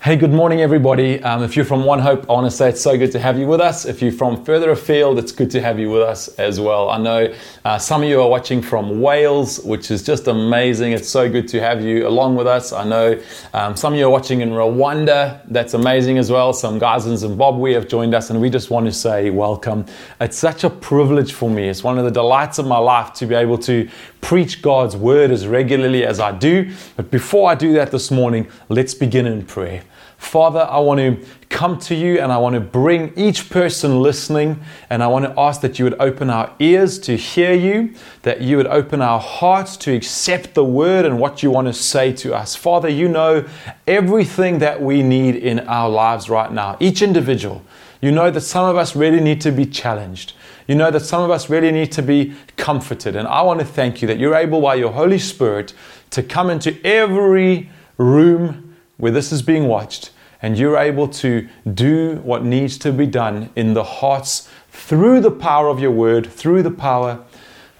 Hey, 0.00 0.14
good 0.14 0.32
morning, 0.32 0.60
everybody. 0.60 1.20
Um, 1.24 1.42
if 1.42 1.56
you're 1.56 1.64
from 1.64 1.84
One 1.84 1.98
Hope, 1.98 2.30
I 2.30 2.32
want 2.32 2.46
to 2.48 2.56
say 2.56 2.68
it's 2.68 2.80
so 2.80 2.96
good 2.96 3.10
to 3.10 3.18
have 3.18 3.36
you 3.36 3.48
with 3.48 3.60
us. 3.60 3.84
If 3.84 4.00
you're 4.00 4.12
from 4.12 4.44
further 4.44 4.70
afield, 4.70 5.18
it's 5.18 5.32
good 5.32 5.50
to 5.50 5.60
have 5.60 5.80
you 5.80 5.90
with 5.90 6.02
us 6.02 6.28
as 6.38 6.60
well. 6.60 6.88
I 6.88 6.98
know 6.98 7.34
uh, 7.64 7.78
some 7.78 8.04
of 8.04 8.08
you 8.08 8.22
are 8.22 8.28
watching 8.28 8.62
from 8.62 9.00
Wales, 9.00 9.58
which 9.64 9.90
is 9.90 10.04
just 10.04 10.28
amazing. 10.28 10.92
It's 10.92 11.08
so 11.08 11.28
good 11.28 11.48
to 11.48 11.60
have 11.60 11.82
you 11.82 12.06
along 12.06 12.36
with 12.36 12.46
us. 12.46 12.72
I 12.72 12.84
know 12.84 13.20
um, 13.52 13.74
some 13.74 13.92
of 13.92 13.98
you 13.98 14.06
are 14.06 14.10
watching 14.10 14.40
in 14.40 14.50
Rwanda. 14.50 15.42
That's 15.48 15.74
amazing 15.74 16.16
as 16.16 16.30
well. 16.30 16.52
Some 16.52 16.78
guys 16.78 17.06
in 17.06 17.16
Zimbabwe 17.16 17.72
have 17.72 17.88
joined 17.88 18.14
us, 18.14 18.30
and 18.30 18.40
we 18.40 18.50
just 18.50 18.70
want 18.70 18.86
to 18.86 18.92
say 18.92 19.30
welcome. 19.30 19.84
It's 20.20 20.38
such 20.38 20.62
a 20.62 20.70
privilege 20.70 21.32
for 21.32 21.50
me. 21.50 21.68
It's 21.68 21.82
one 21.82 21.98
of 21.98 22.04
the 22.04 22.12
delights 22.12 22.60
of 22.60 22.68
my 22.68 22.78
life 22.78 23.14
to 23.14 23.26
be 23.26 23.34
able 23.34 23.58
to 23.58 23.90
preach 24.20 24.62
God's 24.62 24.96
word 24.96 25.30
as 25.30 25.46
regularly 25.46 26.04
as 26.04 26.20
I 26.20 26.32
do. 26.32 26.72
But 26.96 27.10
before 27.10 27.50
I 27.50 27.54
do 27.54 27.72
that 27.74 27.90
this 27.90 28.10
morning, 28.10 28.48
let's 28.68 28.94
begin 28.94 29.26
in 29.26 29.46
prayer. 29.46 29.82
Father, 30.18 30.60
I 30.60 30.80
want 30.80 30.98
to 30.98 31.24
come 31.48 31.78
to 31.78 31.94
you 31.94 32.18
and 32.18 32.32
I 32.32 32.38
want 32.38 32.54
to 32.54 32.60
bring 32.60 33.12
each 33.16 33.48
person 33.48 34.02
listening 34.02 34.60
and 34.90 35.02
I 35.02 35.06
want 35.06 35.24
to 35.24 35.40
ask 35.40 35.60
that 35.60 35.78
you 35.78 35.84
would 35.84 35.98
open 36.00 36.28
our 36.28 36.52
ears 36.58 36.98
to 37.00 37.16
hear 37.16 37.54
you, 37.54 37.94
that 38.22 38.40
you 38.40 38.56
would 38.56 38.66
open 38.66 39.00
our 39.00 39.20
hearts 39.20 39.76
to 39.78 39.94
accept 39.94 40.54
the 40.54 40.64
word 40.64 41.06
and 41.06 41.20
what 41.20 41.42
you 41.42 41.52
want 41.52 41.68
to 41.68 41.72
say 41.72 42.12
to 42.14 42.34
us. 42.34 42.56
Father, 42.56 42.88
you 42.88 43.08
know 43.08 43.46
everything 43.86 44.58
that 44.58 44.82
we 44.82 45.04
need 45.04 45.36
in 45.36 45.60
our 45.60 45.88
lives 45.88 46.28
right 46.28 46.52
now, 46.52 46.76
each 46.80 47.00
individual. 47.00 47.62
You 48.00 48.10
know 48.10 48.30
that 48.30 48.40
some 48.40 48.68
of 48.68 48.76
us 48.76 48.96
really 48.96 49.20
need 49.20 49.40
to 49.42 49.52
be 49.52 49.66
challenged. 49.66 50.32
You 50.68 50.74
know 50.74 50.90
that 50.90 51.00
some 51.00 51.22
of 51.22 51.30
us 51.30 51.50
really 51.50 51.72
need 51.72 51.90
to 51.92 52.02
be 52.02 52.34
comforted. 52.56 53.16
And 53.16 53.26
I 53.26 53.42
want 53.42 53.58
to 53.58 53.66
thank 53.66 54.00
you 54.00 54.08
that 54.08 54.18
you're 54.18 54.34
able 54.34 54.60
by 54.60 54.76
your 54.76 54.92
Holy 54.92 55.18
Spirit 55.18 55.72
to 56.10 56.22
come 56.22 56.50
into 56.50 56.78
every 56.86 57.70
room 57.96 58.76
where 58.98 59.10
this 59.10 59.32
is 59.32 59.42
being 59.42 59.66
watched 59.66 60.12
and 60.42 60.58
you're 60.58 60.76
able 60.76 61.08
to 61.08 61.48
do 61.74 62.16
what 62.16 62.44
needs 62.44 62.78
to 62.78 62.92
be 62.92 63.06
done 63.06 63.50
in 63.56 63.72
the 63.72 63.82
hearts 63.82 64.48
through 64.70 65.20
the 65.20 65.30
power 65.30 65.68
of 65.68 65.80
your 65.80 65.90
word, 65.90 66.30
through 66.30 66.62
the 66.62 66.70
power 66.70 67.24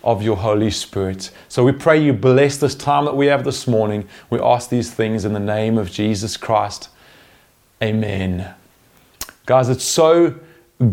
of 0.03 0.23
your 0.23 0.37
Holy 0.37 0.71
Spirit. 0.71 1.31
So 1.49 1.65
we 1.65 1.73
pray 1.73 2.03
you 2.03 2.13
bless 2.15 2.57
this 2.57 2.75
time 2.75 3.05
that 3.05 3.17
we 3.17 3.27
have 3.27 3.45
this 3.45 3.67
morning. 3.67 4.09
We 4.31 4.41
ask 4.41 4.71
these 4.71 4.91
things 4.91 5.25
in 5.25 5.35
the 5.35 5.41
name 5.41 5.77
of 5.77 5.91
Jesus 5.91 6.37
Christ. 6.37 6.89
Amen. 7.83 8.55
Guys, 9.47 9.69
it's 9.69 9.85
so 9.85 10.35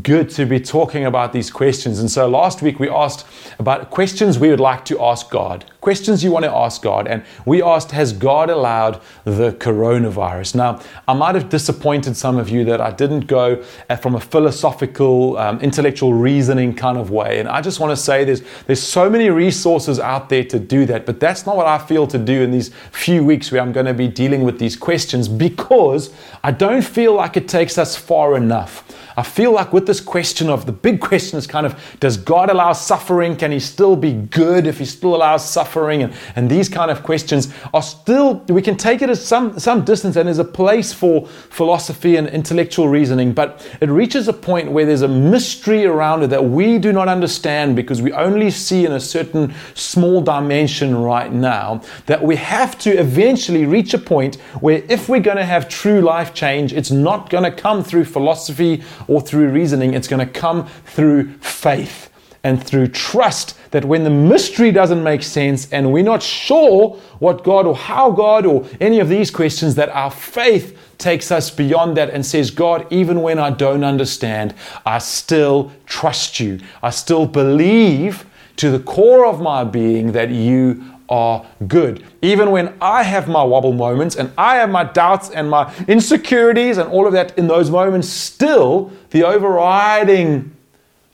good 0.02 0.31
to 0.31 0.47
be 0.47 0.59
talking 0.59 1.05
about 1.05 1.31
these 1.31 1.52
questions. 1.52 2.00
And 2.00 2.09
so 2.09 2.28
last 2.28 2.64
week 2.64 2.80
we 2.80 2.89
asked 2.89 3.28
about 3.59 3.92
questions 3.92 4.39
we 4.39 4.50
would 4.50 4.59
like 4.59 4.83
to 4.86 5.00
ask 5.00 5.30
God, 5.30 5.64
questions 5.80 6.23
you 6.23 6.31
want 6.31 6.44
to 6.44 6.52
ask 6.52 6.81
God. 6.81 7.08
And 7.08 7.23
we 7.45 7.61
asked, 7.61 7.92
Has 7.92 8.11
God 8.11 8.50
allowed 8.50 9.00
the 9.25 9.52
coronavirus? 9.52 10.55
Now, 10.55 10.81
I 11.08 11.14
might 11.14 11.36
have 11.36 11.50
disappointed 11.50 12.17
some 12.17 12.38
of 12.38 12.50
you 12.50 12.66
that 12.66 12.81
I 12.81 12.89
didn't 12.89 13.27
go 13.27 13.61
from 14.02 14.16
a 14.16 14.19
philosophical, 14.19 15.38
um, 15.38 15.59
intellectual 15.59 16.16
reasoning 16.16 16.73
kind 16.73 16.97
of 16.97 17.11
way. 17.11 17.39
And 17.39 17.47
I 17.47 17.61
just 17.61 17.80
want 17.80 17.92
to 17.92 17.97
say 17.97 18.23
there's, 18.23 18.42
there's 18.66 18.81
so 18.81 19.08
many 19.08 19.30
resources 19.30 19.99
out 19.99 20.30
there 20.30 20.45
to 20.45 20.58
do 20.58 20.88
that, 20.88 21.05
but 21.05 21.20
that's 21.20 21.45
not 21.45 21.55
what 21.55 21.67
I 21.67 21.77
feel 21.77 22.08
to 22.08 22.17
do 22.17 22.42
in 22.42 22.49
these 22.49 22.72
few 22.92 23.23
weeks 23.23 23.52
where 23.52 23.61
I'm 23.61 23.72
going 23.72 23.86
to 23.86 23.94
be 23.94 24.08
dealing 24.08 24.42
with 24.42 24.58
these 24.58 24.75
questions 24.75 25.27
because 25.27 26.11
I 26.44 26.49
don't 26.49 26.83
feel 26.83 27.14
like 27.14 27.38
it 27.38 27.47
takes 27.47 27.77
us 27.77 27.95
far 27.95 28.36
enough. 28.36 28.83
I 29.17 29.23
feel 29.23 29.52
like 29.52 29.71
with 29.71 29.88
this 29.88 30.02
question 30.02 30.49
of 30.49 30.66
the 30.66 30.71
big 30.71 30.99
question 30.99 31.38
is 31.38 31.47
kind 31.47 31.66
of 31.66 31.80
does 31.99 32.17
God 32.17 32.49
allow 32.49 32.73
suffering? 32.73 33.35
Can 33.35 33.52
He 33.52 33.59
still 33.59 33.95
be 33.95 34.13
good 34.13 34.67
if 34.67 34.80
He 34.80 34.85
still 34.85 35.16
allows 35.16 35.47
suffering? 35.49 36.03
And, 36.03 36.13
and 36.35 36.49
these 36.49 36.67
kind 36.67 36.91
of 36.91 37.03
questions 37.03 37.53
are 37.73 37.81
still, 37.81 38.43
we 38.49 38.61
can 38.61 38.75
take 38.75 39.02
it 39.02 39.09
as 39.09 39.25
some, 39.25 39.58
some 39.59 39.86
distance 39.86 40.16
and 40.16 40.27
there's 40.27 40.39
a 40.39 40.43
place 40.43 40.93
for 40.93 41.27
philosophy 41.27 42.17
and 42.17 42.27
intellectual 42.27 42.88
reasoning, 42.88 43.33
but 43.33 43.66
it 43.81 43.89
reaches 43.89 44.27
a 44.27 44.33
point 44.33 44.71
where 44.71 44.86
there's 44.86 45.02
a 45.02 45.08
mystery 45.08 45.86
around 45.86 46.23
it 46.23 46.27
that 46.27 46.43
we 46.43 46.77
do 46.77 46.91
not 46.91 47.08
understand 47.08 47.75
because 47.75 48.02
we 48.02 48.11
only 48.13 48.52
see 48.52 48.86
in 48.86 48.92
a 48.92 48.99
certain 48.99 49.53
small 49.73 50.21
dimension 50.21 50.95
right 50.95 51.32
now 51.32 51.82
that 52.05 52.21
we 52.21 52.36
have 52.36 52.77
to 52.80 52.92
eventually 52.92 53.65
reach 53.65 53.93
a 53.93 53.97
point 53.97 54.36
where 54.59 54.83
if 54.89 55.08
we're 55.08 55.20
going 55.20 55.37
to 55.37 55.45
have 55.45 55.70
true 55.70 56.02
life 56.02 56.33
change, 56.33 56.73
it's 56.73 56.92
not 56.92 57.30
going 57.30 57.43
to 57.43 57.52
come 57.52 57.83
through 57.83 58.05
philosophy 58.05 58.83
or 59.08 59.21
through 59.21 59.49
reasoning, 59.49 59.93
it's 59.93 60.08
going 60.08 60.26
to 60.26 60.32
come 60.32 60.67
through 60.86 61.32
faith 61.39 62.10
and 62.43 62.64
through 62.64 62.88
trust 62.88 63.58
that 63.71 63.83
when 63.83 64.04
the 64.04 64.10
mystery 64.10 64.71
doesn't 64.71 65.04
make 65.04 65.23
sense 65.23 65.71
and 65.73 65.92
we're 65.92 66.04
not 66.04 66.21
sure 66.21 66.92
what 67.17 67.44
God 67.44 67.65
or 67.65 67.76
how 67.76 68.11
God 68.11 68.45
or 68.45 68.67
any 68.80 68.99
of 68.99 69.10
these 69.10 69.32
questions, 69.32 69.73
that 69.76 69.89
our 69.89 70.11
faith 70.11 70.77
takes 70.99 71.32
us 71.32 71.49
beyond 71.49 71.98
that 71.98 72.11
and 72.11 72.23
says, 72.23 72.52
God, 72.52 72.86
even 72.92 73.21
when 73.21 73.39
I 73.39 73.49
don't 73.49 73.83
understand, 73.83 74.54
I 74.86 74.99
still 74.99 75.71
trust 75.88 76.39
you. 76.39 76.60
I 76.83 76.92
still 76.92 77.26
believe 77.26 78.26
to 78.58 78.70
the 78.70 78.80
core 78.80 79.26
of 79.26 79.42
my 79.42 79.64
being 79.64 80.11
that 80.14 80.30
you 80.30 80.95
are 81.10 81.45
good. 81.67 82.04
Even 82.21 82.52
when 82.52 82.73
I 82.82 83.04
have 83.04 83.27
my 83.27 83.43
wobble 83.43 83.73
moments 83.73 84.16
and 84.16 84.32
I 84.38 84.55
have 84.58 84.70
my 84.70 84.83
doubts 84.83 85.30
and 85.30 85.49
my 85.49 85.73
insecurities 85.88 86.77
and 86.77 86.89
all 86.89 87.05
of 87.05 87.14
that 87.14 87.38
in 87.38 87.48
those 87.48 87.70
moments, 87.70 88.10
still 88.10 88.92
the 89.11 89.23
overriding 89.23 90.55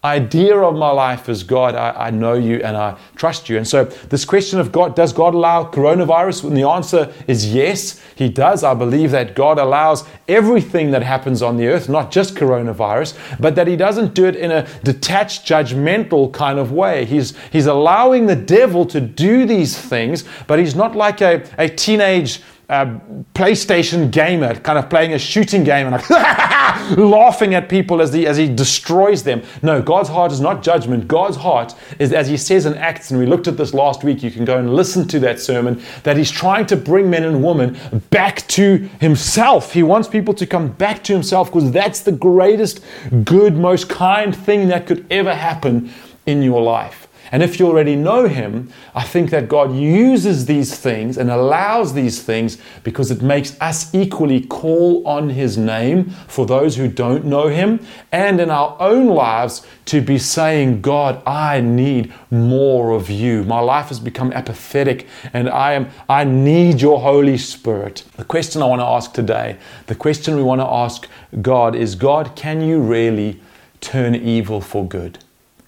idea 0.03 0.57
of 0.57 0.75
my 0.75 0.89
life 0.89 1.29
is 1.29 1.43
God, 1.43 1.75
I, 1.75 2.07
I, 2.07 2.09
know 2.09 2.33
you 2.33 2.55
and 2.63 2.75
I 2.75 2.97
trust 3.15 3.49
you. 3.49 3.57
And 3.57 3.67
so, 3.67 3.85
this 3.85 4.25
question 4.25 4.59
of 4.59 4.71
God, 4.71 4.95
does 4.95 5.13
God 5.13 5.35
allow 5.35 5.63
coronavirus? 5.63 6.45
And 6.45 6.57
the 6.57 6.67
answer 6.67 7.13
is 7.27 7.53
yes, 7.53 8.01
He 8.15 8.27
does. 8.27 8.63
I 8.63 8.73
believe 8.73 9.11
that 9.11 9.35
God 9.35 9.59
allows 9.59 10.03
everything 10.27 10.89
that 10.91 11.03
happens 11.03 11.43
on 11.43 11.55
the 11.55 11.67
earth, 11.67 11.87
not 11.87 12.11
just 12.11 12.33
coronavirus, 12.33 13.15
but 13.39 13.53
that 13.53 13.67
He 13.67 13.75
doesn't 13.75 14.15
do 14.15 14.25
it 14.25 14.35
in 14.35 14.49
a 14.49 14.67
detached, 14.83 15.45
judgmental 15.45 16.33
kind 16.33 16.57
of 16.57 16.71
way. 16.71 17.05
He's, 17.05 17.37
he's 17.51 17.67
allowing 17.67 18.25
the 18.25 18.35
devil 18.35 18.87
to 18.87 18.99
do 18.99 19.45
these 19.45 19.77
things, 19.77 20.23
but 20.47 20.57
He's 20.57 20.75
not 20.75 20.95
like 20.95 21.21
a, 21.21 21.47
a 21.59 21.69
teenage 21.69 22.41
uh, 22.71 22.85
PlayStation 23.33 24.09
gamer, 24.09 24.55
kind 24.55 24.79
of 24.79 24.89
playing 24.89 25.11
a 25.11 25.19
shooting 25.19 25.65
game 25.65 25.87
and 25.87 26.09
like 26.09 26.09
laughing 26.97 27.53
at 27.53 27.67
people 27.67 28.01
as 28.01 28.13
he, 28.13 28.25
as 28.25 28.37
he 28.37 28.47
destroys 28.47 29.23
them. 29.23 29.43
No, 29.61 29.81
God's 29.81 30.07
heart 30.07 30.31
is 30.31 30.39
not 30.39 30.63
judgment. 30.63 31.05
God's 31.05 31.35
heart 31.35 31.75
is, 31.99 32.13
as 32.13 32.29
he 32.29 32.37
says 32.37 32.65
in 32.65 32.75
Acts, 32.75 33.11
and 33.11 33.19
we 33.19 33.25
looked 33.25 33.49
at 33.49 33.57
this 33.57 33.73
last 33.73 34.05
week, 34.05 34.23
you 34.23 34.31
can 34.31 34.45
go 34.45 34.57
and 34.57 34.73
listen 34.73 35.05
to 35.09 35.19
that 35.19 35.41
sermon, 35.41 35.83
that 36.03 36.15
he's 36.15 36.31
trying 36.31 36.65
to 36.67 36.77
bring 36.77 37.09
men 37.09 37.25
and 37.25 37.43
women 37.43 37.77
back 38.09 38.47
to 38.47 38.77
himself. 39.01 39.73
He 39.73 39.83
wants 39.83 40.07
people 40.07 40.33
to 40.35 40.47
come 40.47 40.69
back 40.69 41.03
to 41.03 41.13
himself 41.13 41.49
because 41.51 41.71
that's 41.71 41.99
the 41.99 42.13
greatest, 42.13 42.79
good, 43.25 43.57
most 43.57 43.89
kind 43.89 44.33
thing 44.33 44.69
that 44.69 44.87
could 44.87 45.05
ever 45.11 45.35
happen 45.35 45.91
in 46.25 46.41
your 46.41 46.61
life. 46.61 47.00
And 47.31 47.41
if 47.41 47.59
you 47.59 47.67
already 47.67 47.95
know 47.95 48.27
Him, 48.27 48.69
I 48.93 49.03
think 49.03 49.29
that 49.29 49.47
God 49.47 49.73
uses 49.73 50.45
these 50.45 50.75
things 50.77 51.17
and 51.17 51.31
allows 51.31 51.93
these 51.93 52.21
things 52.21 52.57
because 52.83 53.09
it 53.09 53.21
makes 53.21 53.59
us 53.61 53.93
equally 53.95 54.41
call 54.41 55.07
on 55.07 55.29
His 55.29 55.57
name 55.57 56.09
for 56.27 56.45
those 56.45 56.75
who 56.75 56.89
don't 56.89 57.23
know 57.23 57.47
Him 57.47 57.79
and 58.11 58.41
in 58.41 58.49
our 58.49 58.75
own 58.79 59.07
lives 59.07 59.65
to 59.85 60.01
be 60.01 60.17
saying, 60.17 60.81
God, 60.81 61.21
I 61.25 61.61
need 61.61 62.13
more 62.29 62.91
of 62.91 63.09
you. 63.09 63.43
My 63.43 63.59
life 63.59 63.87
has 63.87 63.99
become 63.99 64.33
apathetic 64.33 65.07
and 65.31 65.49
I 65.49 65.73
am 65.73 65.89
I 66.09 66.25
need 66.25 66.81
your 66.81 66.99
Holy 66.99 67.37
Spirit. 67.37 68.03
The 68.17 68.25
question 68.25 68.61
I 68.61 68.65
want 68.65 68.81
to 68.81 68.85
ask 68.85 69.13
today, 69.13 69.57
the 69.87 69.95
question 69.95 70.35
we 70.35 70.43
want 70.43 70.59
to 70.59 70.67
ask 70.67 71.07
God 71.41 71.75
is 71.75 71.95
God, 71.95 72.35
can 72.35 72.61
you 72.61 72.81
really 72.81 73.39
turn 73.79 74.15
evil 74.15 74.59
for 74.59 74.85
good? 74.85 75.19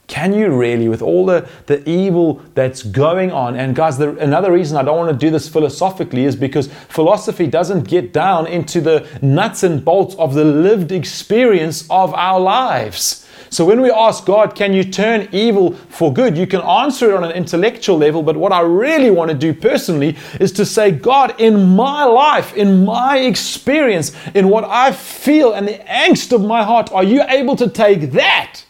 Can 0.08 0.34
you 0.34 0.52
really, 0.52 0.90
with 0.90 1.02
all 1.02 1.26
the, 1.26 1.48
the 1.66 1.88
evil 1.90 2.42
that's 2.56 2.84
going 2.84 3.32
on? 3.32 3.56
And 3.56 3.76
guys, 3.76 3.98
the, 3.98 4.18
another 4.18 4.52
reason 4.52 4.78
I 4.78 4.84
don't 4.84 4.98
want 4.98 5.18
to 5.18 5.26
do 5.26 5.32
this 5.32 5.48
philosophically 5.48 6.26
is 6.26 6.36
because 6.36 6.68
philosophy 6.68 7.48
doesn't 7.48 7.88
get 7.88 8.12
down 8.12 8.46
into 8.48 8.82
the 8.82 9.08
nuts 9.22 9.64
and 9.64 9.84
bolts 9.84 10.16
of 10.16 10.34
the 10.34 10.44
lived 10.44 10.92
experience 10.92 11.88
of 11.90 12.14
our 12.14 12.40
lives. 12.40 13.28
So 13.50 13.66
when 13.66 13.82
we 13.82 13.92
ask 13.92 14.26
God, 14.26 14.56
can 14.56 14.74
you 14.74 14.84
turn 14.84 15.30
evil 15.32 15.74
for 15.74 16.12
good? 16.12 16.36
You 16.36 16.48
can 16.48 16.62
answer 16.62 17.12
it 17.12 17.16
on 17.16 17.24
an 17.24 17.32
intellectual 17.32 17.98
level, 17.98 18.24
but 18.24 18.36
what 18.36 18.52
I 18.52 18.62
really 18.62 19.12
want 19.12 19.30
to 19.30 19.38
do 19.38 19.54
personally 19.54 20.18
is 20.40 20.52
to 20.54 20.66
say, 20.66 20.92
God, 20.92 21.40
in 21.40 21.76
my 21.76 22.04
life, 22.04 22.56
in 22.56 22.84
my 22.84 23.20
experience, 23.20 24.12
in 24.34 24.50
what 24.50 24.64
I 24.64 24.92
feel 24.92 25.54
and 25.54 25.68
the 25.68 25.78
angst 25.88 26.34
of 26.34 26.44
my 26.44 26.64
heart, 26.64 26.92
are 26.92 27.04
you 27.04 27.24
able 27.30 27.56
to 27.58 27.70
take 27.70 28.12
that? 28.14 28.63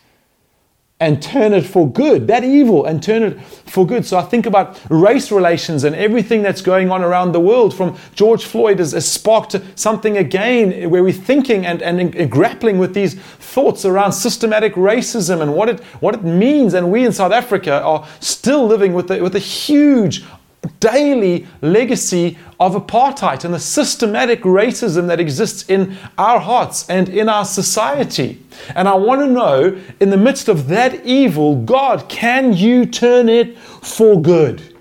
And 1.03 1.21
turn 1.21 1.53
it 1.53 1.65
for 1.65 1.91
good, 1.91 2.27
that 2.27 2.45
evil, 2.45 2.85
and 2.85 3.03
turn 3.03 3.23
it 3.23 3.41
for 3.41 3.85
good. 3.85 4.05
So 4.05 4.17
I 4.17 4.21
think 4.21 4.45
about 4.45 4.79
race 4.89 5.33
relations 5.33 5.83
and 5.83 5.93
everything 5.95 6.41
that's 6.41 6.61
going 6.61 6.91
on 6.91 7.03
around 7.03 7.33
the 7.33 7.41
world, 7.41 7.75
from 7.75 7.97
George 8.15 8.45
Floyd 8.45 8.79
has, 8.79 8.93
has 8.93 9.05
sparked 9.05 9.59
something 9.75 10.17
again 10.17 10.89
where 10.89 11.03
we're 11.03 11.11
thinking 11.11 11.65
and, 11.65 11.81
and, 11.81 11.99
and 11.99 12.15
uh, 12.15 12.25
grappling 12.27 12.77
with 12.77 12.93
these 12.93 13.15
thoughts 13.15 13.83
around 13.83 14.13
systematic 14.13 14.75
racism 14.75 15.41
and 15.41 15.53
what 15.53 15.67
it, 15.67 15.81
what 15.99 16.15
it 16.15 16.23
means. 16.23 16.73
And 16.73 16.89
we 16.89 17.05
in 17.05 17.11
South 17.11 17.33
Africa 17.33 17.81
are 17.81 18.07
still 18.21 18.65
living 18.65 18.93
with 18.93 19.11
a, 19.11 19.21
with 19.21 19.35
a 19.35 19.39
huge 19.39 20.23
daily 20.79 21.47
legacy 21.61 22.37
of 22.59 22.73
apartheid 22.73 23.43
and 23.43 23.53
the 23.53 23.59
systematic 23.59 24.41
racism 24.41 25.07
that 25.07 25.19
exists 25.19 25.69
in 25.69 25.97
our 26.17 26.39
hearts 26.39 26.89
and 26.89 27.09
in 27.09 27.29
our 27.29 27.45
society. 27.45 28.41
And 28.75 28.87
I 28.87 28.95
want 28.95 29.21
to 29.21 29.27
know, 29.27 29.79
in 29.99 30.09
the 30.09 30.17
midst 30.17 30.47
of 30.47 30.67
that 30.67 31.05
evil, 31.05 31.55
God, 31.63 32.07
can 32.09 32.53
you 32.53 32.85
turn 32.85 33.29
it 33.29 33.57
for 33.57 34.21
good? 34.21 34.73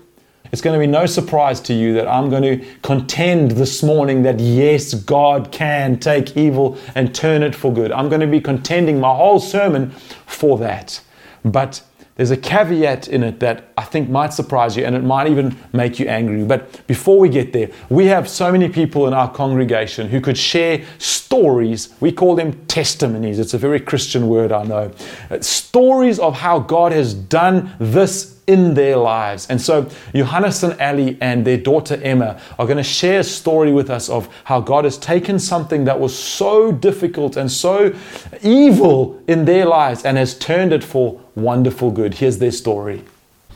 It's 0.53 0.61
going 0.61 0.79
to 0.79 0.79
be 0.79 0.85
no 0.85 1.07
surprise 1.07 1.59
to 1.61 1.73
you 1.73 1.95
that 1.95 2.07
I'm 2.07 2.29
going 2.29 2.43
to 2.43 2.65
contend 2.83 3.51
this 3.51 3.81
morning 3.81 4.21
that 4.21 4.39
yes, 4.39 4.93
God 4.93 5.51
can 5.51 5.99
take 5.99 6.37
evil 6.37 6.77
and 6.93 7.13
turn 7.13 7.41
it 7.41 7.55
for 7.55 7.73
good. 7.73 7.91
I'm 7.91 8.07
going 8.07 8.21
to 8.21 8.27
be 8.27 8.39
contending 8.39 8.99
my 8.99 9.15
whole 9.15 9.39
sermon 9.39 9.89
for 10.27 10.59
that. 10.59 11.01
But 11.43 11.81
there's 12.15 12.31
a 12.31 12.37
caveat 12.37 13.07
in 13.07 13.23
it 13.23 13.39
that 13.39 13.73
I 13.75 13.83
think 13.83 14.09
might 14.09 14.33
surprise 14.33 14.77
you 14.77 14.85
and 14.85 14.95
it 14.95 15.03
might 15.03 15.27
even 15.27 15.57
make 15.73 15.99
you 15.99 16.07
angry. 16.07 16.43
But 16.43 16.85
before 16.85 17.17
we 17.17 17.27
get 17.27 17.53
there, 17.53 17.71
we 17.89 18.05
have 18.05 18.29
so 18.29 18.51
many 18.51 18.69
people 18.69 19.07
in 19.07 19.13
our 19.13 19.31
congregation 19.31 20.09
who 20.09 20.21
could 20.21 20.37
share 20.37 20.83
stories. 20.99 21.93
We 21.99 22.11
call 22.11 22.35
them 22.35 22.65
testimonies. 22.67 23.39
It's 23.39 23.55
a 23.55 23.57
very 23.57 23.79
Christian 23.79 24.27
word, 24.27 24.51
I 24.51 24.63
know. 24.63 24.91
Uh, 25.31 25.39
stories 25.41 26.19
of 26.19 26.35
how 26.35 26.59
God 26.59 26.91
has 26.91 27.15
done 27.15 27.75
this 27.79 28.32
in 28.47 28.73
their 28.73 28.97
lives. 28.97 29.47
And 29.49 29.61
so 29.61 29.89
Johannes 30.13 30.63
and 30.63 30.79
Ali 30.81 31.17
and 31.21 31.45
their 31.45 31.57
daughter 31.57 31.99
Emma 32.03 32.39
are 32.59 32.65
going 32.65 32.77
to 32.77 32.83
share 32.83 33.21
a 33.21 33.23
story 33.23 33.71
with 33.71 33.89
us 33.89 34.09
of 34.09 34.27
how 34.45 34.59
God 34.59 34.83
has 34.85 34.97
taken 34.97 35.39
something 35.39 35.85
that 35.85 35.99
was 35.99 36.17
so 36.17 36.71
difficult 36.71 37.37
and 37.37 37.51
so 37.51 37.95
evil 38.41 39.21
in 39.27 39.45
their 39.45 39.65
lives 39.65 40.05
and 40.05 40.17
has 40.17 40.37
turned 40.37 40.73
it 40.73 40.83
for 40.83 41.19
wonderful 41.35 41.91
good. 41.91 42.15
Here's 42.15 42.37
their 42.39 42.51
story. 42.51 43.03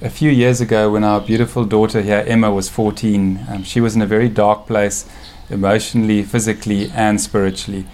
A 0.01 0.10
few 0.10 0.30
years 0.30 0.62
ago, 0.62 0.92
when 0.92 1.04
our 1.04 1.19
beautiful 1.19 1.66
daughter 1.66 2.01
here, 2.01 2.24
Emma, 2.28 2.51
was 2.51 2.69
14, 2.69 3.45
um, 3.50 3.63
she 3.63 3.81
was 3.81 3.95
in 3.95 4.01
a 4.01 4.06
very 4.06 4.30
dark 4.30 4.68
place 4.68 5.10
emotionally, 5.50 6.22
physically, 6.24 6.92
and 6.92 7.19
spiritually. 7.19 7.86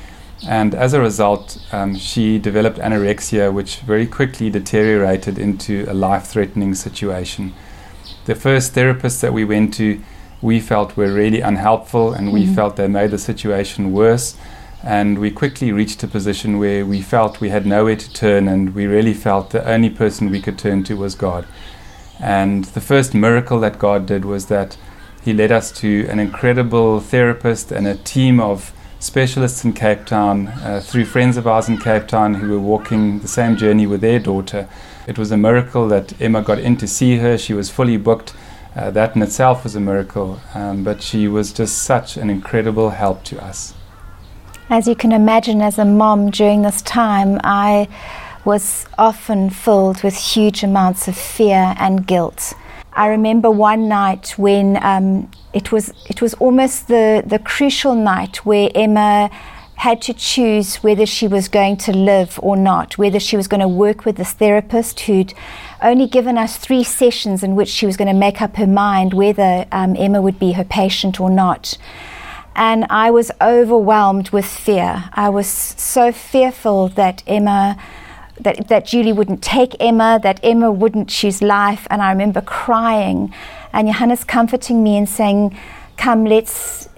And 0.47 0.75
as 0.75 0.93
a 0.93 0.99
result, 0.99 1.57
um, 1.71 1.95
she 1.95 2.37
developed 2.37 2.77
anorexia, 2.77 3.53
which 3.53 3.77
very 3.77 4.05
quickly 4.05 4.49
deteriorated 4.49 5.39
into 5.39 5.85
a 5.87 5.93
life 5.93 6.25
threatening 6.25 6.75
situation. 6.75 7.53
The 8.25 8.35
first 8.35 8.75
therapists 8.75 9.21
that 9.21 9.33
we 9.33 9.45
went 9.45 9.73
to, 9.75 10.01
we 10.41 10.59
felt 10.59 10.97
were 10.97 11.13
really 11.13 11.39
unhelpful, 11.39 12.13
and 12.13 12.33
we 12.33 12.43
mm-hmm. 12.43 12.55
felt 12.55 12.75
they 12.75 12.87
made 12.87 13.11
the 13.11 13.17
situation 13.17 13.93
worse. 13.93 14.35
And 14.83 15.19
we 15.19 15.31
quickly 15.31 15.71
reached 15.71 16.03
a 16.03 16.07
position 16.07 16.59
where 16.59 16.85
we 16.85 17.01
felt 17.01 17.39
we 17.39 17.49
had 17.49 17.65
nowhere 17.65 17.95
to 17.95 18.13
turn, 18.13 18.49
and 18.49 18.75
we 18.75 18.85
really 18.85 19.13
felt 19.13 19.51
the 19.51 19.65
only 19.65 19.89
person 19.89 20.29
we 20.29 20.41
could 20.41 20.59
turn 20.59 20.83
to 20.83 20.95
was 20.95 21.15
God. 21.15 21.47
And 22.19 22.65
the 22.65 22.81
first 22.81 23.13
miracle 23.13 23.61
that 23.61 23.79
God 23.79 24.05
did 24.05 24.25
was 24.25 24.47
that 24.47 24.75
He 25.23 25.31
led 25.31 25.53
us 25.53 25.71
to 25.79 26.05
an 26.09 26.19
incredible 26.19 26.99
therapist 26.99 27.71
and 27.71 27.87
a 27.87 27.95
team 27.95 28.41
of 28.41 28.72
specialists 29.03 29.65
in 29.65 29.73
Cape 29.73 30.05
Town 30.05 30.47
uh, 30.47 30.81
through 30.81 31.05
friends 31.05 31.35
of 31.35 31.45
ours 31.45 31.67
in 31.67 31.77
Cape 31.77 32.07
Town 32.07 32.35
who 32.35 32.49
were 32.49 32.59
walking 32.59 33.19
the 33.19 33.27
same 33.27 33.57
journey 33.57 33.85
with 33.85 33.99
their 33.99 34.17
daughter. 34.17 34.67
It 35.07 35.17
was 35.17 35.29
a 35.29 35.37
miracle 35.37 35.89
that 35.89 36.19
Emma 36.21 36.41
got 36.41 36.59
in 36.59 36.77
to 36.77 36.87
see 36.87 37.17
her. 37.17 37.37
She 37.37 37.53
was 37.53 37.69
fully 37.69 37.97
booked. 37.97 38.33
Uh, 38.75 38.89
that 38.91 39.15
in 39.15 39.21
itself 39.21 39.65
was 39.65 39.75
a 39.75 39.79
miracle, 39.79 40.39
um, 40.55 40.83
but 40.83 41.03
she 41.03 41.27
was 41.27 41.51
just 41.51 41.79
such 41.79 42.17
an 42.17 42.29
incredible 42.29 42.91
help 42.91 43.23
to 43.25 43.43
us. 43.43 43.73
As 44.69 44.87
you 44.87 44.95
can 44.95 45.11
imagine, 45.11 45.61
as 45.61 45.77
a 45.77 45.85
mom 45.85 46.31
during 46.31 46.61
this 46.61 46.81
time, 46.81 47.39
I 47.43 47.89
was 48.45 48.85
often 48.97 49.49
filled 49.49 50.01
with 50.01 50.15
huge 50.15 50.63
amounts 50.63 51.07
of 51.07 51.17
fear 51.17 51.75
and 51.77 52.07
guilt. 52.07 52.53
I 52.95 53.07
remember 53.07 53.49
one 53.49 53.87
night 53.87 54.33
when 54.37 54.77
um, 54.83 55.29
it 55.53 55.71
was 55.71 55.93
it 56.09 56.21
was 56.21 56.33
almost 56.35 56.87
the 56.87 57.23
the 57.25 57.39
crucial 57.39 57.95
night 57.95 58.45
where 58.45 58.69
Emma 58.75 59.29
had 59.75 60.01
to 60.01 60.13
choose 60.13 60.77
whether 60.77 61.05
she 61.05 61.27
was 61.27 61.49
going 61.49 61.75
to 61.75 61.91
live 61.91 62.39
or 62.41 62.55
not, 62.55 62.97
whether 62.97 63.19
she 63.19 63.35
was 63.35 63.47
going 63.47 63.59
to 63.59 63.67
work 63.67 64.05
with 64.05 64.15
this 64.15 64.31
therapist 64.31 65.01
who'd 65.01 65.33
only 65.81 66.07
given 66.07 66.37
us 66.37 66.57
three 66.57 66.83
sessions 66.83 67.43
in 67.43 67.55
which 67.55 67.67
she 67.67 67.85
was 67.85 67.97
going 67.97 68.07
to 68.07 68.13
make 68.13 68.41
up 68.41 68.55
her 68.55 68.67
mind 68.67 69.13
whether 69.13 69.65
um, 69.71 69.95
Emma 69.97 70.21
would 70.21 70.39
be 70.39 70.53
her 70.53 70.63
patient 70.63 71.19
or 71.19 71.29
not. 71.29 71.77
And 72.55 72.85
I 72.89 73.09
was 73.09 73.31
overwhelmed 73.41 74.29
with 74.29 74.45
fear. 74.45 75.09
I 75.13 75.29
was 75.29 75.47
so 75.47 76.11
fearful 76.11 76.89
that 76.89 77.23
Emma 77.25 77.75
that, 78.43 78.67
that 78.67 78.85
Julie 78.85 79.13
wouldn't 79.13 79.41
take 79.41 79.75
Emma, 79.79 80.19
that 80.23 80.39
Emma 80.43 80.71
wouldn't 80.71 81.09
choose 81.09 81.41
life. 81.41 81.87
And 81.89 82.01
I 82.01 82.11
remember 82.11 82.41
crying 82.41 83.33
and 83.73 83.87
Johannes 83.87 84.23
comforting 84.23 84.83
me 84.83 84.97
and 84.97 85.09
saying, 85.09 85.57
Come, 85.97 86.25
let's, 86.25 86.89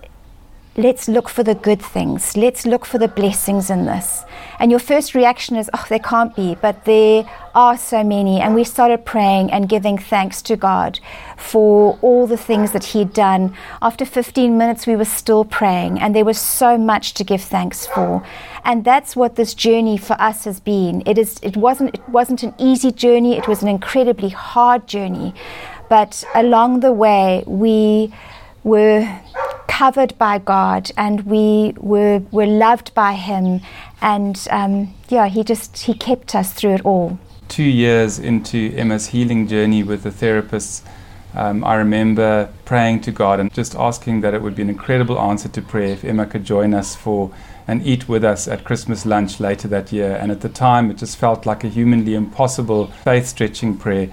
let's 0.77 1.07
look 1.07 1.29
for 1.29 1.43
the 1.43 1.55
good 1.55 1.81
things. 1.81 2.35
Let's 2.37 2.65
look 2.65 2.85
for 2.85 2.97
the 2.97 3.07
blessings 3.07 3.69
in 3.69 3.85
this. 3.85 4.23
And 4.59 4.71
your 4.71 4.79
first 4.79 5.13
reaction 5.13 5.55
is, 5.55 5.69
oh, 5.73 5.85
there 5.89 5.99
can't 5.99 6.35
be, 6.35 6.55
but 6.55 6.85
there 6.85 7.29
are 7.53 7.77
so 7.77 8.03
many. 8.03 8.39
And 8.39 8.55
we 8.55 8.63
started 8.63 9.05
praying 9.05 9.51
and 9.51 9.69
giving 9.69 9.97
thanks 9.97 10.41
to 10.43 10.55
God 10.55 10.99
for 11.37 11.97
all 12.01 12.27
the 12.27 12.37
things 12.37 12.71
that 12.71 12.85
He'd 12.85 13.13
done. 13.13 13.55
After 13.81 14.05
15 14.05 14.57
minutes, 14.57 14.87
we 14.87 14.95
were 14.95 15.05
still 15.05 15.45
praying, 15.45 15.99
and 15.99 16.15
there 16.15 16.25
was 16.25 16.39
so 16.39 16.77
much 16.77 17.13
to 17.15 17.23
give 17.23 17.41
thanks 17.41 17.85
for. 17.85 18.25
And 18.63 18.83
that's 18.83 19.15
what 19.15 19.35
this 19.35 19.53
journey 19.53 19.97
for 19.97 20.19
us 20.19 20.45
has 20.45 20.59
been. 20.59 21.03
It, 21.05 21.17
is, 21.17 21.39
it, 21.41 21.57
wasn't, 21.57 21.93
it 21.93 22.09
wasn't 22.09 22.43
an 22.43 22.53
easy 22.57 22.91
journey, 22.91 23.37
it 23.37 23.47
was 23.47 23.61
an 23.61 23.67
incredibly 23.67 24.29
hard 24.29 24.87
journey. 24.87 25.33
But 25.89 26.23
along 26.33 26.79
the 26.79 26.91
way, 26.91 27.43
we 27.45 28.13
were 28.63 29.07
covered 29.77 30.17
by 30.17 30.37
God 30.37 30.89
and 30.95 31.25
we 31.25 31.73
were, 31.77 32.19
were 32.31 32.45
loved 32.45 32.93
by 32.93 33.13
Him. 33.13 33.59
And 34.01 34.47
um, 34.49 34.93
yeah, 35.09 35.27
He 35.27 35.43
just 35.43 35.77
He 35.79 35.93
kept 35.93 36.33
us 36.33 36.53
through 36.53 36.75
it 36.75 36.85
all. 36.85 37.19
Two 37.49 37.63
years 37.63 38.17
into 38.17 38.73
Emma's 38.75 39.07
healing 39.07 39.47
journey 39.47 39.83
with 39.83 40.03
the 40.03 40.09
therapists, 40.09 40.81
um, 41.33 41.65
I 41.65 41.75
remember 41.75 42.49
praying 42.63 43.01
to 43.01 43.11
God 43.11 43.41
and 43.41 43.53
just 43.53 43.75
asking 43.75 44.21
that 44.21 44.33
it 44.33 44.41
would 44.41 44.55
be 44.55 44.61
an 44.61 44.69
incredible 44.69 45.19
answer 45.19 45.49
to 45.49 45.61
prayer 45.61 45.89
if 45.89 46.05
Emma 46.05 46.25
could 46.25 46.45
join 46.45 46.73
us 46.73 46.95
for 46.95 47.33
and 47.67 47.85
eat 47.85 48.07
with 48.07 48.23
us 48.23 48.47
at 48.47 48.63
Christmas 48.63 49.05
lunch 49.05 49.41
later 49.41 49.67
that 49.67 49.91
year. 49.91 50.15
And 50.15 50.31
at 50.31 50.39
the 50.39 50.49
time, 50.49 50.89
it 50.89 50.97
just 50.97 51.17
felt 51.17 51.45
like 51.45 51.65
a 51.65 51.67
humanly 51.67 52.15
impossible 52.15 52.87
faith 52.87 53.27
stretching 53.27 53.77
prayer. 53.77 54.09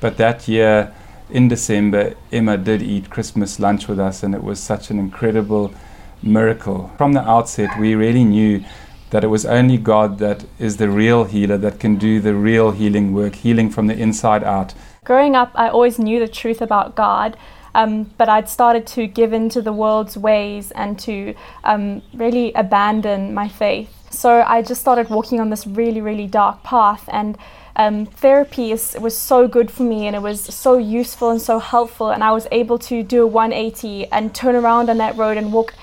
But 0.00 0.18
that 0.18 0.46
year, 0.46 0.92
in 1.30 1.48
December, 1.48 2.14
Emma 2.32 2.56
did 2.56 2.82
eat 2.82 3.10
Christmas 3.10 3.58
lunch 3.58 3.88
with 3.88 3.98
us, 3.98 4.22
and 4.22 4.34
it 4.34 4.42
was 4.42 4.60
such 4.60 4.90
an 4.90 4.98
incredible 4.98 5.74
miracle. 6.22 6.90
From 6.96 7.12
the 7.12 7.22
outset, 7.22 7.78
we 7.78 7.94
really 7.94 8.24
knew 8.24 8.64
that 9.10 9.24
it 9.24 9.28
was 9.28 9.46
only 9.46 9.76
God 9.76 10.18
that 10.18 10.44
is 10.58 10.76
the 10.76 10.88
real 10.88 11.24
healer 11.24 11.58
that 11.58 11.78
can 11.78 11.96
do 11.96 12.20
the 12.20 12.34
real 12.34 12.72
healing 12.72 13.12
work, 13.12 13.36
healing 13.36 13.70
from 13.70 13.86
the 13.86 13.96
inside 13.96 14.42
out. 14.42 14.74
Growing 15.04 15.36
up, 15.36 15.52
I 15.54 15.68
always 15.68 15.98
knew 15.98 16.18
the 16.18 16.28
truth 16.28 16.60
about 16.60 16.96
God. 16.96 17.36
Um, 17.74 18.04
but 18.16 18.30
I'd 18.30 18.48
started 18.48 18.86
to 18.86 19.06
give 19.06 19.34
in 19.34 19.50
to 19.50 19.60
the 19.60 19.72
world's 19.72 20.16
ways 20.16 20.70
and 20.70 20.98
to 21.00 21.34
um, 21.62 22.00
really 22.14 22.50
abandon 22.54 23.34
my 23.34 23.48
faith. 23.48 23.90
So 24.10 24.42
I 24.46 24.62
just 24.62 24.80
started 24.80 25.10
walking 25.10 25.40
on 25.40 25.50
this 25.50 25.66
really, 25.66 26.00
really 26.00 26.26
dark 26.26 26.62
path, 26.62 27.06
and 27.12 27.36
um, 27.76 28.06
therapy 28.06 28.72
is, 28.72 28.96
was 28.98 29.16
so 29.16 29.46
good 29.46 29.70
for 29.70 29.82
me 29.82 30.06
and 30.06 30.16
it 30.16 30.22
was 30.22 30.40
so 30.42 30.78
useful 30.78 31.30
and 31.30 31.40
so 31.40 31.58
helpful. 31.58 32.10
And 32.10 32.24
I 32.24 32.32
was 32.32 32.48
able 32.50 32.78
to 32.80 33.02
do 33.02 33.22
a 33.22 33.26
180 33.26 34.06
and 34.06 34.34
turn 34.34 34.56
around 34.56 34.88
on 34.88 34.96
that 34.98 35.16
road 35.16 35.36
and 35.36 35.52
walk 35.52 35.74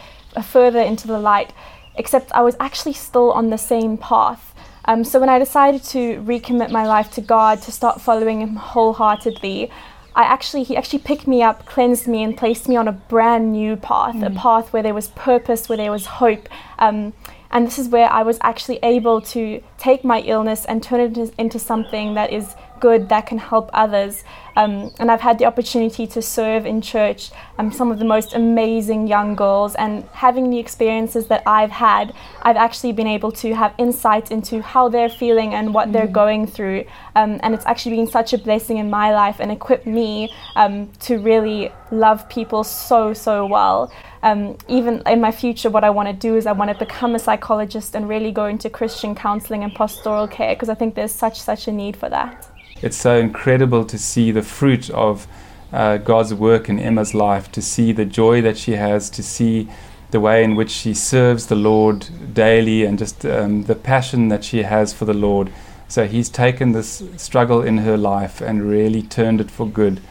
further 0.43 0.81
into 0.81 1.07
the 1.07 1.19
light, 1.19 1.53
except 1.95 2.31
I 2.31 2.41
was 2.41 2.55
actually 2.59 2.93
still 2.93 3.31
on 3.31 3.51
the 3.51 3.57
same 3.57 3.97
path. 3.97 4.55
Um, 4.85 5.03
so 5.03 5.19
when 5.19 5.29
I 5.29 5.39
decided 5.39 5.83
to 5.85 6.17
recommit 6.23 6.71
my 6.71 6.85
life 6.85 7.11
to 7.11 7.21
God, 7.21 7.61
to 7.61 7.71
start 7.71 8.01
following 8.01 8.41
Him 8.41 8.55
wholeheartedly, 8.55 9.71
I 10.15 10.23
actually 10.23 10.63
he 10.63 10.75
actually 10.75 10.99
picked 10.99 11.25
me 11.25 11.41
up, 11.41 11.65
cleansed 11.65 12.07
me, 12.07 12.23
and 12.23 12.37
placed 12.37 12.67
me 12.67 12.75
on 12.75 12.87
a 12.87 12.91
brand 12.91 13.51
new 13.51 13.75
path, 13.75 14.15
mm. 14.15 14.25
a 14.25 14.29
path 14.29 14.73
where 14.73 14.83
there 14.83 14.93
was 14.93 15.07
purpose, 15.09 15.69
where 15.69 15.77
there 15.77 15.91
was 15.91 16.05
hope. 16.05 16.49
Um, 16.79 17.13
and 17.53 17.67
this 17.67 17.77
is 17.77 17.87
where 17.87 18.11
I 18.11 18.23
was 18.23 18.39
actually 18.41 18.79
able 18.81 19.21
to 19.21 19.61
take 19.77 20.03
my 20.03 20.21
illness 20.21 20.65
and 20.65 20.81
turn 20.81 20.99
it 20.99 21.33
into, 21.37 21.59
something 21.59 22.15
that 22.15 22.33
is 22.33 22.55
good, 22.79 23.09
that 23.09 23.27
can 23.27 23.37
help 23.37 23.69
others. 23.73 24.23
Um, 24.55 24.91
and 24.99 25.11
I've 25.11 25.21
had 25.21 25.37
the 25.37 25.45
opportunity 25.45 26.07
to 26.07 26.21
serve 26.21 26.65
in 26.65 26.81
church 26.81 27.31
um, 27.59 27.71
some 27.71 27.91
of 27.91 27.99
the 27.99 28.05
most 28.05 28.33
amazing 28.33 29.07
young 29.07 29.35
girls. 29.35 29.75
And 29.75 30.03
having 30.13 30.49
the 30.49 30.57
experiences 30.57 31.27
that 31.27 31.43
I've 31.45 31.69
had, 31.69 32.15
I've 32.41 32.57
actually 32.57 32.91
been 32.91 33.07
able 33.07 33.31
to 33.43 33.53
have 33.53 33.75
insight 33.77 34.31
into 34.31 34.63
how 34.63 34.89
they're 34.89 35.07
feeling 35.07 35.53
and 35.53 35.75
what 35.75 35.89
mm. 35.89 35.93
they're 35.93 36.07
going 36.07 36.47
through. 36.47 36.85
Um, 37.15 37.39
and 37.43 37.53
it's 37.53 37.67
actually 37.67 37.97
been 37.97 38.07
such 38.07 38.33
a 38.33 38.39
blessing 38.39 38.77
in 38.77 38.89
my 38.89 39.13
life 39.13 39.37
and 39.39 39.51
equipped 39.51 39.85
me 39.85 40.33
um, 40.55 40.91
to 41.01 41.19
really 41.19 41.71
love 41.91 42.27
people 42.29 42.63
so, 42.63 43.13
so 43.13 43.45
well. 43.45 43.93
Um, 44.23 44.57
even 44.67 45.03
in 45.05 45.21
my 45.21 45.31
future, 45.31 45.69
what 45.69 45.83
I 45.83 45.91
want 45.91 46.07
to 46.07 46.13
do 46.13 46.35
is 46.35 46.47
I 46.47 46.53
want 46.53 46.71
to 46.71 46.77
become 46.85 47.13
a 47.13 47.19
psychologist 47.19 47.93
and 47.95 48.09
really 48.09 48.31
go 48.31 48.45
into 48.45 48.69
Christian 48.69 49.13
counseling 49.13 49.63
and 49.63 49.75
pastoral 49.75 50.27
care 50.27 50.55
because 50.55 50.69
I 50.69 50.75
think 50.75 50.95
there's 50.95 51.11
such, 51.11 51.39
such 51.39 51.67
a 51.67 51.71
need 51.71 51.95
for 51.95 52.09
that 52.09 52.49
it's 52.83 52.97
so 52.97 53.15
incredible 53.15 53.85
to 53.85 53.97
see 53.97 54.29
the 54.29 54.43
fruit 54.43 54.89
of 54.89 55.25
uh, 55.71 55.97
God's 55.97 56.33
work 56.33 56.67
in 56.67 56.79
Emma's 56.79 57.13
life, 57.15 57.49
to 57.53 57.61
see 57.61 57.93
the 57.93 58.03
joy 58.03 58.41
that 58.41 58.57
she 58.57 58.73
has, 58.73 59.09
to 59.11 59.23
see 59.23 59.69
the 60.11 60.19
way 60.19 60.43
in 60.43 60.55
which 60.55 60.69
she 60.69 60.93
serves 60.93 61.47
the 61.47 61.55
Lord 61.55 62.33
daily, 62.33 62.83
and 62.83 62.99
just 62.99 63.25
um, 63.25 63.63
the 63.63 63.75
passion 63.75 64.27
that 64.27 64.43
she 64.43 64.63
has 64.63 64.93
for 64.93 65.05
the 65.05 65.13
Lord. 65.13 65.49
So 65.87 66.05
He's 66.05 66.27
taken 66.27 66.73
this 66.73 67.01
struggle 67.15 67.61
in 67.61 67.79
her 67.79 67.95
life 67.95 68.41
and 68.41 68.69
really 68.69 69.01
turned 69.01 69.39
it 69.39 69.49
for 69.49 69.65
good, 69.65 70.01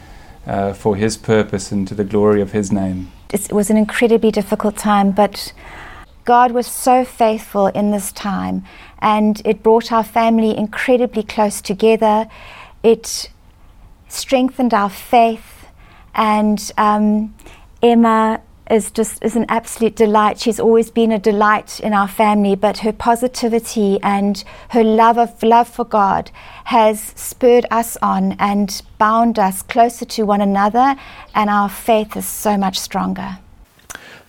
uh, 0.47 0.73
for 0.73 0.95
His 0.95 1.15
purpose 1.15 1.71
and 1.71 1.87
to 1.87 1.93
the 1.93 2.03
glory 2.03 2.41
of 2.41 2.53
His 2.53 2.71
name. 2.71 3.12
It 3.33 3.51
was 3.51 3.71
an 3.71 3.77
incredibly 3.77 4.29
difficult 4.29 4.77
time, 4.77 5.09
but 5.11 5.53
God 6.23 6.51
was 6.51 6.67
so 6.67 7.03
faithful 7.03 7.67
in 7.67 7.89
this 7.89 8.11
time, 8.11 8.63
and 8.99 9.41
it 9.43 9.63
brought 9.63 9.91
our 9.91 10.03
family 10.03 10.55
incredibly 10.55 11.23
close 11.23 11.59
together. 11.59 12.27
It 12.83 13.31
strengthened 14.07 14.73
our 14.73 14.89
faith, 14.89 15.65
and 16.13 16.71
um, 16.77 17.33
Emma 17.81 18.39
is 18.69 18.91
just 18.91 19.23
is 19.23 19.35
an 19.35 19.45
absolute 19.49 19.95
delight. 19.95 20.39
She's 20.39 20.59
always 20.59 20.89
been 20.89 21.11
a 21.11 21.19
delight 21.19 21.79
in 21.79 21.93
our 21.93 22.07
family, 22.07 22.55
but 22.55 22.79
her 22.79 22.93
positivity 22.93 23.99
and 24.01 24.43
her 24.69 24.83
love 24.83 25.17
of 25.17 25.41
love 25.43 25.67
for 25.67 25.85
God 25.85 26.31
has 26.65 27.01
spurred 27.15 27.65
us 27.71 27.97
on 28.01 28.33
and 28.39 28.81
bound 28.97 29.37
us 29.37 29.61
closer 29.61 30.05
to 30.05 30.23
one 30.23 30.41
another, 30.41 30.95
and 31.35 31.49
our 31.49 31.69
faith 31.69 32.15
is 32.15 32.27
so 32.27 32.57
much 32.57 32.79
stronger. 32.79 33.39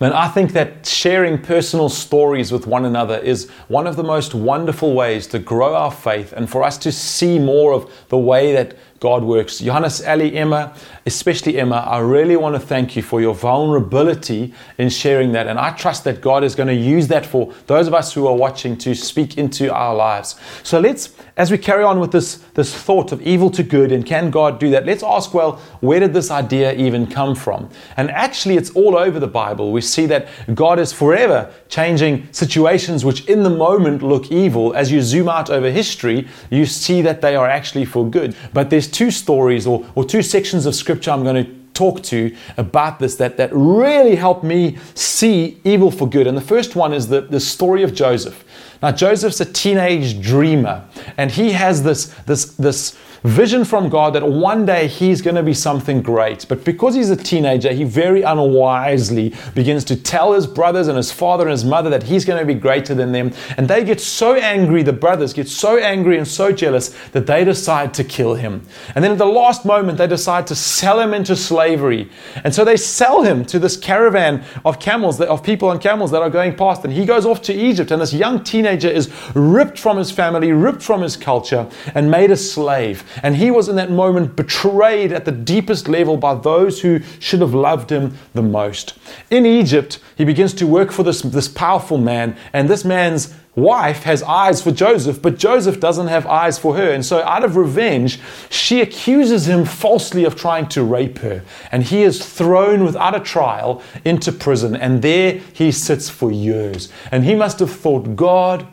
Man, 0.01 0.13
I 0.13 0.27
think 0.27 0.53
that 0.53 0.85
sharing 0.85 1.41
personal 1.41 1.89
stories 1.89 2.51
with 2.51 2.67
one 2.67 2.85
another 2.85 3.17
is 3.19 3.49
one 3.69 3.87
of 3.87 3.95
the 3.95 4.03
most 4.03 4.35
wonderful 4.35 4.93
ways 4.93 5.29
to 5.29 5.39
grow 5.39 5.75
our 5.77 5.93
faith 5.93 6.33
and 6.33 6.51
for 6.51 6.65
us 6.65 6.77
to 6.79 6.91
see 6.91 7.39
more 7.39 7.73
of 7.73 7.91
the 8.09 8.19
way 8.19 8.53
that 8.55 8.77
God 9.05 9.23
works. 9.23 9.59
Johannes, 9.59 10.01
Ali, 10.01 10.35
Emma, 10.35 10.75
especially 11.05 11.59
Emma, 11.59 11.77
I 11.77 11.99
really 11.99 12.37
want 12.37 12.55
to 12.55 12.59
thank 12.59 12.97
you 12.97 13.03
for 13.03 13.21
your 13.21 13.35
vulnerability 13.35 14.55
in 14.79 14.89
sharing 14.89 15.33
that. 15.33 15.47
And 15.47 15.59
I 15.59 15.73
trust 15.73 16.05
that 16.05 16.23
God 16.23 16.43
is 16.43 16.55
going 16.55 16.69
to 16.69 16.75
use 16.75 17.07
that 17.09 17.27
for 17.27 17.53
those 17.67 17.87
of 17.87 17.93
us 17.93 18.15
who 18.15 18.27
are 18.27 18.35
watching 18.35 18.79
to 18.79 18.95
speak 18.95 19.37
into 19.37 19.71
our 19.71 19.95
lives. 19.95 20.37
So 20.63 20.81
let's, 20.81 21.15
as 21.37 21.51
we 21.51 21.59
carry 21.59 21.85
on 21.85 22.01
with 22.01 22.13
this, 22.13 22.37
this 22.55 22.75
thought 22.75 23.13
of 23.13 23.21
evil 23.21 23.51
to 23.51 23.63
good 23.63 23.93
and 23.93 24.07
can 24.07 24.31
God 24.31 24.59
do 24.59 24.71
that, 24.71 24.87
let's 24.87 25.03
ask, 25.03 25.35
well, 25.35 25.57
where 25.81 26.01
did 26.01 26.15
this 26.15 26.31
idea 26.31 26.73
even 26.73 27.07
come 27.07 27.35
from? 27.35 27.69
And 27.99 28.11
actually, 28.11 28.57
it's 28.57 28.71
all 28.71 28.97
over 28.97 29.21
the 29.21 29.27
Bible. 29.27 29.71
We 29.71 29.83
see 29.83 30.07
that 30.07 30.29
God 30.55 30.79
is 30.79 30.95
forever 30.95 31.53
changing 31.69 32.27
situations 32.33 33.05
which 33.05 33.27
in 33.27 33.43
the 33.43 33.51
moment 33.51 34.03
look 34.03 34.33
evil. 34.33 34.73
As 34.75 34.91
you 34.91 35.03
zoom 35.03 35.29
out 35.29 35.51
over 35.51 35.71
history, 35.71 36.27
you 36.49 36.65
see 36.65 37.03
that 37.03 37.21
they 37.21 37.37
are 37.37 37.49
actually 37.49 37.85
for 37.85 38.09
good. 38.09 38.35
But 38.55 38.71
there's 38.71 38.94
two 38.95 39.11
stories 39.11 39.67
or, 39.67 39.85
or 39.95 40.05
two 40.05 40.23
sections 40.23 40.65
of 40.65 40.75
scripture 40.75 41.11
I'm 41.11 41.25
going 41.25 41.45
to 41.45 41.53
talk 41.75 42.03
to 42.05 42.35
about 42.57 43.01
this 43.01 43.17
that, 43.17 43.37
that 43.37 43.51
really 43.53 44.15
helped 44.15 44.45
me 44.45 44.79
see 44.95 45.61
evil 45.65 45.91
for 45.91 46.09
good. 46.09 46.27
And 46.27 46.37
the 46.37 46.41
first 46.41 46.77
one 46.77 46.95
is 46.95 47.09
the, 47.09 47.23
the 47.23 47.41
story 47.41 47.83
of 47.83 47.93
Joseph. 47.93 48.45
Now, 48.81 48.93
Joseph's 48.93 49.41
a 49.41 49.45
teenage 49.45 50.23
dreamer, 50.23 50.85
and 51.17 51.31
he 51.31 51.53
has 51.53 51.83
this, 51.83 52.15
this, 52.27 52.55
this 52.55 52.97
vision 53.25 53.65
from 53.65 53.89
God 53.89 54.13
that 54.15 54.23
one 54.23 54.67
day 54.67 54.87
he's 54.87 55.23
going 55.23 55.35
to 55.35 55.43
be 55.43 55.55
something 55.55 56.03
great. 56.03 56.45
But 56.47 56.63
because 56.63 56.95
he's 56.95 57.09
a 57.09 57.17
teenager, 57.17 57.73
he 57.73 57.83
very 57.83 58.21
unwisely 58.21 59.35
begins 59.55 59.83
to 59.85 59.97
tell 59.97 60.35
his 60.35 60.47
brothers 60.47 60.89
and 60.89 60.97
his 60.99 61.11
father 61.11 61.45
and 61.45 61.53
his 61.53 61.65
mother 61.65 61.89
that 61.89 62.03
he's 62.03 62.27
going 62.27 62.39
to 62.39 62.45
be 62.45 62.59
greater 62.59 62.95
than 62.95 63.13
them. 63.13 63.33
And 63.57 63.67
they 63.67 63.83
get 63.83 64.01
so 64.01 64.35
angry, 64.35 64.83
the 64.83 64.93
brothers 64.93 65.33
get 65.33 65.49
so 65.49 65.79
angry 65.79 66.19
and 66.19 66.29
so 66.29 66.53
jealous 66.53 66.91
that 67.13 67.27
they 67.27 67.45
decide 67.45 67.95
to 67.95 68.05
kill 68.05 68.35
him. 68.35 68.67
And 68.95 69.03
then 69.03 69.13
at 69.13 69.19
the 69.19 69.25
last 69.25 69.65
moment, 69.65 69.97
they 69.97 70.07
decide 70.07 70.47
to 70.49 70.55
sell 70.55 71.01
him 71.01 71.15
into 71.15 71.35
slavery. 71.35 72.11
And 72.45 72.55
so 72.55 72.63
they 72.63 72.77
sell 72.77 73.23
him 73.23 73.47
to 73.47 73.59
this 73.59 73.79
caravan 73.79 74.45
of 74.67 74.81
camels, 74.81 75.19
of 75.19 75.43
people 75.43 75.71
on 75.71 75.79
camels 75.79 76.11
that 76.11 76.21
are 76.21 76.31
going 76.31 76.57
past. 76.57 76.85
And 76.85 76.93
he 76.93 77.07
goes 77.07 77.25
off 77.25 77.41
to 77.43 77.55
Egypt. 77.55 77.91
And 77.91 78.03
this 78.03 78.13
young 78.13 78.45
teenager 78.45 78.89
is 78.89 79.11
ripped 79.35 79.79
from 79.79 79.97
his 79.97 80.11
family, 80.11 80.53
ripped 80.53 80.83
from 80.83 81.01
his 81.01 81.17
culture, 81.17 81.67
and 81.95 82.11
made 82.11 82.31
a 82.31 82.37
slave. 82.37 83.03
And 83.23 83.37
he 83.37 83.51
was 83.51 83.69
in 83.69 83.77
that 83.77 83.91
moment 83.91 84.37
betrayed 84.37 85.13
at 85.13 85.25
the 85.25 85.33
deepest 85.33 85.89
level 85.89 86.17
by 86.17 86.35
those 86.35 86.81
who 86.81 87.01
should 87.19 87.41
have 87.41 87.55
loved 87.55 87.91
him 87.91 88.17
the 88.35 88.43
most. 88.43 88.95
In 89.31 89.47
Egypt, 89.47 89.99
he 90.17 90.25
begins 90.25 90.55
to 90.55 90.67
work 90.67 90.91
for 90.93 91.03
this, 91.03 91.23
this 91.23 91.49
powerful 91.49 91.99
man, 91.99 92.37
and 92.53 92.69
this 92.69 92.85
man's 92.85 93.35
wife 93.57 94.03
has 94.03 94.23
eyes 94.23 94.63
for 94.63 94.73
Joseph, 94.73 95.23
but 95.23 95.39
Joseph 95.39 95.81
doesn't 95.81 96.09
have 96.09 96.27
eyes 96.27 96.59
for 96.59 96.77
her. 96.77 96.91
And 96.91 97.05
so, 97.05 97.23
out 97.23 97.45
of 97.45 97.57
revenge, 97.57 98.19
she 98.51 98.81
accuses 98.81 99.49
him 99.49 99.65
falsely 99.65 100.25
of 100.25 100.37
trying 100.37 100.69
to 100.69 100.83
rape 100.83 101.19
her. 101.19 101.43
And 101.71 101.83
he 101.83 102.03
is 102.03 102.25
thrown 102.25 102.85
without 102.85 103.15
a 103.15 103.21
trial 103.21 103.83
into 104.05 104.33
prison. 104.33 104.75
And 104.77 105.03
there 105.03 105.41
he 105.53 105.71
sits 105.73 106.09
for 106.09 106.31
years. 106.33 106.91
And 107.11 107.25
he 107.25 107.35
must 107.35 107.59
have 107.61 107.71
thought, 107.71 108.17
God, 108.17 108.67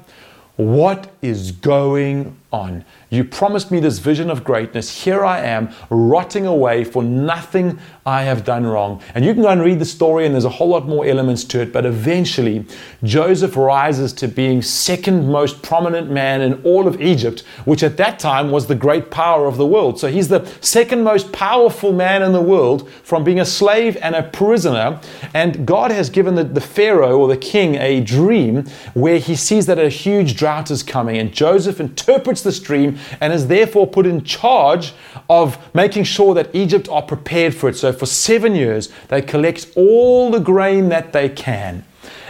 what 0.57 1.11
is 1.21 1.51
going 1.51 2.37
on? 2.51 2.85
You 3.11 3.25
promised 3.25 3.71
me 3.71 3.81
this 3.81 3.99
vision 3.99 4.29
of 4.29 4.45
greatness. 4.45 5.03
Here 5.03 5.25
I 5.25 5.41
am, 5.41 5.69
rotting 5.89 6.45
away 6.45 6.85
for 6.85 7.03
nothing 7.03 7.77
I 8.05 8.23
have 8.23 8.43
done 8.43 8.65
wrong. 8.65 9.01
And 9.13 9.23
you 9.23 9.33
can 9.33 9.43
go 9.43 9.49
and 9.49 9.61
read 9.61 9.77
the 9.77 9.85
story, 9.85 10.25
and 10.25 10.33
there's 10.33 10.45
a 10.45 10.49
whole 10.49 10.69
lot 10.69 10.87
more 10.87 11.05
elements 11.05 11.43
to 11.45 11.61
it. 11.61 11.71
But 11.71 11.85
eventually, 11.85 12.65
Joseph 13.03 13.55
rises 13.55 14.11
to 14.13 14.27
being 14.27 14.63
second 14.63 15.29
most 15.29 15.61
prominent 15.61 16.09
man 16.09 16.41
in 16.41 16.61
all 16.63 16.87
of 16.87 16.99
Egypt, 16.99 17.41
which 17.65 17.83
at 17.83 17.97
that 17.97 18.17
time 18.17 18.49
was 18.49 18.65
the 18.65 18.75
great 18.75 19.11
power 19.11 19.45
of 19.45 19.57
the 19.57 19.67
world. 19.67 19.99
So 19.99 20.07
he's 20.07 20.29
the 20.29 20.45
second 20.61 21.03
most 21.03 21.31
powerful 21.31 21.93
man 21.93 22.23
in 22.23 22.31
the 22.31 22.41
world 22.41 22.89
from 23.03 23.23
being 23.23 23.39
a 23.39 23.45
slave 23.45 23.95
and 23.97 24.15
a 24.15 24.23
prisoner. 24.23 24.99
And 25.35 25.67
God 25.67 25.91
has 25.91 26.09
given 26.09 26.33
the, 26.33 26.43
the 26.43 26.61
Pharaoh 26.61 27.19
or 27.19 27.27
the 27.27 27.37
king 27.37 27.75
a 27.75 28.01
dream 28.01 28.65
where 28.95 29.19
he 29.19 29.35
sees 29.35 29.67
that 29.67 29.77
a 29.77 29.89
huge 29.89 30.35
drought 30.35 30.71
is 30.71 30.81
coming. 30.81 31.17
And 31.17 31.31
Joseph 31.31 31.79
interprets 31.79 32.41
this 32.41 32.59
dream 32.59 32.97
and 33.19 33.31
is 33.31 33.45
therefore 33.47 33.85
put 33.85 34.07
in 34.07 34.23
charge 34.23 34.93
of 35.29 35.59
making 35.75 36.05
sure 36.05 36.33
that 36.33 36.53
Egypt 36.55 36.89
are 36.89 37.03
prepared 37.03 37.53
for 37.53 37.69
it. 37.69 37.75
So 37.75 37.90
for 37.93 38.05
seven 38.05 38.55
years, 38.55 38.89
they 39.07 39.21
collect 39.21 39.67
all 39.75 40.31
the 40.31 40.39
grain 40.39 40.89
that 40.89 41.13
they 41.13 41.29
can. 41.29 41.83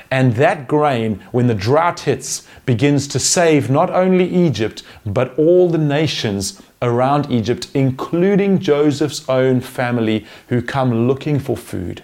And 0.10 0.36
that 0.36 0.68
grain, 0.68 1.24
when 1.32 1.48
the 1.48 1.56
drought 1.56 2.02
hits, 2.02 2.46
begins 2.66 3.08
to 3.08 3.20
save 3.20 3.70
not 3.70 3.90
only 3.90 4.28
Egypt, 4.28 4.84
but 5.06 5.38
all 5.40 5.70
the 5.70 5.78
nations 5.78 6.62
around 6.82 7.32
Egypt, 7.32 7.68
including 7.74 8.60
Joseph's 8.60 9.28
own 9.30 9.62
family 9.62 10.26
who 10.50 10.62
come 10.62 11.08
looking 11.08 11.40
for 11.40 11.56
food. 11.56 12.04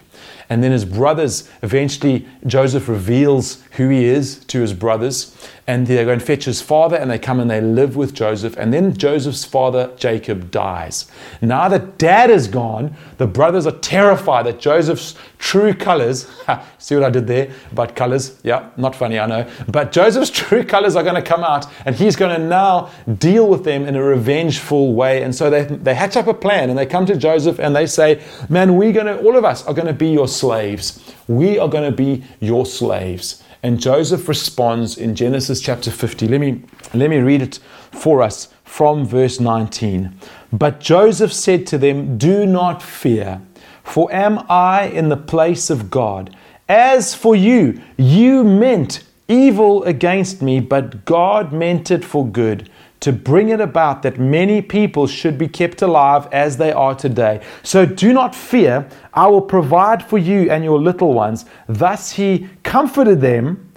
And 0.50 0.64
then 0.64 0.72
his 0.72 0.86
brothers, 0.86 1.50
eventually, 1.62 2.26
Joseph 2.46 2.88
reveals 2.88 3.64
who 3.77 3.89
he 3.89 4.05
is 4.05 4.43
to 4.46 4.62
his 4.62 4.74
brothers. 4.74 5.36
And 5.65 5.88
they 5.88 6.03
go 6.05 6.12
and 6.12 6.22
fetch 6.22 6.46
his 6.46 6.62
father, 6.62 6.96
and 6.96 7.10
they 7.10 7.19
come 7.19 7.39
and 7.39 7.50
they 7.50 7.62
live 7.62 7.96
with 7.96 8.13
Joseph. 8.13 8.55
And 8.57 8.74
then 8.74 8.96
Joseph's 8.96 9.46
father, 9.46 9.91
Jacob, 9.98 10.51
dies. 10.51 11.10
Now 11.41 11.67
that 11.69 11.98
dad 11.98 12.29
is 12.29 12.48
gone, 12.48 12.96
the 13.17 13.27
brothers 13.27 13.65
are 13.65 13.77
terrified 13.79 14.46
that 14.46 14.60
Joseph's 14.60 15.15
true 15.39 15.74
colors 15.74 16.27
see 16.77 16.96
what 16.96 17.03
I 17.03 17.10
did 17.10 17.27
there 17.27 17.51
about 17.72 17.96
colors? 17.96 18.39
Yeah, 18.43 18.69
not 18.77 18.96
funny, 18.96 19.19
I 19.19 19.25
know. 19.25 19.50
But 19.67 19.91
Joseph's 19.91 20.29
true 20.34 20.63
colors 20.63 20.96
are 20.96 21.03
going 21.03 21.15
to 21.15 21.22
come 21.22 21.43
out, 21.43 21.65
and 21.86 21.96
he's 21.96 22.15
going 22.15 22.39
to 22.39 22.46
now 22.46 22.91
deal 23.17 23.48
with 23.48 23.63
them 23.63 23.86
in 23.86 23.96
a 23.96 24.03
revengeful 24.03 24.93
way. 24.93 25.24
And 25.24 25.36
so 25.36 25.50
they, 25.50 25.63
they 25.63 25.96
hatch 25.96 26.15
up 26.15 26.27
a 26.27 26.34
plan, 26.34 26.69
and 26.69 26.77
they 26.77 26.86
come 26.86 27.05
to 27.07 27.17
Joseph 27.17 27.60
and 27.60 27.75
they 27.75 27.86
say, 27.86 28.24
Man, 28.50 28.75
we're 28.75 28.93
going 28.93 29.07
to, 29.07 29.19
all 29.22 29.38
of 29.38 29.46
us 29.46 29.65
are 29.65 29.74
going 29.74 29.88
to 29.88 29.93
be 29.93 30.10
your 30.10 30.27
slaves. 30.27 31.13
We 31.27 31.60
are 31.60 31.67
going 31.67 31.89
to 31.89 31.96
be 31.96 32.24
your 32.39 32.65
slaves. 32.65 33.43
And 33.64 33.80
Joseph 33.80 34.28
responds 34.28 34.98
in 34.98 35.16
Genesis 35.16 35.62
chapter 35.62 35.92
50. 35.92 36.28
Let 36.28 36.40
me, 36.40 36.62
let 36.94 37.10
me 37.10 37.18
read 37.18 37.42
it 37.42 37.60
for 37.92 38.22
us 38.22 38.50
from 38.64 39.06
verse 39.06 39.40
19. 39.40 40.14
But 40.54 40.80
Joseph 40.80 41.34
said 41.34 41.66
to 41.68 41.78
them, 41.78 42.18
Do 42.18 42.46
not 42.46 42.84
fear, 42.84 43.42
for 43.84 44.12
am 44.14 44.46
I 44.50 44.88
in 44.88 45.10
the 45.10 45.18
place 45.18 45.70
of 45.70 45.90
God? 45.90 46.36
As 46.70 47.16
for 47.16 47.36
you, 47.36 47.82
you 47.98 48.44
meant 48.44 49.04
evil 49.28 49.84
against 49.84 50.42
me, 50.42 50.60
but 50.60 51.06
God 51.06 51.52
meant 51.52 51.92
it 51.92 52.06
for 52.06 52.28
good 52.28 52.70
to 53.00 53.13
bring 53.13 53.50
it 53.50 53.62
about 53.62 54.01
that 54.01 54.20
many 54.20 54.62
people 54.62 55.08
should 55.08 55.38
be 55.38 55.48
kept 55.48 55.82
alive 55.82 56.27
as 56.32 56.58
they 56.58 56.72
are 56.72 56.96
today. 56.96 57.42
So 57.63 57.86
do 57.86 58.12
not 58.12 58.34
fear, 58.34 58.88
I 59.13 59.27
will 59.27 59.42
provide 59.42 60.04
for 60.04 60.18
you 60.18 60.50
and 60.50 60.63
your 60.63 60.80
little 60.80 61.13
ones. 61.13 61.46
Thus 61.68 62.12
he 62.12 62.50
comforted 62.63 63.22
them 63.22 63.72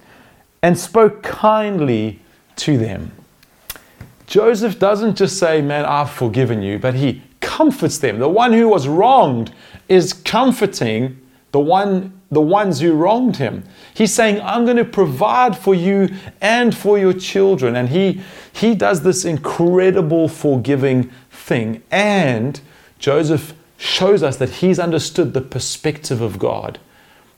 and 0.61 0.77
spoke 0.77 1.23
kindly 1.23 2.19
to 2.57 2.77
them. 2.77 3.11
Joseph 4.27 4.79
doesn't 4.79 5.17
just 5.17 5.37
say, 5.37 5.61
Man, 5.61 5.85
I've 5.85 6.09
forgiven 6.09 6.61
you, 6.61 6.79
but 6.79 6.95
he 6.95 7.21
comforts 7.41 7.97
them. 7.97 8.19
The 8.19 8.29
one 8.29 8.53
who 8.53 8.67
was 8.67 8.87
wronged 8.87 9.53
is 9.89 10.13
comforting 10.13 11.19
the 11.51 11.59
one 11.59 12.20
the 12.31 12.41
ones 12.41 12.79
who 12.79 12.93
wronged 12.93 13.35
him. 13.35 13.63
He's 13.93 14.13
saying, 14.13 14.39
I'm 14.41 14.63
going 14.63 14.77
to 14.77 14.85
provide 14.85 15.57
for 15.57 15.75
you 15.75 16.09
and 16.39 16.75
for 16.75 16.97
your 16.97 17.13
children. 17.13 17.75
And 17.75 17.89
he, 17.89 18.21
he 18.53 18.73
does 18.73 19.03
this 19.03 19.25
incredible 19.25 20.29
forgiving 20.29 21.11
thing. 21.29 21.83
And 21.91 22.59
Joseph 22.99 23.53
shows 23.77 24.23
us 24.23 24.37
that 24.37 24.49
he's 24.49 24.79
understood 24.79 25.33
the 25.33 25.41
perspective 25.41 26.21
of 26.21 26.39
God. 26.39 26.79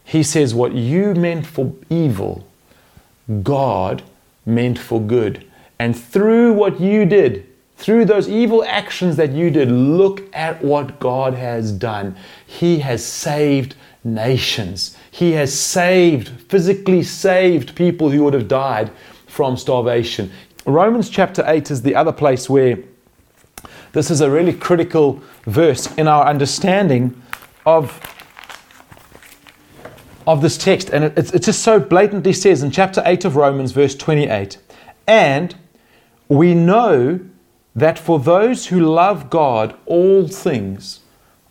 He 0.04 0.22
says, 0.22 0.54
What 0.54 0.74
you 0.74 1.16
meant 1.16 1.48
for 1.48 1.74
evil, 1.90 2.46
God 3.42 4.04
meant 4.46 4.78
for 4.78 5.02
good. 5.02 5.46
And 5.80 5.98
through 5.98 6.54
what 6.54 6.80
you 6.80 7.06
did, 7.06 7.48
through 7.78 8.06
those 8.06 8.30
evil 8.30 8.64
actions 8.64 9.16
that 9.16 9.32
you 9.32 9.50
did, 9.50 9.72
look 9.72 10.24
at 10.34 10.64
what 10.64 11.00
God 11.00 11.34
has 11.34 11.72
done. 11.72 12.16
He 12.46 12.80
has 12.80 13.04
saved 13.04 13.76
nations. 14.04 14.98
He 15.12 15.32
has 15.34 15.58
saved, 15.58 16.30
physically 16.50 17.04
saved 17.04 17.76
people 17.76 18.10
who 18.10 18.24
would 18.24 18.34
have 18.34 18.48
died 18.48 18.92
from 19.28 19.58
starvation. 19.58 20.32
Romans 20.66 21.10
chapter 21.10 21.44
8 21.46 21.72
is 21.72 21.82
the 21.82 21.96
other 21.96 22.12
place 22.12 22.50
where 22.50 22.78
this 23.94 24.10
is 24.10 24.22
a 24.22 24.30
really 24.30 24.54
critical 24.54 25.22
verse 25.46 25.94
in 25.98 26.08
our 26.08 26.26
understanding 26.26 27.22
of, 27.66 28.00
of 30.26 30.42
this 30.42 30.58
text. 30.58 30.90
And 30.90 31.06
it, 31.06 31.34
it 31.34 31.44
just 31.44 31.62
so 31.62 31.80
blatantly 31.80 32.34
says 32.34 32.64
in 32.64 32.72
chapter 32.72 33.02
8 33.06 33.26
of 33.26 33.36
Romans, 33.36 33.72
verse 33.72 33.96
28 33.96 34.58
And 35.08 35.56
we 36.28 36.54
know 36.54 37.20
that 37.76 38.00
for 38.00 38.20
those 38.20 38.68
who 38.68 38.80
love 38.80 39.30
God, 39.30 39.76
all 39.86 40.28
things 40.28 41.02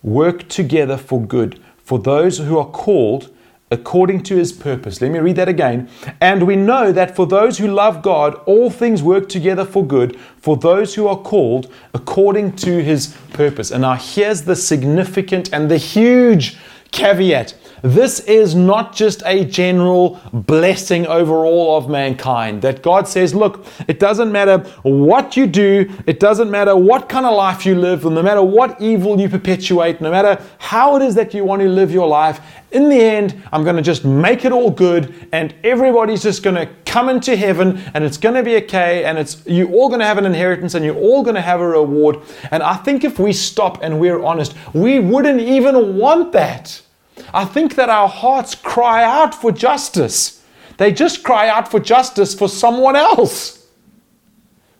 work 0.01 0.47
together 0.49 0.97
for 0.97 1.21
good, 1.21 1.61
for 1.83 1.99
those 1.99 2.37
who 2.39 2.57
are 2.57 2.69
called 2.69 3.29
according 3.73 4.21
to 4.21 4.35
his 4.35 4.53
purpose. 4.53 5.01
Let 5.01 5.11
me 5.11 5.19
read 5.19 5.35
that 5.37 5.49
again. 5.49 5.89
And 6.21 6.45
we 6.45 6.55
know 6.55 6.91
that 6.91 7.15
for 7.15 7.25
those 7.25 7.57
who 7.57 7.67
love 7.67 8.03
God, 8.03 8.35
all 8.45 8.69
things 8.69 9.01
work 9.01 9.27
together 9.27 9.65
for 9.65 9.85
good, 9.85 10.17
for 10.37 10.55
those 10.55 10.93
who 10.93 11.07
are 11.07 11.17
called 11.17 11.73
according 11.93 12.55
to 12.57 12.83
his 12.83 13.17
purpose. 13.33 13.71
And 13.71 13.81
now 13.81 13.95
here's 13.95 14.43
the 14.43 14.55
significant 14.55 15.51
and 15.51 15.71
the 15.71 15.77
huge 15.77 16.55
caveat 16.91 17.55
this 17.83 18.21
is 18.21 18.55
not 18.55 18.95
just 18.95 19.21
a 19.25 19.43
general 19.43 20.19
blessing 20.31 21.05
over 21.05 21.45
all 21.45 21.77
of 21.77 21.89
mankind. 21.89 22.61
That 22.61 22.81
God 22.81 23.09
says, 23.09 23.35
look, 23.35 23.65
it 23.89 23.99
doesn't 23.99 24.31
matter 24.31 24.59
what 24.83 25.35
you 25.35 25.45
do, 25.45 25.91
it 26.07 26.19
doesn't 26.19 26.49
matter 26.49 26.77
what 26.77 27.09
kind 27.09 27.25
of 27.25 27.35
life 27.35 27.65
you 27.65 27.75
live, 27.75 28.05
no 28.05 28.23
matter 28.23 28.41
what 28.41 28.81
evil 28.81 29.19
you 29.19 29.27
perpetuate, 29.27 29.99
no 29.99 30.09
matter 30.09 30.41
how 30.59 30.95
it 30.95 31.01
is 31.01 31.13
that 31.15 31.33
you 31.33 31.43
want 31.43 31.61
to 31.61 31.67
live 31.67 31.91
your 31.91 32.07
life, 32.07 32.39
in 32.71 32.87
the 32.87 32.99
end, 32.99 33.43
I'm 33.51 33.65
going 33.65 33.75
to 33.75 33.81
just 33.81 34.05
make 34.05 34.45
it 34.45 34.53
all 34.53 34.71
good 34.71 35.27
and 35.33 35.53
everybody's 35.63 36.23
just 36.23 36.41
going 36.41 36.55
to 36.55 36.65
come 36.85 37.09
into 37.09 37.35
heaven 37.35 37.83
and 37.93 38.05
it's 38.05 38.17
going 38.17 38.35
to 38.35 38.43
be 38.43 38.55
okay 38.63 39.03
and 39.03 39.17
it's 39.17 39.45
you're 39.45 39.69
all 39.69 39.89
going 39.89 39.99
to 39.99 40.05
have 40.05 40.17
an 40.17 40.25
inheritance 40.25 40.73
and 40.73 40.85
you're 40.85 40.97
all 40.97 41.21
going 41.21 41.35
to 41.35 41.41
have 41.41 41.59
a 41.59 41.67
reward. 41.67 42.21
And 42.49 42.63
I 42.63 42.75
think 42.75 43.03
if 43.03 43.19
we 43.19 43.33
stop 43.33 43.83
and 43.83 43.99
we're 43.99 44.23
honest, 44.23 44.55
we 44.73 44.99
wouldn't 44.99 45.41
even 45.41 45.97
want 45.97 46.31
that. 46.31 46.81
I 47.33 47.45
think 47.45 47.75
that 47.75 47.89
our 47.89 48.07
hearts 48.07 48.55
cry 48.55 49.03
out 49.03 49.33
for 49.33 49.51
justice. 49.51 50.43
They 50.77 50.91
just 50.91 51.23
cry 51.23 51.47
out 51.47 51.69
for 51.69 51.79
justice 51.79 52.33
for 52.33 52.49
someone 52.49 52.95
else. 52.95 53.63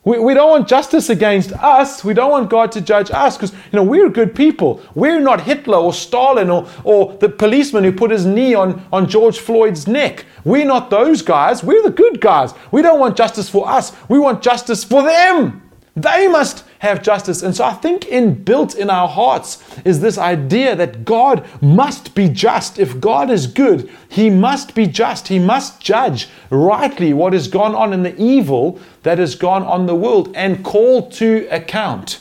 We, 0.04 0.18
we 0.18 0.34
don't 0.34 0.50
want 0.50 0.68
justice 0.68 1.08
against 1.08 1.52
us. 1.52 2.04
We 2.04 2.12
don't 2.12 2.30
want 2.30 2.50
God 2.50 2.70
to 2.72 2.80
judge 2.80 3.10
us 3.10 3.36
because, 3.36 3.52
you 3.52 3.72
know, 3.72 3.82
we're 3.82 4.10
good 4.10 4.34
people. 4.34 4.82
We're 4.94 5.20
not 5.20 5.40
Hitler 5.40 5.78
or 5.78 5.94
Stalin 5.94 6.50
or, 6.50 6.68
or 6.84 7.14
the 7.14 7.28
policeman 7.30 7.84
who 7.84 7.92
put 7.92 8.10
his 8.10 8.26
knee 8.26 8.54
on, 8.54 8.86
on 8.92 9.08
George 9.08 9.38
Floyd's 9.38 9.88
neck. 9.88 10.26
We're 10.44 10.66
not 10.66 10.90
those 10.90 11.22
guys. 11.22 11.64
We're 11.64 11.82
the 11.82 11.90
good 11.90 12.20
guys. 12.20 12.52
We 12.70 12.82
don't 12.82 13.00
want 13.00 13.16
justice 13.16 13.48
for 13.48 13.66
us. 13.66 13.92
We 14.10 14.18
want 14.18 14.42
justice 14.42 14.84
for 14.84 15.02
them. 15.02 15.62
They 15.96 16.26
must 16.26 16.64
have 16.80 17.02
justice. 17.02 17.42
And 17.42 17.54
so 17.54 17.64
I 17.64 17.74
think 17.74 18.02
inbuilt 18.02 18.76
in 18.76 18.90
our 18.90 19.06
hearts 19.06 19.62
is 19.84 20.00
this 20.00 20.18
idea 20.18 20.74
that 20.74 21.04
God 21.04 21.46
must 21.62 22.14
be 22.16 22.28
just. 22.28 22.78
If 22.78 23.00
God 23.00 23.30
is 23.30 23.46
good, 23.46 23.88
He 24.08 24.28
must 24.28 24.74
be 24.74 24.86
just. 24.86 25.28
He 25.28 25.38
must 25.38 25.80
judge 25.80 26.28
rightly 26.50 27.12
what 27.12 27.32
has 27.32 27.46
gone 27.46 27.76
on 27.76 27.92
in 27.92 28.02
the 28.02 28.20
evil 28.20 28.80
that 29.04 29.18
has 29.18 29.36
gone 29.36 29.62
on 29.62 29.86
the 29.86 29.94
world 29.94 30.32
and 30.34 30.64
call 30.64 31.08
to 31.10 31.46
account. 31.50 32.20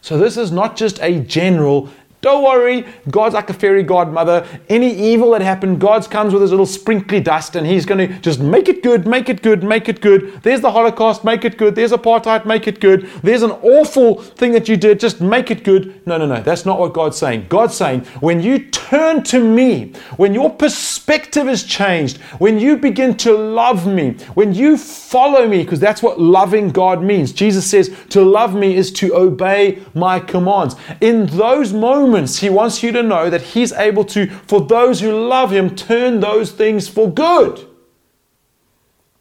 So 0.00 0.18
this 0.18 0.36
is 0.36 0.50
not 0.50 0.76
just 0.76 0.98
a 1.00 1.20
general 1.20 1.90
don't 2.24 2.42
worry, 2.42 2.86
God's 3.10 3.34
like 3.34 3.50
a 3.50 3.52
fairy 3.52 3.82
godmother. 3.82 4.46
Any 4.70 4.90
evil 4.94 5.32
that 5.32 5.42
happened, 5.42 5.78
God 5.78 6.10
comes 6.10 6.32
with 6.32 6.40
his 6.40 6.52
little 6.52 6.64
sprinkly 6.64 7.20
dust 7.20 7.54
and 7.54 7.66
he's 7.66 7.84
going 7.84 8.08
to 8.08 8.18
just 8.20 8.40
make 8.40 8.66
it 8.66 8.82
good, 8.82 9.06
make 9.06 9.28
it 9.28 9.42
good, 9.42 9.62
make 9.62 9.90
it 9.90 10.00
good. 10.00 10.40
There's 10.42 10.62
the 10.62 10.70
Holocaust, 10.70 11.22
make 11.22 11.44
it 11.44 11.58
good. 11.58 11.74
There's 11.74 11.92
apartheid, 11.92 12.46
make 12.46 12.66
it 12.66 12.80
good. 12.80 13.10
There's 13.22 13.42
an 13.42 13.50
awful 13.50 14.22
thing 14.22 14.52
that 14.52 14.70
you 14.70 14.78
did, 14.78 15.00
just 15.00 15.20
make 15.20 15.50
it 15.50 15.64
good. 15.64 16.00
No, 16.06 16.16
no, 16.16 16.24
no. 16.24 16.40
That's 16.40 16.64
not 16.64 16.80
what 16.80 16.94
God's 16.94 17.18
saying. 17.18 17.44
God's 17.50 17.74
saying, 17.74 18.06
when 18.20 18.40
you 18.40 18.70
turn 18.70 19.22
to 19.24 19.44
me, 19.44 19.92
when 20.16 20.32
your 20.32 20.48
perspective 20.48 21.46
is 21.46 21.62
changed, 21.62 22.16
when 22.38 22.58
you 22.58 22.78
begin 22.78 23.18
to 23.18 23.36
love 23.36 23.86
me, 23.86 24.12
when 24.32 24.54
you 24.54 24.78
follow 24.78 25.46
me, 25.46 25.62
because 25.62 25.78
that's 25.78 26.02
what 26.02 26.18
loving 26.18 26.70
God 26.70 27.02
means. 27.02 27.32
Jesus 27.32 27.68
says 27.70 27.94
to 28.08 28.22
love 28.22 28.54
me 28.54 28.76
is 28.76 28.90
to 28.92 29.14
obey 29.14 29.82
my 29.92 30.20
commands. 30.20 30.76
In 31.02 31.26
those 31.26 31.74
moments, 31.74 32.13
moments, 32.14 32.38
He 32.38 32.48
wants 32.48 32.82
you 32.82 32.92
to 32.92 33.02
know 33.02 33.28
that 33.28 33.42
He's 33.42 33.72
able 33.72 34.04
to, 34.06 34.28
for 34.46 34.60
those 34.60 35.00
who 35.00 35.10
love 35.28 35.50
Him, 35.50 35.74
turn 35.74 36.20
those 36.20 36.52
things 36.52 36.88
for 36.88 37.12
good. 37.12 37.66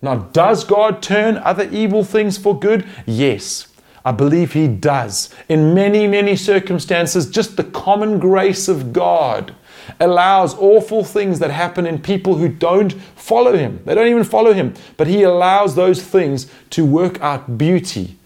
Now, 0.02 0.16
does 0.16 0.64
God 0.64 1.02
turn 1.02 1.38
other 1.38 1.68
evil 1.72 2.04
things 2.04 2.38
for 2.38 2.60
good? 2.60 2.86
Yes. 3.06 3.68
I 4.06 4.12
believe 4.12 4.54
He 4.54 4.68
does. 4.68 5.34
In 5.50 5.74
many, 5.74 6.08
many 6.08 6.36
circumstances, 6.36 7.30
just 7.30 7.58
the 7.58 7.64
common 7.64 8.20
grace 8.20 8.68
of 8.68 8.94
God 8.94 9.56
allows 10.00 10.54
awful 10.56 11.04
things 11.04 11.40
that 11.40 11.52
happen 11.52 11.86
in 11.88 12.02
people 12.02 12.36
who 12.36 12.48
don't 12.48 12.94
follow 13.16 13.58
Him. 13.58 13.82
They 13.86 13.96
don't 13.96 14.08
even 14.08 14.24
follow 14.24 14.54
Him, 14.54 14.76
but 14.98 15.08
He 15.08 15.24
allows 15.24 15.76
those 15.76 16.04
things 16.04 16.52
to 16.72 16.86
work 16.86 17.20
out 17.22 17.58
beauty 17.58 18.18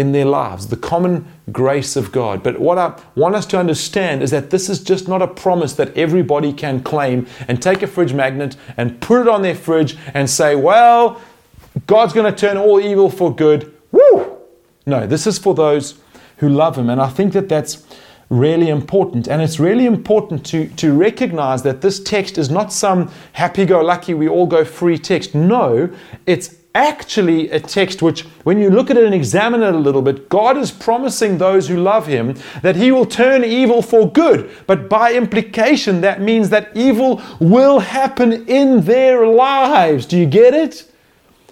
in 0.00 0.12
their 0.12 0.24
lives, 0.24 0.68
the 0.68 0.76
common 0.76 1.26
grace 1.52 1.94
of 1.94 2.10
God. 2.10 2.42
But 2.42 2.58
what 2.58 2.78
I 2.78 2.98
want 3.14 3.34
us 3.34 3.44
to 3.46 3.58
understand 3.58 4.22
is 4.22 4.30
that 4.30 4.48
this 4.48 4.70
is 4.70 4.82
just 4.82 5.08
not 5.08 5.20
a 5.20 5.26
promise 5.26 5.74
that 5.74 5.94
everybody 5.96 6.54
can 6.54 6.82
claim 6.82 7.26
and 7.48 7.60
take 7.60 7.82
a 7.82 7.86
fridge 7.86 8.14
magnet 8.14 8.56
and 8.78 8.98
put 9.02 9.20
it 9.20 9.28
on 9.28 9.42
their 9.42 9.54
fridge 9.54 9.98
and 10.14 10.28
say, 10.30 10.56
well, 10.56 11.20
God's 11.86 12.14
going 12.14 12.32
to 12.32 12.38
turn 12.38 12.56
all 12.56 12.80
evil 12.80 13.10
for 13.10 13.34
good. 13.34 13.74
Woo! 13.92 14.38
No, 14.86 15.06
this 15.06 15.26
is 15.26 15.38
for 15.38 15.54
those 15.54 16.00
who 16.38 16.48
love 16.48 16.78
Him. 16.78 16.88
And 16.88 17.00
I 17.00 17.10
think 17.10 17.34
that 17.34 17.50
that's 17.50 17.84
really 18.30 18.70
important. 18.70 19.28
And 19.28 19.42
it's 19.42 19.60
really 19.60 19.84
important 19.84 20.46
to, 20.46 20.68
to 20.76 20.94
recognize 20.94 21.62
that 21.64 21.82
this 21.82 22.02
text 22.02 22.38
is 22.38 22.48
not 22.48 22.72
some 22.72 23.10
happy 23.34 23.66
go 23.66 23.82
lucky, 23.82 24.14
we 24.14 24.28
all 24.28 24.46
go 24.46 24.64
free 24.64 24.96
text. 24.96 25.34
No, 25.34 25.90
it's 26.24 26.56
actually 26.74 27.50
a 27.50 27.60
text 27.60 28.02
which, 28.02 28.22
when 28.44 28.58
you 28.58 28.70
look 28.70 28.90
at 28.90 28.96
it 28.96 29.04
and 29.04 29.14
examine 29.14 29.62
it 29.62 29.74
a 29.74 29.78
little 29.78 30.02
bit, 30.02 30.28
God 30.28 30.56
is 30.56 30.70
promising 30.70 31.38
those 31.38 31.68
who 31.68 31.76
love 31.76 32.06
Him 32.06 32.36
that 32.62 32.76
He 32.76 32.92
will 32.92 33.06
turn 33.06 33.44
evil 33.44 33.82
for 33.82 34.10
good. 34.10 34.50
But 34.66 34.88
by 34.88 35.14
implication, 35.14 36.00
that 36.02 36.20
means 36.20 36.50
that 36.50 36.70
evil 36.74 37.22
will 37.40 37.80
happen 37.80 38.46
in 38.48 38.82
their 38.82 39.26
lives. 39.26 40.06
Do 40.06 40.16
you 40.18 40.26
get 40.26 40.54
it? 40.54 40.90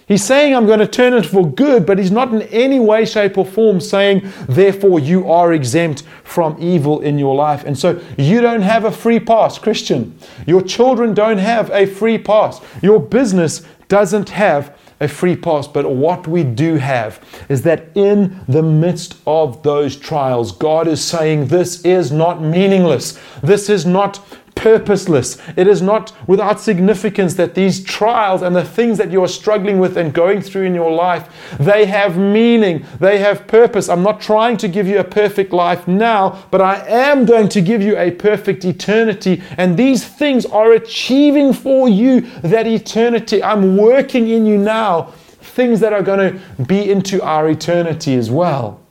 He's 0.09 0.23
saying, 0.23 0.55
I'm 0.55 0.65
going 0.65 0.79
to 0.79 0.87
turn 0.87 1.13
it 1.13 1.27
for 1.27 1.47
good, 1.47 1.85
but 1.85 1.99
he's 1.99 2.09
not 2.09 2.33
in 2.33 2.41
any 2.41 2.79
way, 2.79 3.05
shape, 3.05 3.37
or 3.37 3.45
form 3.45 3.79
saying, 3.79 4.27
therefore, 4.47 4.99
you 4.99 5.29
are 5.29 5.53
exempt 5.53 6.01
from 6.23 6.57
evil 6.59 7.01
in 7.01 7.19
your 7.19 7.35
life. 7.35 7.63
And 7.63 7.77
so 7.77 8.01
you 8.17 8.41
don't 8.41 8.63
have 8.63 8.85
a 8.85 8.91
free 8.91 9.19
pass, 9.19 9.59
Christian. 9.59 10.17
Your 10.47 10.63
children 10.63 11.13
don't 11.13 11.37
have 11.37 11.69
a 11.69 11.85
free 11.85 12.17
pass. 12.17 12.59
Your 12.81 12.99
business 12.99 13.63
doesn't 13.87 14.29
have 14.29 14.78
a 14.99 15.07
free 15.07 15.35
pass. 15.35 15.67
But 15.67 15.89
what 15.89 16.27
we 16.27 16.43
do 16.43 16.75
have 16.75 17.19
is 17.49 17.61
that 17.63 17.89
in 17.95 18.41
the 18.47 18.63
midst 18.63 19.15
of 19.25 19.63
those 19.63 19.95
trials, 19.95 20.51
God 20.51 20.87
is 20.87 21.03
saying, 21.03 21.47
This 21.47 21.81
is 21.85 22.11
not 22.11 22.41
meaningless. 22.41 23.19
This 23.41 23.69
is 23.69 23.85
not 23.85 24.19
purposeless. 24.59 25.37
It 25.55 25.67
is 25.67 25.81
not 25.81 26.11
without 26.27 26.59
significance 26.59 27.35
that 27.35 27.55
these 27.55 27.81
trials 27.81 28.41
and 28.41 28.53
the 28.53 28.65
things 28.65 28.97
that 28.97 29.09
you 29.09 29.23
are 29.23 29.27
struggling 29.27 29.79
with 29.79 29.95
and 29.95 30.13
going 30.13 30.41
through 30.41 30.63
in 30.63 30.75
your 30.75 30.91
life, 30.91 31.55
they 31.57 31.85
have 31.85 32.17
meaning, 32.17 32.85
they 32.99 33.19
have 33.19 33.47
purpose. 33.47 33.87
I'm 33.87 34.03
not 34.03 34.19
trying 34.19 34.57
to 34.57 34.67
give 34.67 34.85
you 34.85 34.99
a 34.99 35.03
perfect 35.03 35.53
life 35.53 35.87
now, 35.87 36.43
but 36.51 36.59
I 36.59 36.85
am 36.87 37.25
going 37.25 37.47
to 37.49 37.61
give 37.61 37.81
you 37.81 37.97
a 37.97 38.11
perfect 38.11 38.65
eternity. 38.65 39.41
And 39.57 39.77
these 39.77 40.05
things 40.05 40.45
are 40.45 40.73
achieving 40.73 41.53
for 41.53 41.87
you 41.87 42.21
that 42.41 42.67
eternity. 42.67 43.41
I'm 43.41 43.77
working 43.77 44.27
in 44.27 44.45
you 44.45 44.57
now 44.57 45.13
things 45.39 45.79
that 45.79 45.93
are 45.93 46.03
going 46.03 46.33
to 46.33 46.63
be 46.63 46.91
into 46.91 47.23
our 47.23 47.49
eternity 47.49 48.15
as 48.15 48.29
well. 48.29 48.81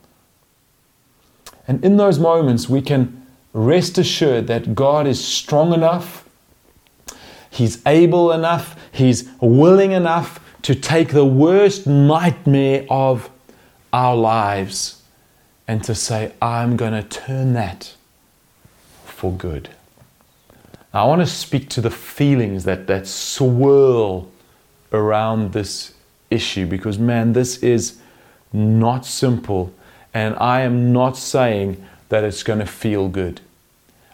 And 1.67 1.85
in 1.85 1.97
those 1.97 2.17
moments, 2.17 2.67
we 2.67 2.81
can 2.81 3.18
rest 3.53 3.97
assured 3.97 4.47
that 4.47 4.75
God 4.75 5.07
is 5.07 5.23
strong 5.23 5.73
enough, 5.73 6.27
He's 7.49 7.81
able 7.85 8.31
enough, 8.31 8.75
He's 8.91 9.29
willing 9.41 9.91
enough 9.91 10.39
to 10.61 10.75
take 10.75 11.09
the 11.09 11.25
worst 11.25 11.87
nightmare 11.87 12.85
of 12.89 13.29
our 13.91 14.15
lives 14.15 15.01
and 15.67 15.83
to 15.83 15.95
say, 15.95 16.33
I'm 16.41 16.77
going 16.77 16.93
to 16.93 17.03
turn 17.03 17.53
that 17.53 17.95
for 19.05 19.31
good. 19.31 19.69
Now, 20.93 21.05
I 21.05 21.07
want 21.07 21.21
to 21.21 21.27
speak 21.27 21.69
to 21.69 21.81
the 21.81 21.91
feelings 21.91 22.63
that, 22.63 22.87
that 22.87 23.07
swirl 23.07 24.31
around 24.91 25.53
this 25.53 25.93
issue 26.31 26.65
because, 26.65 26.97
man, 26.97 27.33
this 27.33 27.57
is 27.57 27.99
not 28.51 29.05
simple. 29.05 29.73
And 30.13 30.35
I 30.37 30.61
am 30.61 30.91
not 30.91 31.17
saying 31.17 31.85
that 32.09 32.23
it's 32.23 32.43
going 32.43 32.59
to 32.59 32.65
feel 32.65 33.07
good. 33.07 33.41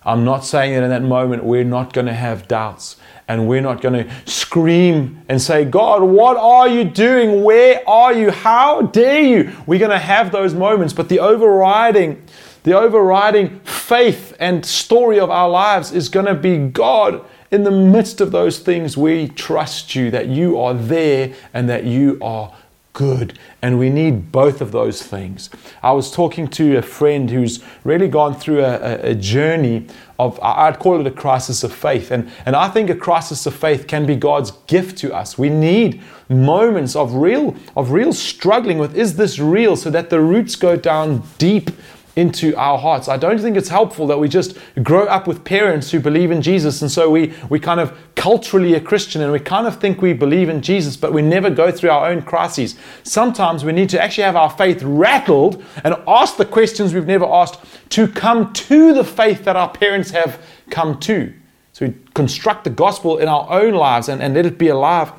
I'm 0.04 0.24
not 0.24 0.46
saying 0.46 0.76
that 0.76 0.84
in 0.84 0.90
that 0.92 1.02
moment 1.02 1.44
we're 1.44 1.64
not 1.64 1.92
going 1.92 2.06
to 2.06 2.14
have 2.14 2.48
doubts 2.48 2.98
and 3.28 3.48
we're 3.48 3.62
not 3.62 3.82
going 3.82 4.06
to 4.06 4.32
scream 4.32 5.22
and 5.28 5.42
say, 5.42 5.66
God, 5.66 6.04
what 6.04 6.38
are 6.38 6.68
you 6.68 6.84
doing? 6.84 7.44
Where 7.44 7.82
are 7.90 8.14
you? 8.14 8.30
How 8.30 8.84
dare 8.84 9.24
you? 9.24 9.52
We're 9.66 9.80
going 9.80 9.90
to 9.90 9.98
have 9.98 10.32
those 10.32 10.54
moments, 10.54 10.94
but 10.94 11.10
the 11.10 11.20
overriding, 11.20 12.24
the 12.64 12.78
overriding 12.78 13.60
faith 13.62 14.36
and 14.40 14.64
story 14.64 15.20
of 15.20 15.32
our 15.32 15.50
lives 15.50 15.92
is 15.92 16.08
going 16.08 16.28
to 16.28 16.36
be 16.36 16.58
God. 16.58 17.26
In 17.50 17.64
the 17.64 17.72
midst 17.72 18.22
of 18.22 18.32
those 18.32 18.60
things, 18.60 18.96
we 18.96 19.30
trust 19.30 19.96
you 19.96 20.12
that 20.12 20.28
you 20.28 20.60
are 20.60 20.74
there 20.76 21.34
and 21.54 21.68
that 21.70 21.86
you 21.86 22.20
are 22.22 22.54
good. 22.96 23.38
And 23.62 23.78
we 23.78 23.90
need 23.90 24.32
both 24.32 24.62
of 24.62 24.72
those 24.72 25.04
things. 25.04 25.50
I 25.84 25.92
was 25.92 26.10
talking 26.10 26.48
to 26.50 26.78
a 26.78 26.82
friend 26.82 27.30
who's 27.30 27.64
really 27.84 28.08
gone 28.08 28.34
through 28.34 28.64
a, 28.64 29.12
a, 29.12 29.14
journey 29.14 29.86
of, 30.18 30.40
I'd 30.42 30.80
call 30.80 31.00
it 31.00 31.06
a 31.06 31.12
crisis 31.12 31.64
of 31.64 31.74
faith. 31.74 32.10
And, 32.10 32.32
and 32.46 32.56
I 32.56 32.70
think 32.70 32.90
a 32.90 32.96
crisis 32.96 33.46
of 33.46 33.54
faith 33.54 33.86
can 33.86 34.06
be 34.06 34.16
God's 34.16 34.52
gift 34.68 34.98
to 35.00 35.14
us. 35.14 35.38
We 35.38 35.50
need 35.50 36.02
moments 36.30 36.96
of 36.96 37.14
real, 37.16 37.56
of 37.76 37.92
real 37.92 38.14
struggling 38.14 38.78
with, 38.78 38.96
is 38.96 39.18
this 39.18 39.40
real? 39.40 39.76
So 39.76 39.90
that 39.90 40.10
the 40.10 40.22
roots 40.22 40.56
go 40.56 40.78
down 40.78 41.22
deep 41.38 41.72
into 42.16 42.56
our 42.56 42.78
hearts. 42.78 43.10
I 43.10 43.18
don't 43.18 43.40
think 43.40 43.58
it's 43.58 43.70
helpful 43.70 44.08
that 44.08 44.18
we 44.18 44.30
just 44.30 44.58
grow 44.82 45.06
up 45.06 45.28
with 45.28 45.44
parents 45.44 45.92
who 45.92 46.00
believe 46.00 46.32
in 46.32 46.42
Jesus 46.42 46.82
and 46.82 46.90
so 46.90 47.10
we, 47.10 47.34
we 47.50 47.60
kind 47.60 47.80
of 47.80 47.98
culturally 48.16 48.74
a 48.74 48.80
Christian 48.80 49.22
and 49.22 49.32
we 49.32 49.40
kind 49.40 49.68
of 49.68 49.80
think 49.80 50.02
we 50.02 50.14
believe 50.14 50.48
in 50.48 50.62
Jesus, 50.62 50.96
but 50.96 51.12
we 51.12 51.22
never 51.22 51.50
go 51.50 51.72
through 51.72 51.90
our 51.90 52.10
own 52.10 52.22
crises. 52.22 52.76
Sometimes 53.04 53.66
we 53.66 53.74
need 53.74 53.90
to 53.90 54.02
actually 54.02 54.24
have 54.24 54.36
our 54.38 54.50
faith 54.50 54.82
rattled 54.84 55.64
and 55.84 55.96
ask 56.08 56.38
the 56.38 56.46
questions 56.46 56.94
we've 56.94 57.06
never 57.06 57.26
asked 57.26 57.60
to 57.90 58.08
come 58.08 58.54
to 58.54 58.94
the 58.94 59.04
faith 59.04 59.44
that 59.44 59.56
our 59.56 59.70
parents 59.70 60.12
have 60.12 60.42
come 60.70 61.00
to. 61.02 61.34
So 61.74 61.88
we 61.88 61.96
construct 62.14 62.64
the 62.64 62.70
gospel 62.70 63.18
in 63.18 63.28
our 63.28 63.50
own 63.52 63.74
lives 63.74 64.08
and, 64.08 64.22
and 64.22 64.34
let 64.34 64.46
it 64.46 64.58
be 64.58 64.70
alive 64.70 65.12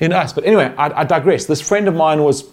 in 0.00 0.12
us. 0.12 0.32
But 0.32 0.44
anyway, 0.44 0.74
I, 0.76 1.02
I 1.02 1.04
digress. 1.04 1.46
This 1.46 1.60
friend 1.60 1.86
of 1.86 1.94
mine 1.94 2.24
was 2.24 2.44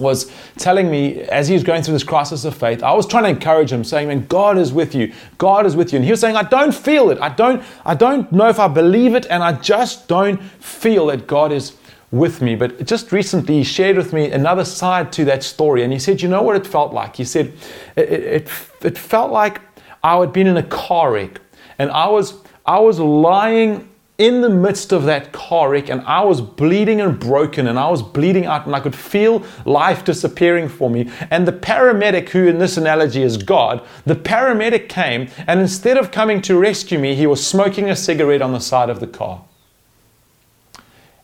was 0.00 0.30
telling 0.56 0.90
me 0.90 1.22
as 1.22 1.48
he 1.48 1.54
was 1.54 1.62
going 1.62 1.82
through 1.82 1.94
this 1.94 2.04
crisis 2.04 2.44
of 2.44 2.56
faith, 2.56 2.82
I 2.82 2.92
was 2.92 3.06
trying 3.06 3.24
to 3.24 3.30
encourage 3.30 3.70
him, 3.72 3.84
saying, 3.84 4.08
Man, 4.08 4.26
God 4.26 4.58
is 4.58 4.72
with 4.72 4.94
you. 4.94 5.12
God 5.38 5.66
is 5.66 5.76
with 5.76 5.92
you. 5.92 5.96
And 5.96 6.04
he 6.04 6.10
was 6.10 6.20
saying, 6.20 6.36
I 6.36 6.42
don't 6.42 6.74
feel 6.74 7.10
it. 7.10 7.18
I 7.20 7.28
don't, 7.28 7.62
I 7.84 7.94
don't 7.94 8.30
know 8.32 8.48
if 8.48 8.58
I 8.58 8.68
believe 8.68 9.14
it, 9.14 9.26
and 9.26 9.42
I 9.42 9.52
just 9.52 10.08
don't 10.08 10.42
feel 10.42 11.06
that 11.06 11.26
God 11.26 11.52
is 11.52 11.76
with 12.10 12.42
me. 12.42 12.56
But 12.56 12.86
just 12.86 13.12
recently 13.12 13.58
he 13.58 13.64
shared 13.64 13.96
with 13.96 14.12
me 14.12 14.30
another 14.30 14.64
side 14.64 15.12
to 15.12 15.24
that 15.26 15.42
story. 15.42 15.84
And 15.84 15.92
he 15.92 15.98
said, 15.98 16.22
You 16.22 16.28
know 16.28 16.42
what 16.42 16.56
it 16.56 16.66
felt 16.66 16.92
like? 16.92 17.16
He 17.16 17.24
said, 17.24 17.52
It, 17.96 18.10
it, 18.10 18.50
it 18.82 18.98
felt 18.98 19.30
like 19.30 19.60
I 20.02 20.16
had 20.18 20.32
been 20.32 20.46
in 20.46 20.56
a 20.56 20.62
car 20.62 21.12
wreck 21.12 21.40
and 21.80 21.90
I 21.90 22.08
was 22.08 22.34
I 22.66 22.78
was 22.78 23.00
lying 23.00 23.89
in 24.20 24.42
the 24.42 24.50
midst 24.50 24.92
of 24.92 25.04
that 25.04 25.32
car 25.32 25.70
wreck 25.70 25.88
and 25.88 26.02
I 26.02 26.22
was 26.22 26.42
bleeding 26.42 27.00
and 27.00 27.18
broken 27.18 27.66
and 27.66 27.78
I 27.78 27.88
was 27.88 28.02
bleeding 28.02 28.44
out 28.44 28.66
and 28.66 28.76
I 28.76 28.80
could 28.80 28.94
feel 28.94 29.42
life 29.64 30.04
disappearing 30.04 30.68
for 30.68 30.90
me. 30.90 31.10
And 31.30 31.48
the 31.48 31.52
paramedic, 31.52 32.28
who 32.28 32.46
in 32.46 32.58
this 32.58 32.76
analogy 32.76 33.22
is 33.22 33.38
God, 33.38 33.82
the 34.04 34.14
paramedic 34.14 34.90
came 34.90 35.30
and 35.46 35.58
instead 35.58 35.96
of 35.96 36.10
coming 36.10 36.42
to 36.42 36.58
rescue 36.58 36.98
me, 36.98 37.14
he 37.14 37.26
was 37.26 37.44
smoking 37.44 37.88
a 37.88 37.96
cigarette 37.96 38.42
on 38.42 38.52
the 38.52 38.60
side 38.60 38.90
of 38.90 39.00
the 39.00 39.06
car. 39.06 39.42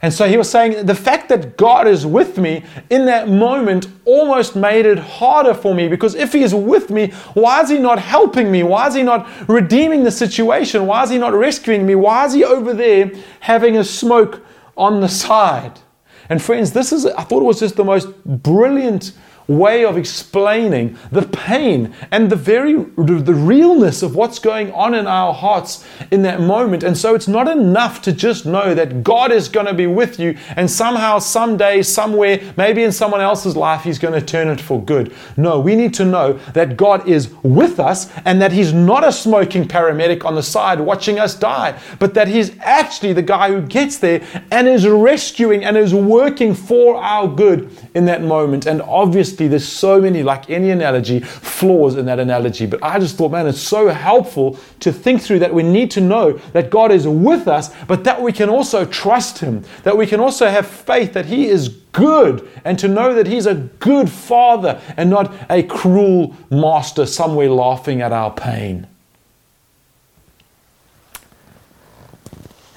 And 0.03 0.13
so 0.13 0.29
he 0.29 0.37
was 0.37 0.51
saying 0.51 0.85
the 0.85 0.95
fact 0.95 1.31
that 1.31 1.57
God 1.57 1.89
is 1.89 2.05
with 2.05 2.37
me 2.37 2.65
in 2.91 3.07
that 3.07 3.29
moment 3.29 3.89
almost 4.05 4.55
made 4.55 4.85
it 4.85 4.99
harder 4.99 5.55
for 5.55 5.75
me 5.75 5.89
because 5.89 6.15
if 6.15 6.35
he 6.35 6.43
is 6.43 6.55
with 6.55 6.91
me, 6.91 7.13
why 7.33 7.63
is 7.63 7.71
he 7.71 7.79
not 7.79 7.99
helping 7.99 8.53
me? 8.53 8.63
Why 8.63 8.89
is 8.89 8.95
he 8.95 9.03
not 9.03 9.27
redeeming 9.49 10.05
the 10.05 10.11
situation? 10.11 10.87
Why 10.87 11.03
is 11.03 11.11
he 11.11 11.19
not 11.19 11.33
rescuing 11.33 11.87
me? 11.87 11.95
Why 11.95 12.27
is 12.27 12.35
he 12.35 12.45
over 12.45 12.75
there 12.75 13.11
having 13.41 13.79
a 13.79 13.85
smoke 13.85 14.45
on 14.77 15.01
the 15.01 15.09
side? 15.09 15.81
And 16.29 16.43
friends, 16.43 16.73
this 16.73 16.93
is, 16.93 17.07
I 17.07 17.23
thought 17.23 17.41
it 17.41 17.47
was 17.47 17.61
just 17.61 17.77
the 17.77 17.85
most 17.85 18.09
brilliant 18.25 19.13
way 19.49 19.85
of 19.85 19.97
explaining 19.97 20.99
the 21.13 21.23
pain 21.23 21.95
and 22.11 22.31
the 22.31 22.37
very 22.37 22.75
the 22.75 23.35
realness 23.35 24.03
of 24.03 24.17
what's 24.17 24.39
going 24.39 24.73
on 24.73 24.95
in 24.95 25.07
our 25.07 25.33
hearts 25.33 25.87
in 26.11 26.23
that 26.23 26.41
moment. 26.41 26.83
And 26.83 26.97
so 26.97 27.15
it's 27.15 27.29
not 27.29 27.49
enough 27.49 28.03
to 28.03 28.13
just 28.13 28.47
know 28.47 28.75
that 28.75 29.05
God 29.05 29.31
is 29.31 29.49
going 29.49 29.67
to 29.67 29.75
be 29.75 29.87
with 29.87 30.19
you 30.19 30.37
and 30.57 30.71
somehow 30.71 31.19
someday 31.19 31.83
somewhere 31.83 32.41
maybe 32.57 32.83
in 32.83 32.93
someone 32.93 33.21
else's 33.21 33.57
life 33.57 33.83
he's 33.83 33.99
going 33.99 34.19
to 34.19 34.25
turn 34.25 34.49
it 34.49 34.61
for 34.61 34.83
good. 34.83 35.15
No 35.37 35.61
we 35.61 35.77
need 35.77 35.95
to 35.95 36.05
know 36.05 36.35
that 36.55 36.77
God 36.77 37.09
is 37.09 37.33
with 37.43 37.79
us 37.79 38.11
and 38.25 38.41
that 38.43 38.53
he's 38.53 38.73
not 38.73 39.07
a 39.07 39.13
smoking 39.13 39.67
paramedic 39.69 40.25
on 40.25 40.35
the 40.35 40.43
side 40.43 40.81
watching 40.81 41.19
us 41.19 41.35
die 41.35 41.79
but 41.99 42.15
that 42.15 42.29
he's 42.29 42.59
actually 42.61 43.13
the 43.13 43.23
guy 43.23 43.51
who 43.51 43.63
gets 43.63 43.99
there 43.99 44.23
and 44.51 44.67
is 44.67 44.87
rescuing 44.87 45.65
and 45.65 45.77
is 45.77 45.95
working 45.95 46.55
for 46.55 46.97
our 46.97 47.29
good 47.29 47.71
in 47.95 48.07
that 48.07 48.23
moment. 48.23 48.67
And 48.67 48.83
obviously 48.83 49.36
there's 49.37 49.67
so 49.67 50.01
many, 50.01 50.23
like 50.23 50.51
any 50.51 50.71
analogy, 50.71 51.21
flaws 51.21 51.97
in 51.97 52.07
that 52.07 52.19
analogy. 52.19 52.67
But 52.67 52.83
I 52.83 52.99
just 52.99 53.17
thought, 53.17 53.33
man, 53.33 53.47
it's 53.47 53.61
so 53.61 53.89
helpful 53.89 54.59
to 54.81 54.93
think 54.93 55.23
through 55.23 55.41
that 55.41 55.53
we 55.53 55.63
need 55.63 55.91
to 55.93 56.01
know 56.01 56.33
that 56.53 56.71
God 56.71 56.91
is 56.93 57.07
with 57.07 57.49
us, 57.49 57.75
but 57.85 58.05
that 58.05 58.21
we 58.21 58.33
can 58.33 58.49
also 58.49 58.85
trust 58.85 59.39
Him, 59.39 59.65
that 59.83 59.97
we 59.97 60.07
can 60.07 60.21
also 60.21 60.49
have 60.49 60.67
faith 60.67 61.13
that 61.13 61.27
He 61.27 61.47
is 61.47 61.69
good, 61.93 62.49
and 62.65 62.79
to 62.79 62.89
know 62.89 63.15
that 63.15 63.27
He's 63.27 63.47
a 63.47 63.55
good 63.55 64.11
Father 64.11 64.81
and 64.97 65.11
not 65.11 65.33
a 65.51 65.63
cruel 65.63 66.35
master 66.51 67.07
somewhere 67.07 67.51
laughing 67.51 68.01
at 68.01 68.13
our 68.13 68.31
pain. 68.31 68.87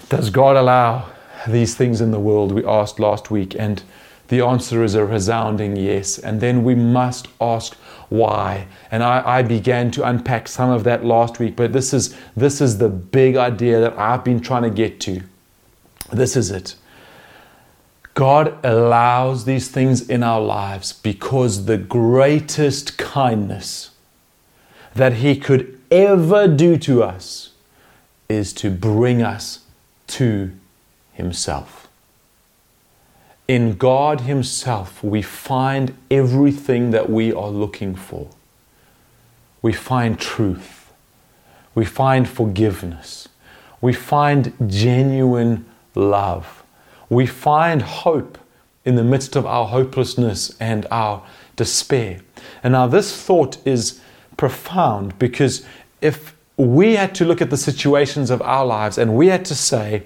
Does 0.10 0.32
God 0.32 0.56
allow 0.56 1.06
these 1.48 1.76
things 1.76 2.02
in 2.02 2.10
the 2.12 2.20
world? 2.20 2.52
We 2.52 2.66
asked 2.66 3.00
last 3.00 3.30
week, 3.30 3.56
and 3.58 3.84
the 4.30 4.42
answer 4.42 4.84
is 4.84 4.96
a 4.96 5.04
resounding 5.04 5.76
yes. 5.76 6.18
And 6.18 6.40
then 6.40 6.64
we 6.64 6.76
must 6.76 7.28
ask 7.42 7.76
why. 8.10 8.68
And 8.92 9.04
I, 9.04 9.22
I, 9.26 9.42
began 9.44 9.92
to 9.92 10.08
unpack 10.08 10.48
some 10.48 10.70
of 10.70 10.84
that 10.86 11.04
last 11.04 11.40
week, 11.40 11.56
but 11.56 11.74
this 11.74 11.94
is, 11.94 12.16
this 12.36 12.62
is 12.62 12.78
the 12.78 12.90
big 12.90 13.36
idea 13.36 13.80
that 13.82 13.98
I've 13.98 14.24
been 14.24 14.40
trying 14.40 14.64
to 14.64 14.70
get 14.70 15.00
to. 15.02 15.22
This 16.12 16.36
is 16.36 16.50
it. 16.50 16.76
God 18.14 18.58
allows 18.66 19.46
these 19.46 19.70
things 19.70 20.10
in 20.10 20.24
our 20.24 20.42
lives 20.42 20.94
because 20.94 21.66
the 21.66 21.78
greatest 21.78 22.98
kindness 22.98 23.92
that 24.96 25.14
He 25.14 25.36
could 25.36 25.80
ever 25.92 26.48
do 26.48 26.78
to 26.78 27.04
us 27.04 27.52
is 28.28 28.54
to 28.54 28.70
bring 28.70 29.22
us 29.22 29.60
to 30.08 30.52
Himself. 31.14 31.79
In 33.50 33.78
God 33.78 34.22
Himself, 34.22 35.04
we 35.04 35.24
find 35.24 35.98
everything 36.12 36.92
that 36.92 37.10
we 37.10 37.34
are 37.34 37.50
looking 37.50 37.96
for. 37.96 38.28
We 39.64 39.74
find 39.74 40.20
truth. 40.20 40.94
We 41.74 41.84
find 41.84 42.30
forgiveness. 42.30 43.28
We 43.82 43.92
find 43.92 44.54
genuine 44.68 45.66
love. 45.96 46.64
We 47.10 47.26
find 47.26 47.82
hope 47.82 48.38
in 48.86 48.94
the 48.94 49.04
midst 49.04 49.36
of 49.36 49.48
our 49.48 49.66
hopelessness 49.66 50.56
and 50.60 50.86
our 50.92 51.24
despair. 51.56 52.20
And 52.62 52.74
now, 52.74 52.86
this 52.86 53.20
thought 53.20 53.58
is 53.66 54.00
profound 54.38 55.18
because 55.18 55.66
if 56.02 56.36
we 56.56 56.98
had 56.98 57.16
to 57.16 57.26
look 57.26 57.42
at 57.42 57.50
the 57.50 57.58
situations 57.58 58.30
of 58.30 58.44
our 58.44 58.68
lives 58.68 59.00
and 59.00 59.16
we 59.16 59.26
had 59.26 59.44
to 59.46 59.56
say, 59.56 60.04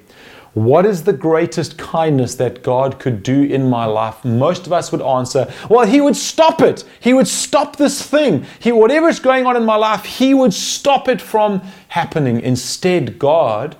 what 0.54 0.86
is 0.86 1.04
the 1.04 1.14
greatest 1.14 1.80
kindness 1.80 2.36
that 2.36 2.62
God 2.62 3.00
could 3.00 3.24
do 3.24 3.44
in 3.44 3.70
my 3.70 3.86
life? 3.86 4.24
Most 4.24 4.68
of 4.68 4.74
us 4.74 4.92
would 4.92 5.02
answer, 5.02 5.52
Well, 5.68 5.88
He 5.88 6.00
would 6.00 6.16
stop 6.16 6.62
it. 6.62 6.84
He 7.00 7.14
would 7.14 7.28
stop 7.28 7.78
this 7.78 8.06
thing. 8.06 8.46
He, 8.60 8.72
whatever 8.72 9.10
is 9.10 9.20
going 9.20 9.48
on 9.48 9.58
in 9.58 9.66
my 9.66 9.76
life, 9.76 10.06
He 10.06 10.36
would 10.36 10.54
stop 10.54 11.08
it 11.08 11.22
from 11.22 11.62
happening. 11.90 12.40
Instead, 12.40 13.18
God, 13.18 13.76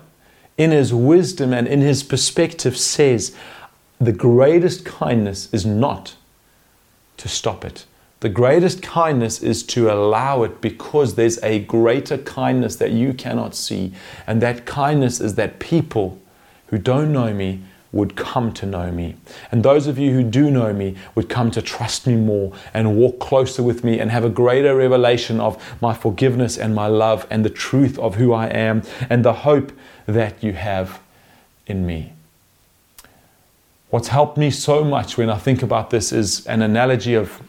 in 0.58 0.72
His 0.72 0.92
wisdom 0.94 1.54
and 1.54 1.68
in 1.68 1.82
His 1.82 2.02
perspective, 2.02 2.76
says, 2.76 3.36
The 4.00 4.12
greatest 4.12 4.84
kindness 4.84 5.54
is 5.54 5.68
not 5.68 6.16
to 7.18 7.28
stop 7.30 7.64
it. 7.64 7.86
The 8.22 8.30
greatest 8.30 8.82
kindness 8.82 9.44
is 9.44 9.62
to 9.64 9.92
allow 9.92 10.42
it 10.42 10.60
because 10.60 11.16
there's 11.16 11.44
a 11.44 11.60
greater 11.60 12.18
kindness 12.18 12.78
that 12.78 12.92
you 12.92 13.14
cannot 13.14 13.54
see. 13.54 13.94
And 14.26 14.42
that 14.42 14.66
kindness 14.66 15.20
is 15.20 15.36
that 15.36 15.60
people 15.60 16.20
who 16.74 16.80
don't 16.80 17.14
know 17.14 17.32
me 17.32 17.62
would 17.92 18.16
come 18.16 18.52
to 18.52 18.66
know 18.66 18.92
me. 18.92 19.16
And 19.52 19.62
those 19.62 19.86
of 19.86 20.00
you 20.00 20.12
who 20.12 20.24
do 20.24 20.50
know 20.50 20.74
me 20.74 20.96
would 21.14 21.30
come 21.30 21.52
to 21.52 21.62
trust 21.62 22.08
me 22.08 22.16
more 22.16 22.52
and 22.74 22.98
walk 22.98 23.20
closer 23.20 23.62
with 23.62 23.84
me 23.84 24.00
and 24.00 24.10
have 24.10 24.26
a 24.26 24.30
greater 24.30 24.76
revelation 24.76 25.40
of 25.40 25.64
my 25.84 25.94
forgiveness 25.94 26.58
and 26.58 26.74
my 26.74 26.88
love 26.88 27.28
and 27.30 27.46
the 27.46 27.52
truth 27.52 28.00
of 28.00 28.16
who 28.16 28.34
I 28.34 28.48
am 28.48 28.82
and 29.08 29.24
the 29.24 29.34
hope 29.34 29.72
that 30.08 30.42
you 30.42 30.54
have 30.54 31.00
in 31.68 31.86
me. 31.86 32.14
What's 33.92 34.08
helped 34.08 34.36
me 34.36 34.50
so 34.50 34.84
much 34.84 35.16
when 35.16 35.30
I 35.30 35.38
think 35.38 35.62
about 35.62 35.92
this 35.92 36.12
is 36.12 36.44
an 36.48 36.64
analogy 36.64 37.14
of 37.14 37.40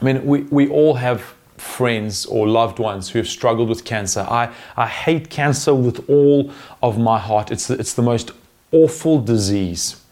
I 0.00 0.04
mean, 0.04 0.24
we, 0.24 0.42
we 0.44 0.68
all 0.68 0.94
have 0.94 1.34
friends 1.58 2.24
or 2.24 2.48
loved 2.48 2.78
ones 2.78 3.10
who 3.10 3.18
have 3.18 3.28
struggled 3.28 3.68
with 3.68 3.84
cancer. 3.84 4.26
I, 4.28 4.54
I 4.78 4.86
hate 4.86 5.28
cancer 5.28 5.74
with 5.74 6.08
all 6.08 6.50
of 6.82 6.98
my 6.98 7.18
heart. 7.18 7.50
It's 7.50 7.66
the, 7.66 7.74
it's 7.74 7.92
the 7.92 8.02
most 8.02 8.30
awful 8.72 9.20
disease. 9.20 10.02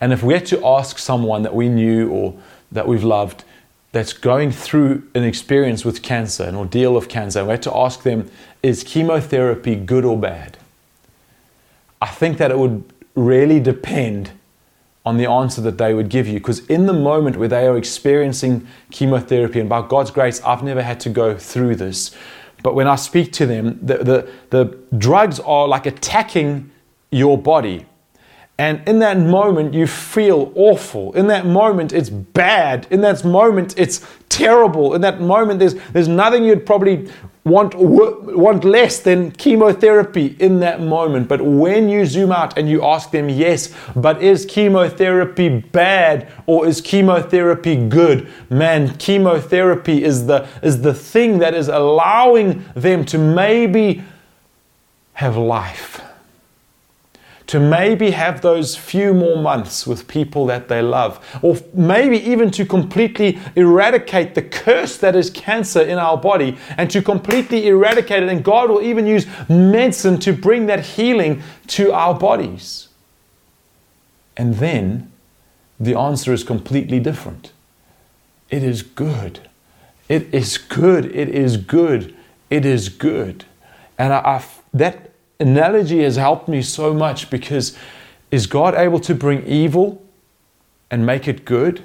And 0.00 0.12
if 0.12 0.22
we 0.22 0.34
had 0.34 0.46
to 0.46 0.66
ask 0.66 0.98
someone 0.98 1.42
that 1.42 1.54
we 1.54 1.68
knew 1.68 2.08
or 2.10 2.38
that 2.72 2.88
we've 2.88 3.04
loved 3.04 3.44
that's 3.92 4.12
going 4.12 4.52
through 4.52 5.02
an 5.14 5.24
experience 5.24 5.84
with 5.84 6.02
cancer, 6.02 6.44
an 6.44 6.54
ordeal 6.54 6.96
of 6.96 7.08
cancer, 7.08 7.44
we 7.44 7.50
had 7.50 7.62
to 7.62 7.76
ask 7.76 8.02
them, 8.02 8.30
is 8.62 8.84
chemotherapy 8.84 9.74
good 9.74 10.04
or 10.04 10.18
bad? 10.18 10.56
I 12.00 12.06
think 12.06 12.38
that 12.38 12.50
it 12.50 12.58
would 12.58 12.84
really 13.14 13.60
depend 13.60 14.30
on 15.04 15.16
the 15.16 15.26
answer 15.26 15.60
that 15.62 15.78
they 15.78 15.94
would 15.94 16.08
give 16.08 16.26
you. 16.26 16.34
Because 16.34 16.64
in 16.66 16.86
the 16.86 16.92
moment 16.92 17.36
where 17.36 17.48
they 17.48 17.66
are 17.66 17.76
experiencing 17.76 18.66
chemotherapy, 18.90 19.60
and 19.60 19.68
by 19.68 19.86
God's 19.86 20.10
grace, 20.10 20.40
I've 20.42 20.62
never 20.62 20.82
had 20.82 21.00
to 21.00 21.10
go 21.10 21.36
through 21.36 21.76
this. 21.76 22.14
But 22.62 22.74
when 22.74 22.86
I 22.86 22.96
speak 22.96 23.32
to 23.32 23.46
them, 23.46 23.78
the, 23.82 23.98
the, 23.98 24.30
the 24.50 24.78
drugs 24.96 25.40
are 25.40 25.66
like 25.66 25.86
attacking 25.86 26.70
your 27.10 27.38
body. 27.38 27.86
And 28.60 28.86
in 28.86 28.98
that 28.98 29.16
moment, 29.16 29.72
you 29.72 29.86
feel 29.86 30.52
awful. 30.54 31.14
In 31.14 31.28
that 31.28 31.46
moment, 31.46 31.94
it's 31.94 32.10
bad. 32.10 32.86
In 32.90 33.00
that 33.00 33.24
moment, 33.24 33.72
it's 33.78 34.06
terrible. 34.28 34.92
In 34.92 35.00
that 35.00 35.18
moment, 35.18 35.60
there's, 35.60 35.76
there's 35.92 36.08
nothing 36.08 36.44
you'd 36.44 36.66
probably 36.66 37.08
want, 37.44 37.74
want 37.74 38.62
less 38.62 39.00
than 39.00 39.30
chemotherapy 39.30 40.36
in 40.38 40.60
that 40.60 40.82
moment. 40.82 41.26
But 41.26 41.40
when 41.40 41.88
you 41.88 42.04
zoom 42.04 42.32
out 42.32 42.58
and 42.58 42.68
you 42.68 42.84
ask 42.84 43.12
them, 43.12 43.30
yes, 43.30 43.74
but 43.96 44.22
is 44.22 44.44
chemotherapy 44.44 45.48
bad 45.48 46.30
or 46.44 46.66
is 46.66 46.82
chemotherapy 46.82 47.88
good? 47.88 48.28
Man, 48.50 48.94
chemotherapy 48.98 50.04
is 50.04 50.26
the, 50.26 50.46
is 50.62 50.82
the 50.82 50.92
thing 50.92 51.38
that 51.38 51.54
is 51.54 51.68
allowing 51.68 52.66
them 52.76 53.06
to 53.06 53.16
maybe 53.16 54.04
have 55.14 55.38
life 55.38 56.02
to 57.50 57.58
maybe 57.58 58.12
have 58.12 58.42
those 58.42 58.76
few 58.76 59.12
more 59.12 59.36
months 59.42 59.84
with 59.84 60.06
people 60.06 60.46
that 60.46 60.68
they 60.68 60.80
love, 60.80 61.18
or 61.42 61.58
maybe 61.74 62.16
even 62.16 62.48
to 62.48 62.64
completely 62.64 63.40
eradicate 63.56 64.36
the 64.36 64.42
curse 64.42 64.96
that 64.98 65.16
is 65.16 65.30
cancer 65.30 65.80
in 65.80 65.98
our 65.98 66.16
body 66.16 66.56
and 66.76 66.88
to 66.88 67.02
completely 67.02 67.66
eradicate 67.66 68.22
it. 68.22 68.28
And 68.28 68.44
God 68.44 68.70
will 68.70 68.80
even 68.80 69.04
use 69.04 69.26
medicine 69.48 70.20
to 70.20 70.32
bring 70.32 70.66
that 70.66 70.78
healing 70.78 71.42
to 71.66 71.92
our 71.92 72.14
bodies. 72.14 72.86
And 74.36 74.54
then 74.54 75.10
the 75.80 75.98
answer 75.98 76.32
is 76.32 76.44
completely 76.44 77.00
different. 77.00 77.50
It 78.48 78.62
is 78.62 78.82
good. 78.82 79.40
It 80.08 80.32
is 80.32 80.56
good. 80.56 81.06
It 81.06 81.28
is 81.28 81.56
good. 81.56 82.14
It 82.48 82.64
is 82.64 82.88
good. 82.88 83.44
And 83.98 84.12
I, 84.12 84.18
I 84.18 84.44
that 84.72 85.09
analogy 85.40 86.02
has 86.02 86.16
helped 86.16 86.48
me 86.48 86.62
so 86.62 86.94
much 86.94 87.30
because 87.30 87.76
is 88.30 88.46
God 88.46 88.74
able 88.74 89.00
to 89.00 89.14
bring 89.14 89.44
evil 89.46 90.02
and 90.90 91.04
make 91.04 91.26
it 91.26 91.44
good? 91.44 91.82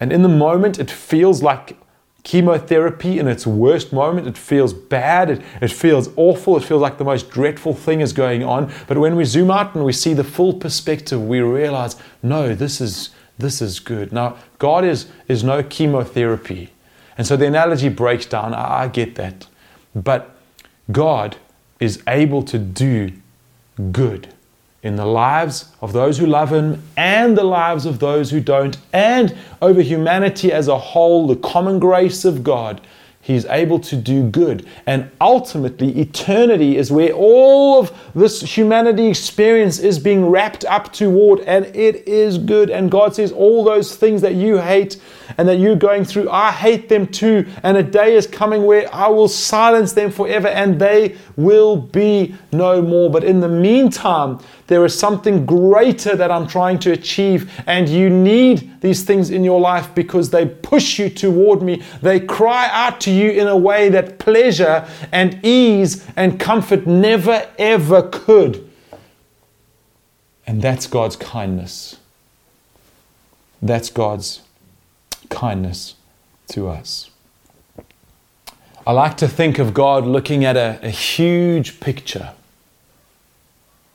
And 0.00 0.12
in 0.12 0.22
the 0.22 0.28
moment, 0.28 0.78
it 0.78 0.90
feels 0.90 1.42
like 1.42 1.76
chemotherapy 2.22 3.18
in 3.18 3.28
its 3.28 3.46
worst 3.46 3.92
moment. 3.92 4.26
It 4.26 4.38
feels 4.38 4.72
bad. 4.72 5.30
It, 5.30 5.42
it 5.60 5.70
feels 5.70 6.08
awful. 6.16 6.56
It 6.56 6.64
feels 6.64 6.80
like 6.80 6.96
the 6.96 7.04
most 7.04 7.30
dreadful 7.30 7.74
thing 7.74 8.00
is 8.00 8.12
going 8.12 8.42
on. 8.42 8.72
But 8.86 8.98
when 8.98 9.14
we 9.14 9.24
zoom 9.24 9.50
out 9.50 9.74
and 9.74 9.84
we 9.84 9.92
see 9.92 10.14
the 10.14 10.24
full 10.24 10.54
perspective, 10.54 11.22
we 11.22 11.40
realize, 11.40 11.96
no, 12.22 12.54
this 12.54 12.80
is, 12.80 13.10
this 13.38 13.60
is 13.60 13.78
good. 13.78 14.12
Now, 14.12 14.36
God 14.58 14.84
is, 14.84 15.06
is 15.28 15.44
no 15.44 15.62
chemotherapy. 15.62 16.70
And 17.18 17.26
so 17.26 17.36
the 17.36 17.46
analogy 17.46 17.90
breaks 17.90 18.26
down. 18.26 18.54
I, 18.54 18.84
I 18.84 18.88
get 18.88 19.16
that. 19.16 19.46
But 19.94 20.34
God 20.90 21.36
is 21.84 22.02
able 22.08 22.42
to 22.44 22.58
do 22.58 23.12
good 23.92 24.28
in 24.82 24.96
the 24.96 25.06
lives 25.06 25.72
of 25.80 25.92
those 25.92 26.18
who 26.18 26.26
love 26.26 26.52
Him 26.52 26.82
and 26.96 27.36
the 27.36 27.44
lives 27.44 27.86
of 27.86 27.98
those 28.00 28.30
who 28.30 28.40
don't, 28.40 28.76
and 28.92 29.36
over 29.62 29.80
humanity 29.80 30.52
as 30.52 30.68
a 30.68 30.78
whole, 30.78 31.26
the 31.26 31.36
common 31.36 31.78
grace 31.78 32.24
of 32.24 32.44
God 32.44 32.80
he 33.24 33.34
is 33.34 33.46
able 33.46 33.78
to 33.80 33.96
do 33.96 34.28
good. 34.28 34.68
And 34.84 35.10
ultimately, 35.18 35.98
eternity 35.98 36.76
is 36.76 36.92
where 36.92 37.10
all 37.12 37.80
of 37.80 37.90
this 38.14 38.42
humanity 38.42 39.06
experience 39.06 39.78
is 39.78 39.98
being 39.98 40.26
wrapped 40.26 40.66
up 40.66 40.92
toward, 40.92 41.40
and 41.40 41.64
it 41.74 42.06
is 42.06 42.36
good. 42.36 42.68
And 42.68 42.90
God 42.90 43.14
says, 43.14 43.32
All 43.32 43.64
those 43.64 43.96
things 43.96 44.20
that 44.20 44.34
you 44.34 44.58
hate 44.58 45.00
and 45.38 45.48
that 45.48 45.56
you're 45.56 45.74
going 45.74 46.04
through, 46.04 46.28
I 46.28 46.52
hate 46.52 46.90
them 46.90 47.06
too. 47.06 47.46
And 47.62 47.78
a 47.78 47.82
day 47.82 48.14
is 48.14 48.26
coming 48.26 48.66
where 48.66 48.94
I 48.94 49.08
will 49.08 49.28
silence 49.28 49.94
them 49.94 50.10
forever, 50.10 50.48
and 50.48 50.78
they 50.78 51.16
will 51.36 51.76
be 51.76 52.34
no 52.52 52.80
more. 52.82 53.10
But 53.10 53.24
in 53.24 53.40
the 53.40 53.48
meantime, 53.48 54.38
there 54.66 54.84
is 54.84 54.98
something 54.98 55.44
greater 55.44 56.16
that 56.16 56.30
I'm 56.30 56.46
trying 56.46 56.78
to 56.80 56.92
achieve, 56.92 57.50
and 57.66 57.88
you 57.88 58.08
need 58.08 58.80
these 58.80 59.02
things 59.02 59.30
in 59.30 59.44
your 59.44 59.60
life 59.60 59.94
because 59.94 60.30
they 60.30 60.46
push 60.46 60.98
you 60.98 61.08
toward 61.10 61.62
me. 61.62 61.82
They 62.02 62.20
cry 62.20 62.68
out 62.70 63.00
to 63.02 63.10
you 63.10 63.30
in 63.30 63.48
a 63.48 63.56
way 63.56 63.88
that 63.90 64.18
pleasure 64.18 64.88
and 65.12 65.38
ease 65.44 66.06
and 66.16 66.38
comfort 66.38 66.86
never 66.86 67.48
ever 67.58 68.02
could. 68.02 68.70
And 70.46 70.60
that's 70.60 70.86
God's 70.86 71.16
kindness. 71.16 71.96
That's 73.62 73.88
God's 73.88 74.42
kindness 75.30 75.94
to 76.48 76.68
us. 76.68 77.10
I 78.86 78.92
like 78.92 79.16
to 79.18 79.28
think 79.28 79.58
of 79.58 79.72
God 79.72 80.04
looking 80.04 80.44
at 80.44 80.58
a, 80.58 80.78
a 80.82 80.90
huge 80.90 81.80
picture 81.80 82.34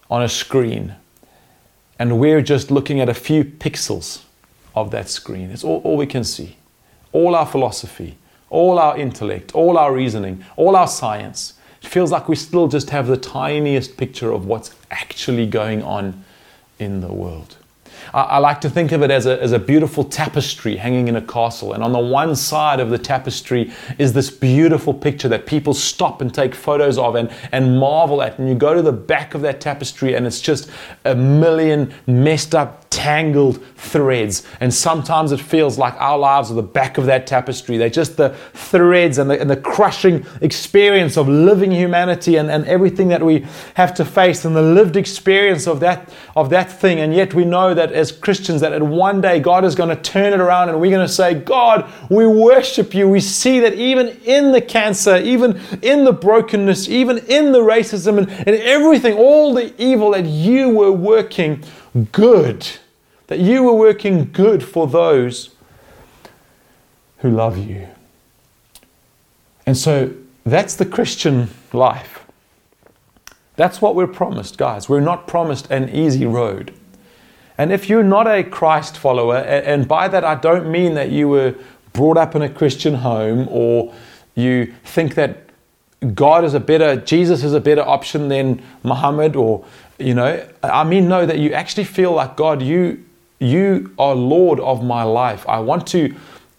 on 0.10 0.23
a 0.23 0.30
screen, 0.30 0.95
and 1.99 2.19
we're 2.19 2.41
just 2.41 2.71
looking 2.71 2.99
at 2.99 3.08
a 3.08 3.13
few 3.13 3.43
pixels 3.43 4.23
of 4.73 4.89
that 4.89 5.08
screen. 5.08 5.52
It's 5.52 5.63
all, 5.63 5.80
all 5.84 5.95
we 5.95 6.08
can 6.08 6.23
see. 6.23 6.58
All 7.12 7.36
our 7.36 7.45
philosophy, 7.45 8.17
all 8.49 8.80
our 8.80 8.97
intellect, 8.97 9.54
all 9.54 9.78
our 9.78 9.93
reasoning, 9.93 10.43
all 10.56 10.75
our 10.75 10.88
science. 10.88 11.54
It 11.84 11.88
feels 11.88 12.12
like 12.12 12.28
we 12.28 12.36
still 12.36 12.67
just 12.67 12.89
have 12.89 13.06
the 13.06 13.17
tiniest 13.17 13.95
picture 13.95 14.32
of 14.32 14.47
what's 14.47 14.73
actually 14.89 15.45
going 15.45 15.84
on 15.84 16.23
in 16.80 17.02
the 17.02 17.13
world. 17.13 17.58
I, 18.13 18.38
like 18.39 18.62
to 18.62 18.69
think 18.69 18.91
of 18.91 19.02
it 19.04 19.12
as 19.12 19.26
a, 19.26 19.41
as 19.41 19.52
a 19.52 19.60
beautiful 19.60 20.04
tapestry 20.04 20.78
hanging 20.78 21.08
in 21.08 21.15
a 21.15 21.22
castle. 21.22 21.74
And 21.74 21.84
on 21.84 21.91
the 21.91 22.00
one 22.00 22.36
side 22.36 22.80
of 22.80 22.89
the 22.89 22.98
tapestry 22.98 23.72
is 23.98 24.13
this 24.13 24.30
beautiful 24.30 24.93
picture 24.93 25.28
that 25.30 25.45
people 25.45 25.74
stop 25.74 26.22
and 26.22 26.34
take 26.34 26.56
photos 26.56 26.98
of 26.98 27.15
and, 27.15 27.32
and 27.52 27.80
marvel 27.80 28.22
at. 28.22 28.39
And 28.39 28.48
you 28.48 28.56
go 28.56 28.74
to 28.74 28.82
the 28.82 28.91
back 28.91 29.34
of 29.36 29.41
that 29.41 29.62
tapestry 29.62 30.15
and 30.15 30.26
it's 30.26 30.41
just 30.41 30.69
a 31.06 31.15
million 31.15 31.93
messed 32.08 32.56
up 32.56 32.88
tangled 33.00 33.64
threads. 33.78 34.44
And 34.60 34.74
sometimes 34.74 35.32
it 35.32 35.40
feels 35.40 35.78
like 35.78 35.94
our 36.02 36.18
lives 36.18 36.52
are 36.52 36.56
the 36.56 36.62
back 36.62 36.98
of 36.98 37.06
that 37.06 37.26
tapestry. 37.28 37.78
They're 37.78 37.90
just 37.90 38.18
the 38.18 38.36
threads 38.54 39.18
and 39.18 39.30
the, 39.30 39.40
and 39.40 39.50
the 39.50 39.56
crushing 39.56 40.26
experience 40.42 41.16
of 41.16 41.30
living 41.30 41.72
humanity 41.72 42.36
and, 42.36 42.52
and 42.52 42.66
everything 42.66 43.08
that 43.08 43.24
we 43.24 43.46
have 43.76 43.94
to 43.94 44.04
face 44.04 44.44
and 44.44 44.54
the 44.54 44.62
lived 44.62 44.98
experience 44.98 45.66
of 45.66 45.80
that, 45.80 46.14
of 46.36 46.50
that 46.50 46.70
thing. 46.70 47.00
And 47.00 47.14
yet 47.14 47.34
we 47.34 47.46
know 47.46 47.74
that 47.74 47.94
as 47.94 48.12
Christians 48.12 48.60
that 48.60 48.74
at 48.74 48.84
one 48.84 49.22
day 49.22 49.40
God 49.40 49.64
is 49.64 49.76
going 49.76 49.96
to 49.96 50.02
turn 50.02 50.34
it 50.34 50.42
around 50.42 50.68
and 50.68 50.82
we're 50.82 50.92
going 50.92 51.08
to 51.08 51.14
say, 51.14 51.34
God, 51.36 51.90
we 52.10 52.28
worship 52.28 52.94
you. 52.94 53.08
We 53.08 53.22
see 53.22 53.62
that 53.62 53.76
even 53.76 54.10
in 54.26 54.52
the 54.52 54.62
cancer, 54.62 55.16
even 55.16 55.58
in 55.82 56.04
the 56.04 56.12
brokenness, 56.12 56.90
even 56.90 57.20
in 57.20 57.54
the 57.54 57.62
racism 57.62 58.18
and, 58.18 58.30
and 58.30 58.58
everything, 58.58 59.14
all 59.14 59.54
the 59.54 59.74
evil 59.82 60.12
that 60.12 60.26
you 60.26 60.68
were 60.68 60.92
working 60.92 61.64
good, 62.12 62.68
that 63.30 63.39
you 63.39 63.62
were 63.62 63.74
working 63.74 64.32
good 64.32 64.63
for 64.63 64.88
those 64.88 65.52
who 67.20 67.30
love 67.30 67.60
you. 67.60 67.88
And 69.68 69.78
so 69.78 70.12
that's 70.48 70.76
the 70.76 70.86
Christian 70.86 71.50
life. 71.72 72.26
That's 73.56 73.84
what 73.84 73.94
we're 73.94 74.08
promised, 74.08 74.58
guys. 74.58 74.89
We're 74.89 75.00
not 75.00 75.28
promised 75.28 75.70
an 75.70 75.89
easy 75.89 76.26
road. 76.26 76.74
And 77.56 77.72
if 77.72 77.88
you're 77.88 78.04
not 78.04 78.26
a 78.26 78.44
Christ 78.44 78.98
follower, 78.98 79.38
and 79.38 79.88
by 79.88 80.08
that 80.08 80.24
I 80.26 80.34
don't 80.34 80.72
mean 80.72 80.96
that 80.96 81.12
you 81.12 81.28
were 81.30 81.54
brought 81.94 82.18
up 82.18 82.34
in 82.34 82.42
a 82.42 82.50
Christian 82.50 82.96
home 82.96 83.48
or 83.52 83.94
you 84.34 84.74
think 84.84 85.13
that 85.13 85.50
God 86.15 86.44
is 86.44 86.56
a 86.56 86.60
better, 86.60 86.96
Jesus 86.96 87.44
is 87.44 87.54
a 87.54 87.62
better 87.62 87.84
option 87.84 88.30
than 88.30 88.63
Muhammad 88.82 89.36
or 89.36 89.65
You 90.00 90.13
know, 90.13 90.48
I 90.63 90.86
mean, 90.86 91.10
know 91.10 91.26
that 91.26 91.39
you 91.39 91.52
actually 91.52 91.84
feel 91.84 92.13
like, 92.13 92.38
God, 92.38 92.62
you, 92.62 93.04
you 93.39 93.93
are 93.97 94.13
Lord 94.15 94.60
of 94.60 94.84
my 94.84 95.04
life. 95.04 95.47
I 95.47 95.60
want 95.60 95.88
to 95.88 96.13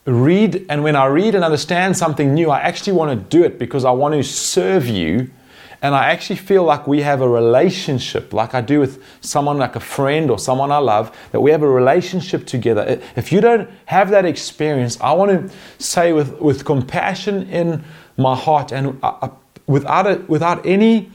read, 0.06 0.66
and 0.68 0.82
when 0.82 0.96
I 0.96 1.06
read 1.06 1.34
and 1.34 1.44
understand 1.44 1.96
something 1.96 2.34
new, 2.34 2.50
I 2.50 2.60
actually 2.60 2.94
want 2.94 3.10
to 3.10 3.38
do 3.38 3.44
it 3.44 3.58
because 3.58 3.84
I 3.84 3.90
want 3.90 4.14
to 4.14 4.22
serve 4.22 4.86
you. 4.86 5.30
And 5.82 5.94
I 5.94 6.10
actually 6.10 6.36
feel 6.36 6.64
like 6.64 6.86
we 6.86 7.00
have 7.00 7.22
a 7.22 7.28
relationship, 7.28 8.34
like 8.34 8.54
I 8.54 8.60
do 8.60 8.80
with 8.80 9.02
someone 9.22 9.56
like 9.56 9.76
a 9.76 9.80
friend 9.80 10.30
or 10.30 10.38
someone 10.38 10.70
I 10.70 10.76
love, 10.76 11.16
that 11.32 11.40
we 11.40 11.50
have 11.52 11.62
a 11.62 11.68
relationship 11.68 12.46
together. 12.46 13.00
If 13.16 13.32
you 13.32 13.40
don't 13.40 13.68
have 13.86 14.10
that 14.10 14.26
experience, 14.26 15.00
I 15.00 15.12
want 15.12 15.30
to 15.30 15.56
say 15.82 16.12
with, 16.12 16.38
with 16.38 16.66
compassion 16.66 17.48
in 17.48 17.82
my 18.18 18.36
heart 18.36 18.72
and 18.72 18.98
uh, 19.02 19.16
uh, 19.22 19.30
without, 19.66 20.06
a, 20.06 20.16
without 20.28 20.66
any 20.66 21.10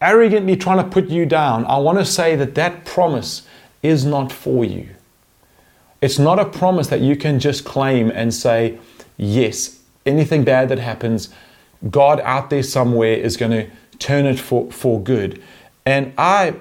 arrogantly 0.00 0.56
trying 0.56 0.78
to 0.78 0.90
put 0.90 1.08
you 1.08 1.24
down, 1.24 1.64
I 1.66 1.78
want 1.78 1.98
to 1.98 2.04
say 2.04 2.34
that 2.34 2.56
that 2.56 2.84
promise 2.84 3.46
is 3.80 4.04
not 4.04 4.32
for 4.32 4.64
you. 4.64 4.88
It's 6.00 6.18
not 6.18 6.38
a 6.38 6.44
promise 6.44 6.88
that 6.88 7.00
you 7.00 7.16
can 7.16 7.38
just 7.38 7.64
claim 7.64 8.10
and 8.10 8.32
say, 8.32 8.78
yes, 9.16 9.80
anything 10.06 10.44
bad 10.44 10.68
that 10.70 10.78
happens, 10.78 11.28
God 11.90 12.20
out 12.20 12.50
there 12.50 12.62
somewhere 12.62 13.14
is 13.14 13.36
going 13.36 13.52
to 13.52 13.70
turn 13.98 14.26
it 14.26 14.40
for, 14.40 14.70
for 14.72 15.00
good. 15.00 15.42
And 15.84 16.12
I 16.16 16.54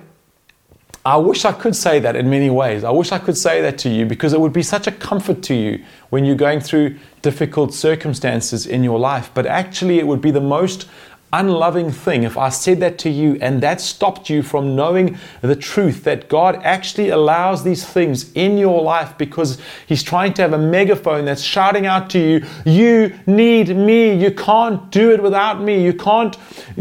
I 1.05 1.15
wish 1.15 1.45
I 1.45 1.53
could 1.53 1.75
say 1.75 1.99
that 1.99 2.17
in 2.17 2.29
many 2.29 2.49
ways. 2.49 2.83
I 2.83 2.91
wish 2.91 3.13
I 3.13 3.19
could 3.19 3.37
say 3.37 3.61
that 3.61 3.77
to 3.79 3.89
you 3.89 4.05
because 4.05 4.33
it 4.33 4.39
would 4.41 4.51
be 4.51 4.61
such 4.61 4.85
a 4.85 4.91
comfort 4.91 5.41
to 5.43 5.55
you 5.55 5.83
when 6.09 6.25
you're 6.25 6.35
going 6.35 6.59
through 6.59 6.97
difficult 7.21 7.73
circumstances 7.73 8.67
in 8.67 8.83
your 8.83 8.99
life. 8.99 9.31
But 9.33 9.45
actually, 9.45 9.99
it 9.99 10.07
would 10.07 10.21
be 10.21 10.31
the 10.31 10.41
most 10.41 10.89
unloving 11.31 11.91
thing 11.91 12.23
if 12.23 12.37
I 12.37 12.49
said 12.49 12.79
that 12.79 12.97
to 12.99 13.09
you 13.09 13.37
and 13.39 13.61
that 13.61 13.79
stopped 13.81 14.29
you 14.29 14.41
from 14.41 14.75
knowing 14.75 15.17
the 15.41 15.55
truth 15.55 16.03
that 16.05 16.27
God 16.27 16.59
actually 16.63 17.09
allows 17.09 17.63
these 17.63 17.85
things 17.85 18.31
in 18.33 18.57
your 18.57 18.81
life 18.81 19.17
because 19.17 19.61
He's 19.85 20.01
trying 20.01 20.33
to 20.33 20.41
have 20.41 20.53
a 20.53 20.57
megaphone 20.57 21.25
that's 21.25 21.41
shouting 21.41 21.85
out 21.85 22.09
to 22.11 22.19
you, 22.19 22.45
You 22.65 23.19
need 23.27 23.75
me. 23.75 24.13
You 24.13 24.31
can't 24.31 24.89
do 24.91 25.11
it 25.11 25.21
without 25.21 25.61
me. 25.61 25.83
You 25.83 25.93
can't 25.93 26.35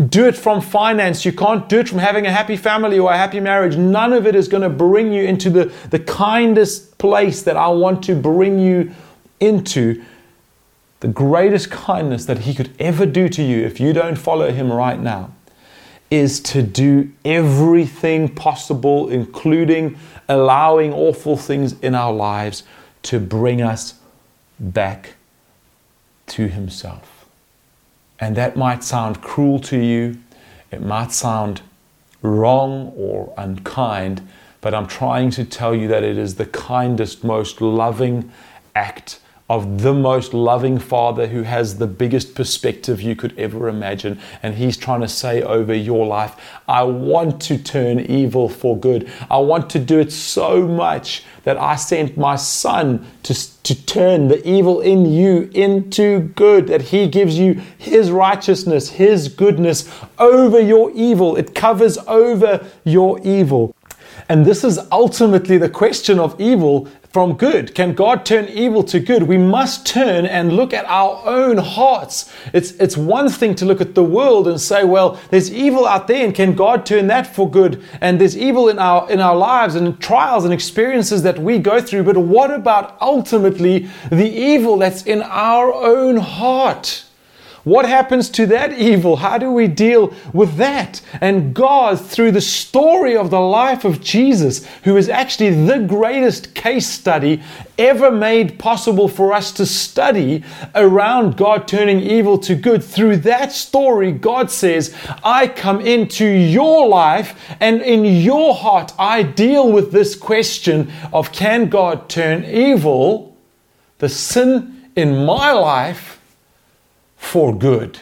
do 0.08 0.26
it 0.26 0.36
from 0.36 0.62
finance. 0.62 1.24
You 1.24 1.32
can't 1.32 1.68
do 1.68 1.80
it 1.80 1.88
from 1.88 1.98
having 1.98 2.26
a 2.26 2.30
happy 2.30 2.56
family 2.56 2.98
or 2.98 3.12
a 3.12 3.16
happy 3.16 3.40
marriage. 3.40 3.76
None 3.76 4.12
of 4.14 4.26
it 4.26 4.34
is 4.34 4.48
going 4.48 4.62
to 4.62 4.70
bring 4.70 5.12
you 5.12 5.24
into 5.24 5.50
the, 5.50 5.66
the 5.90 5.98
kindest 5.98 6.96
place 6.96 7.42
that 7.42 7.56
I 7.56 7.68
want 7.68 8.02
to 8.04 8.14
bring 8.14 8.58
you 8.58 8.94
into 9.40 10.02
the 11.00 11.08
greatest 11.08 11.70
kindness 11.70 12.24
that 12.26 12.40
He 12.40 12.54
could 12.54 12.74
ever 12.78 13.06
do 13.06 13.28
to 13.28 13.42
you 13.42 13.64
if 13.64 13.80
you 13.80 13.92
don't 13.92 14.16
follow 14.16 14.50
Him 14.50 14.72
right 14.72 14.98
now 14.98 15.32
is 16.10 16.40
to 16.40 16.62
do 16.62 17.10
everything 17.24 18.34
possible, 18.34 19.08
including 19.10 19.98
allowing 20.28 20.92
awful 20.92 21.36
things 21.36 21.78
in 21.80 21.94
our 21.94 22.12
lives 22.12 22.62
to 23.02 23.20
bring 23.20 23.60
us 23.60 23.94
back 24.58 25.14
to 26.26 26.48
Himself. 26.48 27.26
And 28.18 28.36
that 28.36 28.56
might 28.56 28.82
sound 28.82 29.22
cruel 29.22 29.60
to 29.60 29.78
you, 29.78 30.18
it 30.70 30.82
might 30.82 31.12
sound 31.12 31.62
wrong 32.22 32.92
or 32.96 33.32
unkind, 33.36 34.26
but 34.60 34.74
I'm 34.74 34.88
trying 34.88 35.30
to 35.30 35.44
tell 35.44 35.74
you 35.74 35.86
that 35.88 36.02
it 36.02 36.18
is 36.18 36.34
the 36.34 36.46
kindest, 36.46 37.22
most 37.22 37.60
loving 37.60 38.32
act 38.74 39.20
of 39.48 39.80
the 39.80 39.94
most 39.94 40.34
loving 40.34 40.78
Father 40.78 41.26
who 41.26 41.42
has 41.42 41.78
the 41.78 41.86
biggest 41.86 42.34
perspective 42.34 43.00
you 43.00 43.16
could 43.16 43.36
ever 43.38 43.68
imagine. 43.68 44.20
And 44.42 44.54
He's 44.54 44.76
trying 44.76 45.00
to 45.00 45.08
say 45.08 45.42
over 45.42 45.72
your 45.72 46.06
life, 46.06 46.36
I 46.68 46.82
want 46.82 47.40
to 47.42 47.56
turn 47.56 48.00
evil 48.00 48.50
for 48.50 48.78
good. 48.78 49.10
I 49.30 49.38
want 49.38 49.70
to 49.70 49.78
do 49.78 49.98
it 49.98 50.12
so 50.12 50.68
much 50.68 51.24
that 51.44 51.56
I 51.56 51.76
sent 51.76 52.18
my 52.18 52.36
Son 52.36 53.06
to, 53.22 53.62
to 53.62 53.86
turn 53.86 54.28
the 54.28 54.46
evil 54.46 54.82
in 54.82 55.06
you 55.06 55.50
into 55.54 56.20
good, 56.36 56.66
that 56.66 56.82
He 56.82 57.08
gives 57.08 57.38
you 57.38 57.54
His 57.78 58.10
righteousness, 58.10 58.90
His 58.90 59.28
goodness 59.28 59.90
over 60.18 60.60
your 60.60 60.90
evil. 60.90 61.36
It 61.36 61.54
covers 61.54 61.96
over 62.06 62.66
your 62.84 63.18
evil. 63.26 63.74
And 64.28 64.44
this 64.44 64.62
is 64.62 64.78
ultimately 64.92 65.56
the 65.56 65.70
question 65.70 66.18
of 66.18 66.38
evil 66.38 66.88
from 67.10 67.36
good? 67.36 67.74
Can 67.74 67.94
God 67.94 68.26
turn 68.26 68.46
evil 68.48 68.82
to 68.84 69.00
good? 69.00 69.22
We 69.22 69.38
must 69.38 69.86
turn 69.86 70.26
and 70.26 70.52
look 70.52 70.74
at 70.74 70.84
our 70.84 71.22
own 71.24 71.56
hearts. 71.56 72.32
It's, 72.52 72.72
it's 72.72 72.96
one 72.96 73.28
thing 73.30 73.54
to 73.56 73.64
look 73.64 73.80
at 73.80 73.94
the 73.94 74.04
world 74.04 74.46
and 74.46 74.60
say, 74.60 74.84
well, 74.84 75.18
there's 75.30 75.52
evil 75.52 75.86
out 75.86 76.06
there, 76.06 76.24
and 76.24 76.34
can 76.34 76.54
God 76.54 76.84
turn 76.84 77.06
that 77.06 77.34
for 77.34 77.50
good? 77.50 77.82
And 78.00 78.20
there's 78.20 78.36
evil 78.36 78.68
in 78.68 78.78
our, 78.78 79.10
in 79.10 79.20
our 79.20 79.36
lives 79.36 79.74
and 79.74 79.98
trials 80.00 80.44
and 80.44 80.52
experiences 80.52 81.22
that 81.22 81.38
we 81.38 81.58
go 81.58 81.80
through. 81.80 82.04
But 82.04 82.18
what 82.18 82.50
about 82.50 83.00
ultimately 83.00 83.88
the 84.10 84.28
evil 84.28 84.76
that's 84.76 85.02
in 85.04 85.22
our 85.22 85.72
own 85.72 86.18
heart? 86.18 87.04
What 87.64 87.86
happens 87.86 88.30
to 88.30 88.46
that 88.46 88.78
evil? 88.78 89.16
How 89.16 89.36
do 89.36 89.50
we 89.50 89.66
deal 89.66 90.14
with 90.32 90.56
that? 90.56 91.00
And 91.20 91.54
God, 91.54 92.00
through 92.00 92.32
the 92.32 92.40
story 92.40 93.16
of 93.16 93.30
the 93.30 93.40
life 93.40 93.84
of 93.84 94.00
Jesus, 94.00 94.66
who 94.84 94.96
is 94.96 95.08
actually 95.08 95.66
the 95.66 95.80
greatest 95.80 96.54
case 96.54 96.86
study 96.86 97.42
ever 97.76 98.10
made 98.10 98.58
possible 98.58 99.08
for 99.08 99.32
us 99.32 99.52
to 99.52 99.66
study 99.66 100.44
around 100.74 101.36
God 101.36 101.68
turning 101.68 102.00
evil 102.00 102.38
to 102.38 102.54
good, 102.54 102.82
through 102.82 103.18
that 103.18 103.52
story, 103.52 104.12
God 104.12 104.50
says, 104.50 104.94
I 105.22 105.48
come 105.48 105.80
into 105.80 106.26
your 106.26 106.88
life 106.88 107.38
and 107.60 107.82
in 107.82 108.04
your 108.04 108.54
heart, 108.54 108.92
I 108.98 109.22
deal 109.22 109.70
with 109.70 109.92
this 109.92 110.14
question 110.14 110.90
of 111.12 111.32
can 111.32 111.68
God 111.68 112.08
turn 112.08 112.44
evil, 112.44 113.36
the 113.98 114.08
sin 114.08 114.90
in 114.96 115.24
my 115.24 115.52
life, 115.52 116.17
for 117.18 117.54
good. 117.54 118.00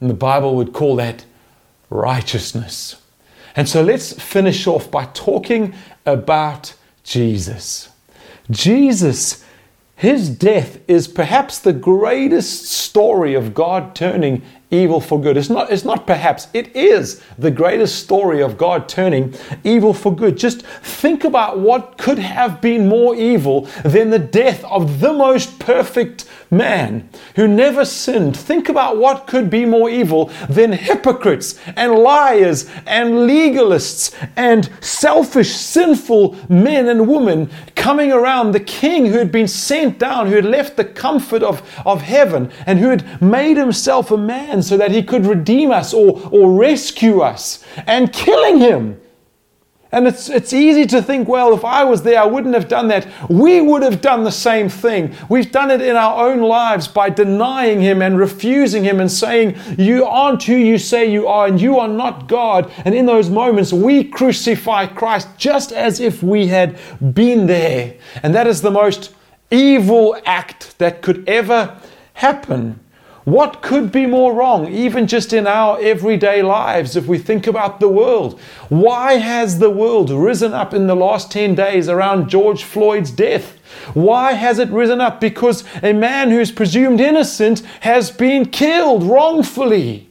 And 0.00 0.08
the 0.08 0.14
Bible 0.14 0.54
would 0.54 0.72
call 0.72 0.96
that 0.96 1.24
righteousness. 1.90 3.02
And 3.56 3.68
so 3.68 3.82
let's 3.82 4.12
finish 4.12 4.66
off 4.66 4.90
by 4.90 5.06
talking 5.06 5.74
about 6.04 6.74
Jesus. 7.02 7.88
Jesus, 8.50 9.44
his 9.96 10.28
death 10.28 10.78
is 10.86 11.08
perhaps 11.08 11.58
the 11.58 11.72
greatest 11.72 12.66
story 12.66 13.34
of 13.34 13.54
God 13.54 13.94
turning 13.94 14.42
evil 14.70 15.00
for 15.00 15.20
good. 15.20 15.36
It's 15.36 15.48
not, 15.48 15.70
it's 15.70 15.84
not 15.84 16.06
perhaps, 16.06 16.48
it 16.52 16.74
is 16.76 17.22
the 17.38 17.50
greatest 17.50 18.02
story 18.02 18.42
of 18.42 18.58
God 18.58 18.88
turning 18.88 19.34
evil 19.64 19.94
for 19.94 20.14
good. 20.14 20.36
Just 20.36 20.62
think 20.62 21.24
about 21.24 21.58
what 21.58 21.96
could 21.96 22.18
have 22.18 22.60
been 22.60 22.88
more 22.88 23.14
evil 23.14 23.62
than 23.84 24.10
the 24.10 24.18
death 24.18 24.64
of 24.64 25.00
the 25.00 25.12
most 25.12 25.58
perfect 25.58 26.26
man 26.50 27.08
who 27.34 27.48
never 27.48 27.84
sinned. 27.84 28.36
Think 28.36 28.68
about 28.68 28.98
what 28.98 29.26
could 29.26 29.50
be 29.50 29.64
more 29.64 29.90
evil 29.90 30.30
than 30.48 30.72
hypocrites 30.72 31.58
and 31.76 31.92
liars 31.92 32.68
and 32.86 33.14
legalists 33.28 34.14
and 34.36 34.70
selfish, 34.80 35.54
sinful 35.54 36.36
men 36.48 36.88
and 36.88 37.08
women 37.08 37.50
coming 37.74 38.12
around 38.12 38.52
the 38.52 38.60
king 38.60 39.06
who 39.06 39.18
had 39.18 39.32
been 39.32 39.48
sent 39.48 39.98
down, 39.98 40.26
who 40.26 40.36
had 40.36 40.44
left 40.44 40.76
the 40.76 40.84
comfort 40.84 41.42
of, 41.42 41.62
of 41.84 42.02
heaven 42.02 42.50
and 42.66 42.78
who 42.78 42.88
had 42.88 43.20
made 43.22 43.56
himself 43.56 44.10
a 44.10 44.16
man 44.16 44.62
so 44.62 44.76
that 44.76 44.90
he 44.90 45.02
could 45.02 45.26
redeem 45.26 45.70
us 45.70 45.92
or, 45.92 46.20
or 46.30 46.52
rescue 46.52 47.20
us, 47.20 47.64
and 47.86 48.12
killing 48.12 48.58
him. 48.58 49.00
And 49.92 50.08
it's, 50.08 50.28
it's 50.28 50.52
easy 50.52 50.84
to 50.86 51.00
think, 51.00 51.28
well, 51.28 51.54
if 51.54 51.64
I 51.64 51.84
was 51.84 52.02
there, 52.02 52.20
I 52.20 52.26
wouldn't 52.26 52.54
have 52.54 52.66
done 52.66 52.88
that. 52.88 53.06
We 53.30 53.60
would 53.60 53.82
have 53.82 54.00
done 54.00 54.24
the 54.24 54.32
same 54.32 54.68
thing. 54.68 55.14
We've 55.28 55.50
done 55.50 55.70
it 55.70 55.80
in 55.80 55.94
our 55.94 56.28
own 56.28 56.40
lives 56.40 56.88
by 56.88 57.08
denying 57.08 57.80
Him 57.80 58.02
and 58.02 58.18
refusing 58.18 58.82
Him 58.82 58.98
and 59.00 59.10
saying, 59.10 59.56
You 59.78 60.04
aren't 60.04 60.42
who 60.42 60.56
you 60.56 60.78
say 60.78 61.10
you 61.10 61.28
are, 61.28 61.46
and 61.46 61.60
you 61.60 61.78
are 61.78 61.88
not 61.88 62.26
God. 62.26 62.70
And 62.84 62.94
in 62.96 63.06
those 63.06 63.30
moments, 63.30 63.72
we 63.72 64.02
crucify 64.02 64.86
Christ 64.86 65.28
just 65.38 65.70
as 65.70 66.00
if 66.00 66.20
we 66.20 66.48
had 66.48 66.78
been 67.14 67.46
there. 67.46 67.94
And 68.24 68.34
that 68.34 68.48
is 68.48 68.62
the 68.62 68.72
most 68.72 69.14
evil 69.52 70.20
act 70.26 70.76
that 70.78 71.00
could 71.00 71.28
ever 71.28 71.78
happen. 72.14 72.80
What 73.26 73.60
could 73.60 73.90
be 73.90 74.06
more 74.06 74.32
wrong, 74.32 74.72
even 74.72 75.08
just 75.08 75.32
in 75.32 75.48
our 75.48 75.80
everyday 75.80 76.42
lives, 76.42 76.94
if 76.94 77.06
we 77.06 77.18
think 77.18 77.48
about 77.48 77.80
the 77.80 77.88
world? 77.88 78.38
Why 78.68 79.14
has 79.14 79.58
the 79.58 79.68
world 79.68 80.10
risen 80.10 80.54
up 80.54 80.72
in 80.72 80.86
the 80.86 80.94
last 80.94 81.32
10 81.32 81.56
days 81.56 81.88
around 81.88 82.28
George 82.28 82.62
Floyd's 82.62 83.10
death? 83.10 83.58
Why 83.94 84.34
has 84.34 84.60
it 84.60 84.70
risen 84.70 85.00
up? 85.00 85.20
Because 85.20 85.64
a 85.82 85.92
man 85.92 86.30
who's 86.30 86.52
presumed 86.52 87.00
innocent 87.00 87.62
has 87.80 88.12
been 88.12 88.46
killed 88.46 89.02
wrongfully. 89.02 90.08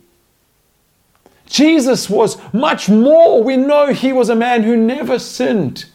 Jesus 1.45 2.09
was 2.09 2.37
much 2.51 2.89
more. 2.89 3.41
We 3.41 3.55
know 3.55 3.93
he 3.93 4.11
was 4.11 4.27
a 4.27 4.35
man 4.35 4.63
who 4.63 4.75
never 4.75 5.19
sinned. 5.19 5.85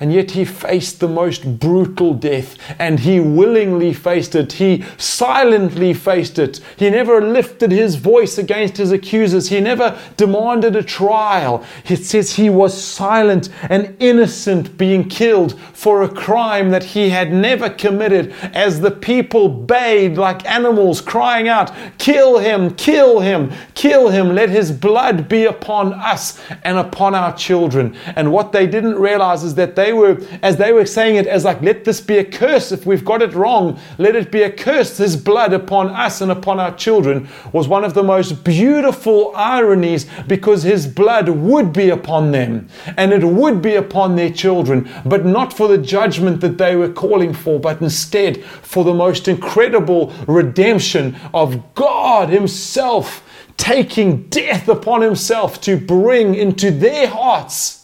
And 0.00 0.12
yet 0.12 0.32
he 0.32 0.44
faced 0.44 1.00
the 1.00 1.08
most 1.08 1.58
brutal 1.60 2.14
death 2.14 2.56
and 2.78 2.98
he 3.00 3.20
willingly 3.20 3.92
faced 3.92 4.34
it. 4.34 4.52
He 4.54 4.84
silently 4.96 5.94
faced 5.94 6.38
it. 6.38 6.60
He 6.76 6.90
never 6.90 7.20
lifted 7.20 7.70
his 7.70 7.96
voice 7.96 8.38
against 8.38 8.76
his 8.76 8.90
accusers. 8.90 9.48
He 9.48 9.60
never 9.60 9.98
demanded 10.16 10.74
a 10.76 10.82
trial. 10.82 11.64
It 11.84 12.04
says 12.04 12.34
he 12.34 12.50
was 12.50 12.80
silent 12.80 13.48
and 13.68 13.94
innocent, 14.00 14.76
being 14.76 15.08
killed 15.08 15.58
for 15.72 16.02
a 16.02 16.08
crime 16.08 16.70
that 16.70 16.84
he 16.84 17.10
had 17.10 17.32
never 17.32 17.70
committed 17.70 18.32
as 18.54 18.80
the 18.80 18.90
people 18.90 19.48
bayed 19.48 20.16
like 20.16 20.48
animals, 20.48 21.00
crying 21.00 21.48
out, 21.48 21.72
Kill 21.98 22.38
him, 22.38 22.74
kill 22.74 23.20
him, 23.20 23.52
kill 23.74 24.08
him. 24.08 24.34
Let 24.34 24.50
his 24.50 24.72
blood 24.72 25.28
be 25.28 25.44
upon 25.44 25.92
us 25.92 26.40
and 26.64 26.78
upon 26.78 27.14
our 27.14 27.36
children. 27.36 27.96
And 28.16 28.32
what 28.32 28.52
they 28.52 28.66
didn't 28.66 28.98
realize 28.98 29.44
is 29.44 29.54
that 29.56 29.76
they 29.76 29.91
they 29.92 29.98
were, 29.98 30.22
as 30.42 30.56
they 30.56 30.72
were 30.72 30.86
saying 30.86 31.16
it, 31.16 31.26
as 31.26 31.44
like, 31.44 31.60
let 31.60 31.84
this 31.84 32.00
be 32.00 32.16
a 32.16 32.24
curse. 32.24 32.72
If 32.72 32.86
we've 32.86 33.04
got 33.04 33.20
it 33.20 33.34
wrong, 33.34 33.78
let 33.98 34.16
it 34.16 34.32
be 34.32 34.42
a 34.42 34.50
curse. 34.50 34.96
His 34.96 35.16
blood 35.16 35.52
upon 35.52 35.88
us 35.88 36.22
and 36.22 36.32
upon 36.32 36.58
our 36.58 36.74
children 36.74 37.28
was 37.52 37.68
one 37.68 37.84
of 37.84 37.92
the 37.92 38.02
most 38.02 38.42
beautiful 38.42 39.32
ironies 39.36 40.06
because 40.26 40.62
his 40.62 40.86
blood 40.86 41.28
would 41.28 41.74
be 41.74 41.90
upon 41.90 42.32
them 42.32 42.68
and 42.96 43.12
it 43.12 43.22
would 43.22 43.60
be 43.60 43.74
upon 43.74 44.16
their 44.16 44.30
children, 44.30 44.88
but 45.04 45.26
not 45.26 45.52
for 45.52 45.68
the 45.68 45.78
judgment 45.78 46.40
that 46.40 46.56
they 46.56 46.74
were 46.74 46.90
calling 46.90 47.34
for, 47.34 47.60
but 47.60 47.82
instead 47.82 48.42
for 48.42 48.84
the 48.84 48.94
most 48.94 49.28
incredible 49.28 50.10
redemption 50.26 51.14
of 51.34 51.74
God 51.74 52.30
Himself 52.30 53.28
taking 53.58 54.26
death 54.28 54.68
upon 54.68 55.02
Himself 55.02 55.60
to 55.60 55.76
bring 55.76 56.34
into 56.34 56.70
their 56.70 57.08
hearts 57.08 57.81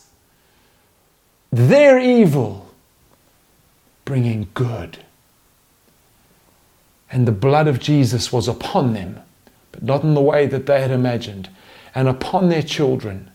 their 1.51 1.99
evil, 1.99 2.69
bringing 4.05 4.49
good. 4.55 4.99
And 7.11 7.27
the 7.27 7.33
blood 7.33 7.69
of 7.69 7.81
Jesus 7.81 8.33
was 8.33 8.49
upon 8.49 8.93
them, 8.93 9.21
but 9.73 9.83
not 9.83 10.03
in 10.03 10.15
the 10.15 10.21
way 10.21 10.47
that 10.47 10.67
they 10.67 10.81
had 10.81 10.91
imagined, 10.91 11.49
and 11.95 12.07
upon 12.09 12.49
their 12.49 12.63
children, 12.63 13.31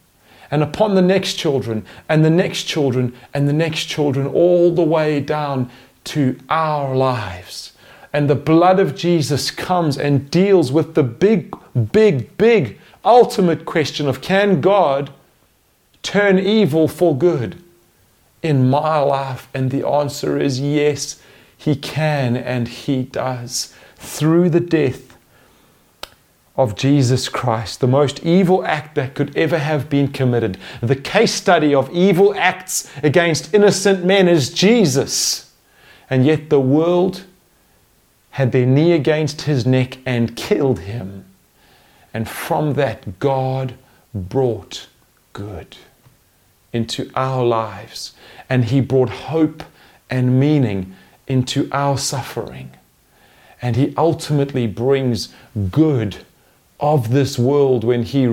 and 0.51 0.61
upon 0.61 0.93
the 0.93 1.01
next 1.01 1.33
children, 1.33 1.85
and 2.07 2.23
the 2.23 2.29
next 2.29 2.63
children, 2.63 3.15
and 3.33 3.49
the 3.49 3.53
next 3.53 3.85
children, 3.85 4.27
all 4.27 4.73
the 4.73 4.83
way 4.83 5.19
down 5.19 5.69
to 6.03 6.37
our 6.49 6.95
lives. 6.95 7.73
And 8.11 8.29
the 8.29 8.35
blood 8.35 8.79
of 8.79 8.95
Jesus 8.95 9.49
comes 9.49 9.97
and 9.97 10.29
deals 10.29 10.71
with 10.71 10.93
the 10.93 11.01
big, 11.01 11.55
big, 11.91 12.37
big 12.37 12.79
ultimate 13.03 13.65
question 13.65 14.07
of 14.07 14.21
can 14.21 14.61
God 14.61 15.11
turn 16.03 16.37
evil 16.37 16.87
for 16.87 17.17
good? 17.17 17.62
In 18.43 18.69
my 18.69 18.99
life? 18.99 19.47
And 19.53 19.71
the 19.71 19.87
answer 19.87 20.39
is 20.39 20.59
yes, 20.59 21.19
He 21.57 21.75
can 21.75 22.35
and 22.37 22.67
He 22.67 23.03
does. 23.03 23.73
Through 23.95 24.49
the 24.49 24.59
death 24.59 25.17
of 26.55 26.75
Jesus 26.75 27.29
Christ, 27.29 27.79
the 27.79 27.87
most 27.87 28.23
evil 28.23 28.63
act 28.65 28.93
that 28.95 29.15
could 29.15 29.35
ever 29.35 29.57
have 29.57 29.89
been 29.89 30.09
committed. 30.09 30.57
The 30.81 30.95
case 30.95 31.33
study 31.33 31.73
of 31.73 31.89
evil 31.91 32.35
acts 32.35 32.91
against 33.01 33.53
innocent 33.53 34.05
men 34.05 34.27
is 34.27 34.53
Jesus. 34.53 35.51
And 36.09 36.25
yet 36.25 36.49
the 36.51 36.59
world 36.59 37.23
had 38.31 38.51
their 38.51 38.65
knee 38.65 38.91
against 38.91 39.43
his 39.43 39.65
neck 39.65 39.97
and 40.05 40.35
killed 40.35 40.79
him. 40.79 41.25
And 42.13 42.27
from 42.29 42.73
that, 42.73 43.19
God 43.19 43.75
brought 44.13 44.87
good 45.33 45.75
into 46.73 47.09
our 47.15 47.45
lives 47.45 48.13
and 48.49 48.65
He 48.65 48.81
brought 48.81 49.09
hope 49.09 49.63
and 50.09 50.39
meaning 50.39 50.95
into 51.27 51.69
our 51.71 51.97
suffering. 51.97 52.71
And 53.61 53.75
He 53.75 53.93
ultimately 53.95 54.67
brings 54.67 55.33
good 55.71 56.17
of 56.79 57.11
this 57.11 57.39
world 57.39 57.83
when 57.83 58.03
He 58.03 58.27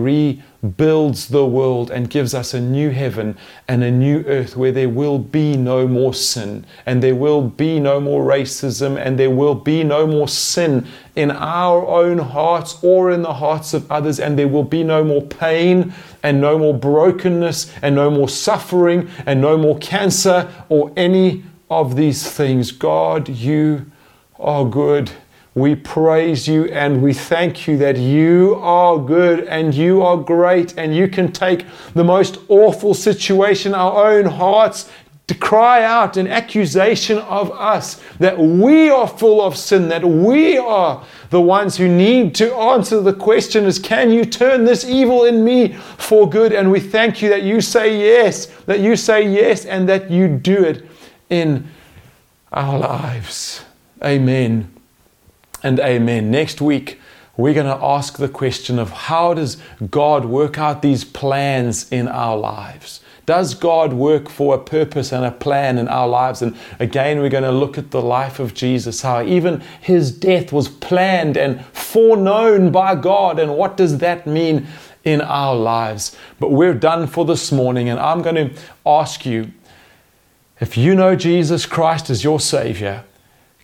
rebuilds 0.62 1.28
the 1.28 1.46
world 1.46 1.90
and 1.90 2.10
gives 2.10 2.34
us 2.34 2.52
a 2.52 2.60
new 2.60 2.90
heaven 2.90 3.36
and 3.66 3.82
a 3.82 3.90
new 3.90 4.22
earth 4.26 4.56
where 4.56 4.72
there 4.72 4.88
will 4.88 5.18
be 5.18 5.56
no 5.56 5.88
more 5.88 6.12
sin 6.12 6.64
and 6.84 7.02
there 7.02 7.14
will 7.14 7.42
be 7.42 7.80
no 7.80 7.98
more 8.00 8.24
racism 8.24 8.98
and 8.98 9.18
there 9.18 9.30
will 9.30 9.54
be 9.54 9.82
no 9.82 10.06
more 10.06 10.28
sin 10.28 10.86
in 11.16 11.30
our 11.30 11.86
own 11.86 12.18
hearts 12.18 12.78
or 12.82 13.10
in 13.10 13.22
the 13.22 13.34
hearts 13.34 13.72
of 13.72 13.90
others 13.90 14.20
and 14.20 14.38
there 14.38 14.48
will 14.48 14.64
be 14.64 14.82
no 14.82 15.02
more 15.02 15.22
pain 15.22 15.92
and 16.22 16.40
no 16.40 16.58
more 16.58 16.74
brokenness 16.74 17.72
and 17.82 17.94
no 17.94 18.10
more 18.10 18.28
suffering 18.28 19.08
and 19.26 19.40
no 19.40 19.56
more 19.56 19.78
cancer 19.78 20.50
or 20.68 20.92
any 20.96 21.42
of 21.70 21.96
these 21.96 22.30
things. 22.30 22.72
God, 22.72 23.28
you 23.28 23.90
are 24.38 24.66
good. 24.66 25.10
We 25.60 25.74
praise 25.74 26.48
you 26.48 26.64
and 26.66 27.02
we 27.02 27.12
thank 27.12 27.68
you 27.68 27.76
that 27.78 27.98
you 27.98 28.54
are 28.62 28.98
good 28.98 29.44
and 29.44 29.74
you 29.74 30.00
are 30.00 30.16
great 30.16 30.78
and 30.78 30.96
you 30.96 31.06
can 31.06 31.32
take 31.32 31.66
the 31.92 32.02
most 32.02 32.38
awful 32.48 32.94
situation, 32.94 33.74
our 33.74 34.10
own 34.10 34.24
hearts, 34.24 34.90
to 35.26 35.34
cry 35.34 35.84
out 35.84 36.16
an 36.16 36.26
accusation 36.26 37.18
of 37.18 37.52
us 37.52 38.02
that 38.18 38.38
we 38.38 38.88
are 38.88 39.06
full 39.06 39.42
of 39.42 39.54
sin, 39.54 39.88
that 39.88 40.02
we 40.02 40.56
are 40.56 41.04
the 41.28 41.40
ones 41.40 41.76
who 41.76 41.88
need 41.88 42.34
to 42.36 42.54
answer 42.54 43.02
the 43.02 43.12
question 43.12 43.66
is 43.66 43.78
can 43.78 44.10
you 44.10 44.24
turn 44.24 44.64
this 44.64 44.84
evil 44.84 45.26
in 45.26 45.44
me 45.44 45.74
for 45.98 46.28
good? 46.28 46.54
And 46.54 46.72
we 46.72 46.80
thank 46.80 47.20
you 47.20 47.28
that 47.28 47.42
you 47.42 47.60
say 47.60 47.98
yes, 47.98 48.46
that 48.64 48.80
you 48.80 48.96
say 48.96 49.28
yes, 49.28 49.66
and 49.66 49.86
that 49.90 50.10
you 50.10 50.26
do 50.26 50.64
it 50.64 50.86
in 51.28 51.68
our 52.50 52.78
lives. 52.78 53.62
Amen 54.02 54.79
and 55.62 55.78
amen. 55.80 56.30
Next 56.30 56.60
week, 56.60 57.00
we're 57.36 57.54
going 57.54 57.66
to 57.66 57.84
ask 57.84 58.18
the 58.18 58.28
question 58.28 58.78
of 58.78 58.90
how 58.90 59.34
does 59.34 59.56
God 59.90 60.24
work 60.24 60.58
out 60.58 60.82
these 60.82 61.04
plans 61.04 61.90
in 61.90 62.08
our 62.08 62.36
lives? 62.36 63.00
Does 63.26 63.54
God 63.54 63.92
work 63.92 64.28
for 64.28 64.54
a 64.54 64.58
purpose 64.58 65.12
and 65.12 65.24
a 65.24 65.30
plan 65.30 65.78
in 65.78 65.88
our 65.88 66.08
lives? 66.08 66.42
And 66.42 66.56
again, 66.78 67.20
we're 67.20 67.28
going 67.28 67.44
to 67.44 67.52
look 67.52 67.78
at 67.78 67.92
the 67.92 68.02
life 68.02 68.40
of 68.40 68.54
Jesus, 68.54 69.02
how 69.02 69.22
even 69.22 69.62
his 69.80 70.10
death 70.10 70.52
was 70.52 70.68
planned 70.68 71.36
and 71.36 71.64
foreknown 71.66 72.72
by 72.72 72.94
God. 72.96 73.38
And 73.38 73.56
what 73.56 73.76
does 73.76 73.98
that 73.98 74.26
mean 74.26 74.66
in 75.04 75.20
our 75.20 75.54
lives? 75.54 76.16
But 76.40 76.50
we're 76.50 76.74
done 76.74 77.06
for 77.06 77.24
this 77.24 77.52
morning, 77.52 77.88
and 77.88 78.00
I'm 78.00 78.22
going 78.22 78.34
to 78.34 78.60
ask 78.84 79.24
you 79.24 79.52
if 80.58 80.76
you 80.76 80.94
know 80.94 81.14
Jesus 81.14 81.66
Christ 81.66 82.10
as 82.10 82.24
your 82.24 82.40
Savior 82.40 83.04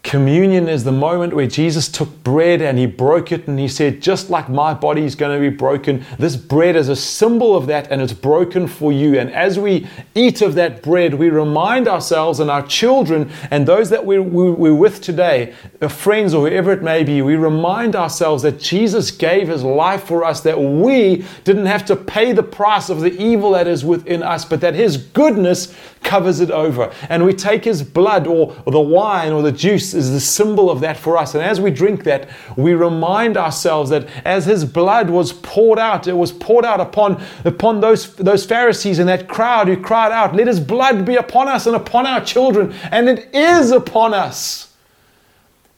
Communion 0.07 0.68
is 0.68 0.84
the 0.84 0.92
moment 0.92 1.34
where 1.34 1.48
Jesus 1.48 1.88
took 1.88 2.22
bread 2.22 2.62
and 2.62 2.78
he 2.78 2.86
broke 2.86 3.32
it 3.32 3.48
and 3.48 3.59
he 3.59 3.66
said, 3.66 4.00
Just 4.00 4.30
like 4.30 4.48
my 4.48 4.72
body 4.72 5.02
is 5.02 5.16
going 5.16 5.36
to 5.36 5.50
be 5.50 5.54
broken, 5.54 6.04
this 6.16 6.36
bread 6.36 6.76
is 6.76 6.88
a 6.88 6.94
symbol 6.94 7.57
of 7.57 7.66
that 7.66 7.90
and 7.90 8.00
it's 8.00 8.12
broken 8.12 8.68
for 8.68 8.92
you. 8.92 9.18
And 9.18 9.32
as 9.32 9.59
we 9.59 9.88
eat 10.14 10.42
of 10.42 10.54
that 10.54 10.80
bread, 10.80 11.14
we 11.14 11.28
remind 11.28 11.88
ourselves 11.88 12.38
and 12.38 12.52
our 12.52 12.64
children 12.64 13.32
and 13.50 13.66
those 13.66 13.90
that 13.90 14.07
we're, 14.07 14.22
we're 14.22 14.72
with 14.72 15.00
today, 15.00 15.52
uh, 15.82 15.88
friends 15.88 16.34
or 16.34 16.48
whoever 16.48 16.70
it 16.70 16.84
may 16.84 17.02
be, 17.02 17.20
we 17.20 17.34
remind 17.34 17.96
ourselves 17.96 18.44
that 18.44 18.61
Jesus 18.61 19.11
gave 19.11 19.48
his 19.48 19.64
life 19.64 20.04
for 20.04 20.22
us, 20.22 20.40
that 20.42 20.61
we 20.61 21.24
didn't 21.42 21.66
have 21.66 21.84
to 21.86 21.96
pay 21.96 22.30
the 22.30 22.44
price 22.44 22.90
of 22.90 23.00
the 23.00 23.20
evil 23.20 23.50
that 23.50 23.66
is 23.66 23.84
within 23.84 24.22
us, 24.22 24.44
but 24.44 24.61
that 24.61 24.74
his 24.74 24.98
goodness 24.98 25.74
covers 26.04 26.38
it 26.38 26.52
over. 26.52 26.92
And 27.09 27.24
we 27.24 27.32
take 27.32 27.64
his 27.64 27.82
blood 27.82 28.28
or, 28.28 28.57
or 28.64 28.70
the 28.70 28.80
wine 28.80 29.32
or 29.32 29.42
the 29.42 29.50
juice 29.50 29.95
is 29.97 30.12
the 30.12 30.20
symbol 30.20 30.70
of 30.70 30.80
that 30.80 30.97
for 30.97 31.16
us. 31.16 31.34
And 31.34 31.42
as 31.42 31.61
we 31.61 31.70
drink 31.70 32.05
that, 32.05 32.28
we 32.57 32.74
remind 32.74 33.36
ourselves 33.36 33.90
that 33.90 34.07
as 34.24 34.44
his 34.44 34.64
blood 34.64 35.11
was 35.11 35.32
poured 35.32 35.78
out, 35.78 36.07
it 36.07 36.12
was 36.12 36.30
poured 36.30 36.64
out 36.64 36.80
upon, 36.80 37.22
upon 37.44 37.80
those, 37.80 38.14
those 38.16 38.47
Pharisees 38.47 38.99
and 38.99 39.09
that 39.09 39.28
crowd 39.28 39.68
who 39.68 39.76
cried 39.76 40.12
out, 40.12 40.34
Let 40.34 40.47
his 40.47 40.61
blood 40.61 41.05
be 41.05 41.16
upon 41.16 41.49
us 41.49 41.66
and 41.66 41.74
upon 41.74 42.07
our 42.07 42.24
children. 42.24 42.74
And 42.92 43.09
it 43.09 43.34
is 43.34 43.70
upon 43.70 44.14
us. 44.14 44.74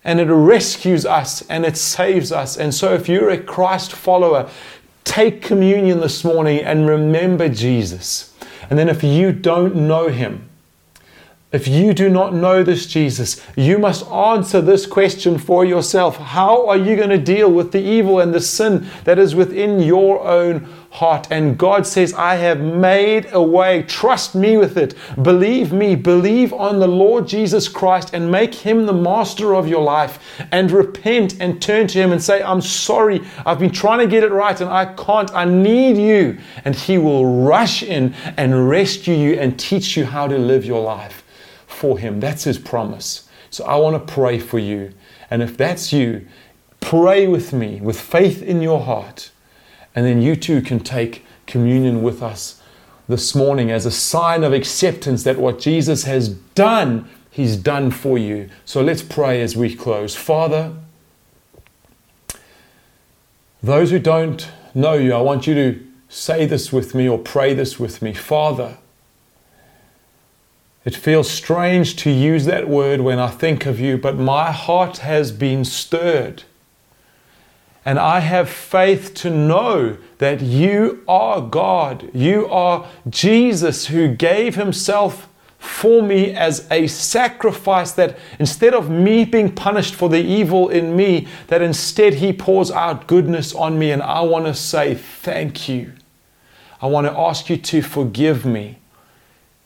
And 0.05 0.21
it 0.21 0.31
rescues 0.33 1.05
us 1.07 1.43
and 1.49 1.65
it 1.65 1.77
saves 1.77 2.33
us. 2.33 2.57
And 2.57 2.75
so, 2.75 2.95
if 2.95 3.09
you're 3.09 3.31
a 3.31 3.39
Christ 3.43 3.93
follower, 3.93 4.49
take 5.05 5.43
communion 5.43 6.01
this 6.01 6.25
morning 6.25 6.61
and 6.61 6.89
remember 6.89 7.49
Jesus. 7.49 8.35
And 8.71 8.79
then, 8.79 8.89
if 8.89 9.03
you 9.03 9.33
don't 9.33 9.75
know 9.75 10.09
him, 10.09 10.48
If 11.51 11.67
you 11.67 11.95
do 11.95 12.11
not 12.11 12.35
know 12.35 12.63
this 12.63 12.85
Jesus, 12.85 13.43
you 13.57 13.79
must 13.79 14.07
answer 14.09 14.61
this 14.61 14.85
question 14.85 15.39
for 15.39 15.65
yourself. 15.65 16.19
How 16.19 16.67
are 16.67 16.77
you 16.77 16.95
going 16.95 17.09
to 17.09 17.17
deal 17.17 17.51
with 17.51 17.73
the 17.73 17.81
evil 17.81 18.21
and 18.21 18.35
the 18.35 18.41
sin 18.43 18.87
that 19.05 19.19
is 19.19 19.35
within 19.35 19.81
your 19.81 20.21
own 20.21 20.69
heart? 20.91 21.27
And 21.31 21.57
God 21.57 21.87
says, 21.87 22.13
I 22.13 22.35
have 22.35 22.61
made 22.61 23.29
a 23.33 23.43
way. 23.43 23.83
Trust 23.85 24.35
me 24.35 24.59
with 24.59 24.77
it. 24.77 24.95
Believe 25.23 25.73
me. 25.73 25.95
Believe 25.95 26.53
on 26.53 26.81
the 26.81 26.87
Lord 26.87 27.27
Jesus 27.27 27.67
Christ 27.67 28.11
and 28.13 28.31
make 28.31 28.55
him 28.55 28.85
the 28.85 28.93
master 28.93 29.55
of 29.55 29.67
your 29.67 29.83
life. 29.83 30.19
And 30.53 30.71
repent 30.71 31.41
and 31.41 31.63
turn 31.63 31.87
to 31.87 31.99
him 31.99 32.13
and 32.13 32.23
say, 32.23 32.43
I'm 32.43 32.61
sorry. 32.61 33.23
I've 33.47 33.59
been 33.59 33.73
trying 33.73 34.01
to 34.01 34.07
get 34.07 34.23
it 34.23 34.33
right 34.33 34.61
and 34.61 34.69
I 34.69 34.93
can't. 34.93 35.33
I 35.33 35.47
need 35.47 35.97
you. 35.97 36.37
And 36.67 36.75
he 36.75 36.99
will 36.99 37.43
rush 37.43 37.83
in 37.83 38.13
and 38.37 38.69
rescue 38.69 39.15
you 39.15 39.41
and 39.41 39.59
teach 39.59 39.97
you 39.97 40.05
how 40.05 40.29
to 40.29 40.37
live 40.37 40.67
your 40.67 40.83
life 40.83 41.18
for 41.79 41.99
Him. 41.99 42.21
That's 42.21 42.45
His 42.45 42.59
promise. 42.59 43.29
So 43.51 43.65
I 43.65 43.77
want 43.77 43.95
to 43.95 44.13
pray 44.13 44.39
for 44.39 44.59
you. 44.59 44.93
And 45.31 45.43
if 45.43 45.57
that's 45.57 45.93
you, 45.93 46.27
pray 46.81 47.27
with 47.27 47.53
me 47.53 47.81
with 47.81 48.01
faith 48.01 48.43
in 48.43 48.61
your 48.61 48.81
heart. 48.81 49.31
And 49.95 50.05
then 50.05 50.21
you 50.21 50.37
too 50.37 50.61
can 50.61 50.81
take 50.81 51.25
communion 51.47 52.03
with 52.03 52.23
us 52.23 52.61
this 53.09 53.35
morning 53.35 53.71
as 53.71 53.87
a 53.87 53.91
sign 53.91 54.45
of 54.45 54.53
acceptance 54.53 55.23
that 55.25 55.39
what 55.39 55.59
Jesus 55.59 56.05
has 56.05 56.29
done, 56.29 57.09
He's 57.31 57.57
done 57.57 57.91
for 57.91 58.19
you. 58.19 58.51
So 58.65 58.83
let's 58.83 59.03
pray 59.03 59.41
as 59.41 59.57
we 59.57 59.75
close. 59.75 60.15
Father, 60.15 60.73
those 63.63 63.91
who 63.91 63.99
don't 63.99 64.49
know 64.75 64.95
you, 64.95 65.15
I 65.15 65.21
want 65.21 65.47
you 65.47 65.55
to 65.55 65.87
say 66.09 66.47
this 66.47 66.73
with 66.73 66.95
me 66.95 67.09
or 67.09 67.19
pray 67.19 67.55
this 67.55 67.79
with 67.79 68.03
me. 68.03 68.13
Father, 68.13 68.79
it 70.85 70.95
feels 70.95 71.29
strange 71.29 71.97
to 71.97 72.11
use 72.11 72.45
that 72.47 72.69
word 72.69 73.01
when 73.01 73.19
I 73.19 73.29
think 73.29 73.67
of 73.67 73.81
you, 73.81 73.99
but 73.99 74.17
my 74.17 74.53
heart 74.53 74.99
has 74.99 75.33
been 75.33 75.65
stirred. 75.65 76.45
And 77.85 77.99
I 77.99 78.21
have 78.21 78.49
faith 78.49 79.15
to 79.15 79.31
know 79.31 79.97
that 80.19 80.41
you 80.41 81.03
are 81.09 81.41
God. 81.41 82.11
You 82.15 82.47
are 82.49 82.87
Jesus 83.09 83.87
who 83.87 84.09
gave 84.09 84.55
himself 84.57 85.29
for 85.59 86.03
me 86.03 86.33
as 86.33 86.69
a 86.71 86.87
sacrifice 86.87 87.93
that 87.93 88.17
instead 88.39 88.75
of 88.75 88.89
me 88.89 89.25
being 89.25 89.53
punished 89.53 89.95
for 89.95 90.09
the 90.09 90.21
evil 90.21 90.69
in 90.69 90.95
me, 90.95 91.27
that 91.49 91.63
instead 91.63 92.15
he 92.15 92.33
pours 92.33 92.71
out 92.71 93.07
goodness 93.07 93.55
on 93.55 93.79
me. 93.79 93.91
And 93.91 94.03
I 94.03 94.21
want 94.21 94.47
to 94.47 94.55
say 94.55 94.95
thank 94.95 95.69
you. 95.69 95.93
I 96.81 96.87
want 96.87 97.07
to 97.07 97.19
ask 97.19 97.51
you 97.51 97.57
to 97.57 97.83
forgive 97.83 98.45
me 98.45 98.79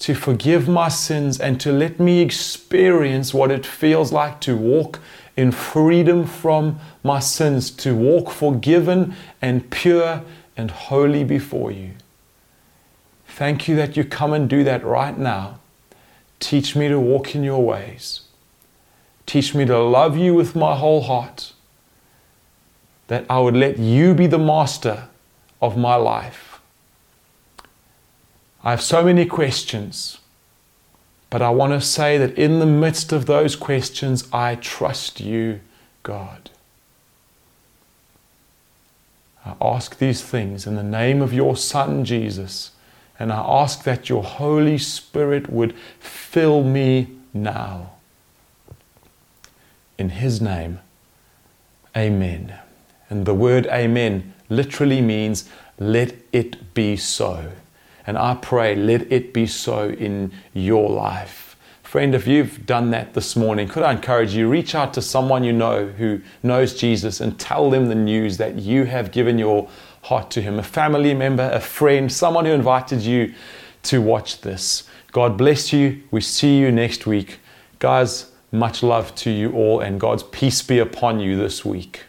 to 0.03 0.16
forgive 0.16 0.68
my 0.68 0.88
sins 0.88 1.38
and 1.38 1.61
to 1.61 1.70
let 1.70 2.00
me 2.00 2.20
experience 2.20 3.32
what 3.32 3.53
it 3.53 3.64
feels 3.64 4.11
like 4.11 4.40
to 4.40 4.57
walk 4.57 4.98
in 5.36 5.53
freedom 5.53 6.26
from 6.26 6.80
my 7.05 7.20
sins, 7.20 7.70
to 7.70 7.94
walk 7.94 8.28
forgiven 8.28 9.14
and 9.40 9.70
pure 9.70 10.22
and 10.57 10.72
holy 10.72 11.22
before 11.22 11.70
you. 11.70 11.92
Thank 13.28 13.68
you 13.68 13.76
that 13.76 13.96
you 13.96 14.03
come 14.03 14.32
and 14.32 14.50
do 14.50 14.64
that 14.64 14.84
right 14.84 15.16
now. 15.16 15.61
Teach 16.40 16.74
me 16.74 16.88
to 16.88 16.98
walk 16.98 17.36
in 17.36 17.44
your 17.44 17.62
ways. 17.62 18.22
Teach 19.24 19.55
me 19.55 19.64
to 19.66 19.78
love 19.78 20.16
you 20.16 20.34
with 20.34 20.57
my 20.57 20.74
whole 20.74 21.03
heart. 21.03 21.53
That 23.07 23.24
I 23.30 23.38
would 23.38 23.55
let 23.55 23.78
you 23.78 24.14
be 24.14 24.26
the 24.26 24.36
master 24.36 25.05
of 25.61 25.76
my 25.76 25.94
life 25.94 26.51
I 28.64 28.70
have 28.70 28.82
so 28.82 29.04
many 29.04 29.26
questions, 29.26 30.18
but 31.30 31.42
I 31.42 31.50
want 31.50 31.72
to 31.72 31.80
say 31.80 32.16
that 32.18 32.38
in 32.38 32.60
the 32.60 32.66
midst 32.66 33.12
of 33.12 33.26
those 33.26 33.56
questions, 33.56 34.28
I 34.32 34.54
trust 34.54 35.20
you, 35.20 35.60
God. 36.02 36.50
I 39.44 39.54
ask 39.60 39.98
these 39.98 40.22
things 40.22 40.66
in 40.66 40.76
the 40.76 40.84
name 40.84 41.20
of 41.20 41.32
your 41.32 41.56
Son, 41.56 42.04
Jesus, 42.04 42.70
and 43.18 43.32
I 43.32 43.40
ask 43.40 43.82
that 43.82 44.08
your 44.08 44.22
Holy 44.22 44.78
Spirit 44.78 45.50
would 45.50 45.74
fill 45.98 46.62
me 46.62 47.08
now. 47.34 47.92
In 49.98 50.10
His 50.10 50.40
name, 50.40 50.78
Amen. 51.96 52.58
And 53.10 53.26
the 53.26 53.34
word 53.34 53.66
Amen 53.66 54.32
literally 54.48 55.00
means, 55.00 55.48
let 55.78 56.14
it 56.32 56.74
be 56.74 56.96
so. 56.96 57.52
And 58.07 58.18
I 58.18 58.34
pray, 58.34 58.74
let 58.74 59.12
it 59.12 59.32
be 59.32 59.46
so 59.46 59.88
in 59.88 60.32
your 60.53 60.90
life. 60.90 61.57
Friend, 61.82 62.14
if 62.14 62.26
you've 62.26 62.64
done 62.64 62.90
that 62.90 63.12
this 63.12 63.36
morning, 63.36 63.68
could 63.68 63.82
I 63.82 63.92
encourage 63.92 64.34
you, 64.34 64.48
reach 64.48 64.74
out 64.74 64.94
to 64.94 65.03
someone 65.03 65.44
you 65.44 65.53
know 65.53 65.86
who 65.86 66.20
knows 66.42 66.74
Jesus 66.74 67.20
and 67.20 67.38
tell 67.38 67.68
them 67.68 67.88
the 67.88 67.94
news 67.94 68.38
that 68.38 68.57
you 68.57 68.84
have 68.84 69.12
given 69.12 69.38
your 69.38 69.68
heart 70.05 70.30
to 70.30 70.40
Him. 70.40 70.59
A 70.59 70.62
family 70.62 71.12
member, 71.12 71.50
a 71.53 71.61
friend, 71.61 72.11
someone 72.11 72.46
who 72.46 72.53
invited 72.53 73.03
you 73.03 73.34
to 73.84 74.00
watch 74.00 74.40
this. 74.40 74.84
God 75.12 75.36
bless 75.36 75.72
you. 75.72 76.03
We 76.11 76.22
see 76.22 76.59
you 76.59 76.72
next 76.72 77.07
week. 77.07 77.40
Guys, 77.78 78.32
much 78.50 78.82
love 78.82 79.14
to 79.16 79.30
you 79.30 79.53
all, 79.53 79.80
and 79.80 80.00
God's 80.00 80.22
peace 80.22 80.62
be 80.62 80.78
upon 80.78 81.20
you 81.20 81.36
this 81.36 81.64
week. 81.64 82.05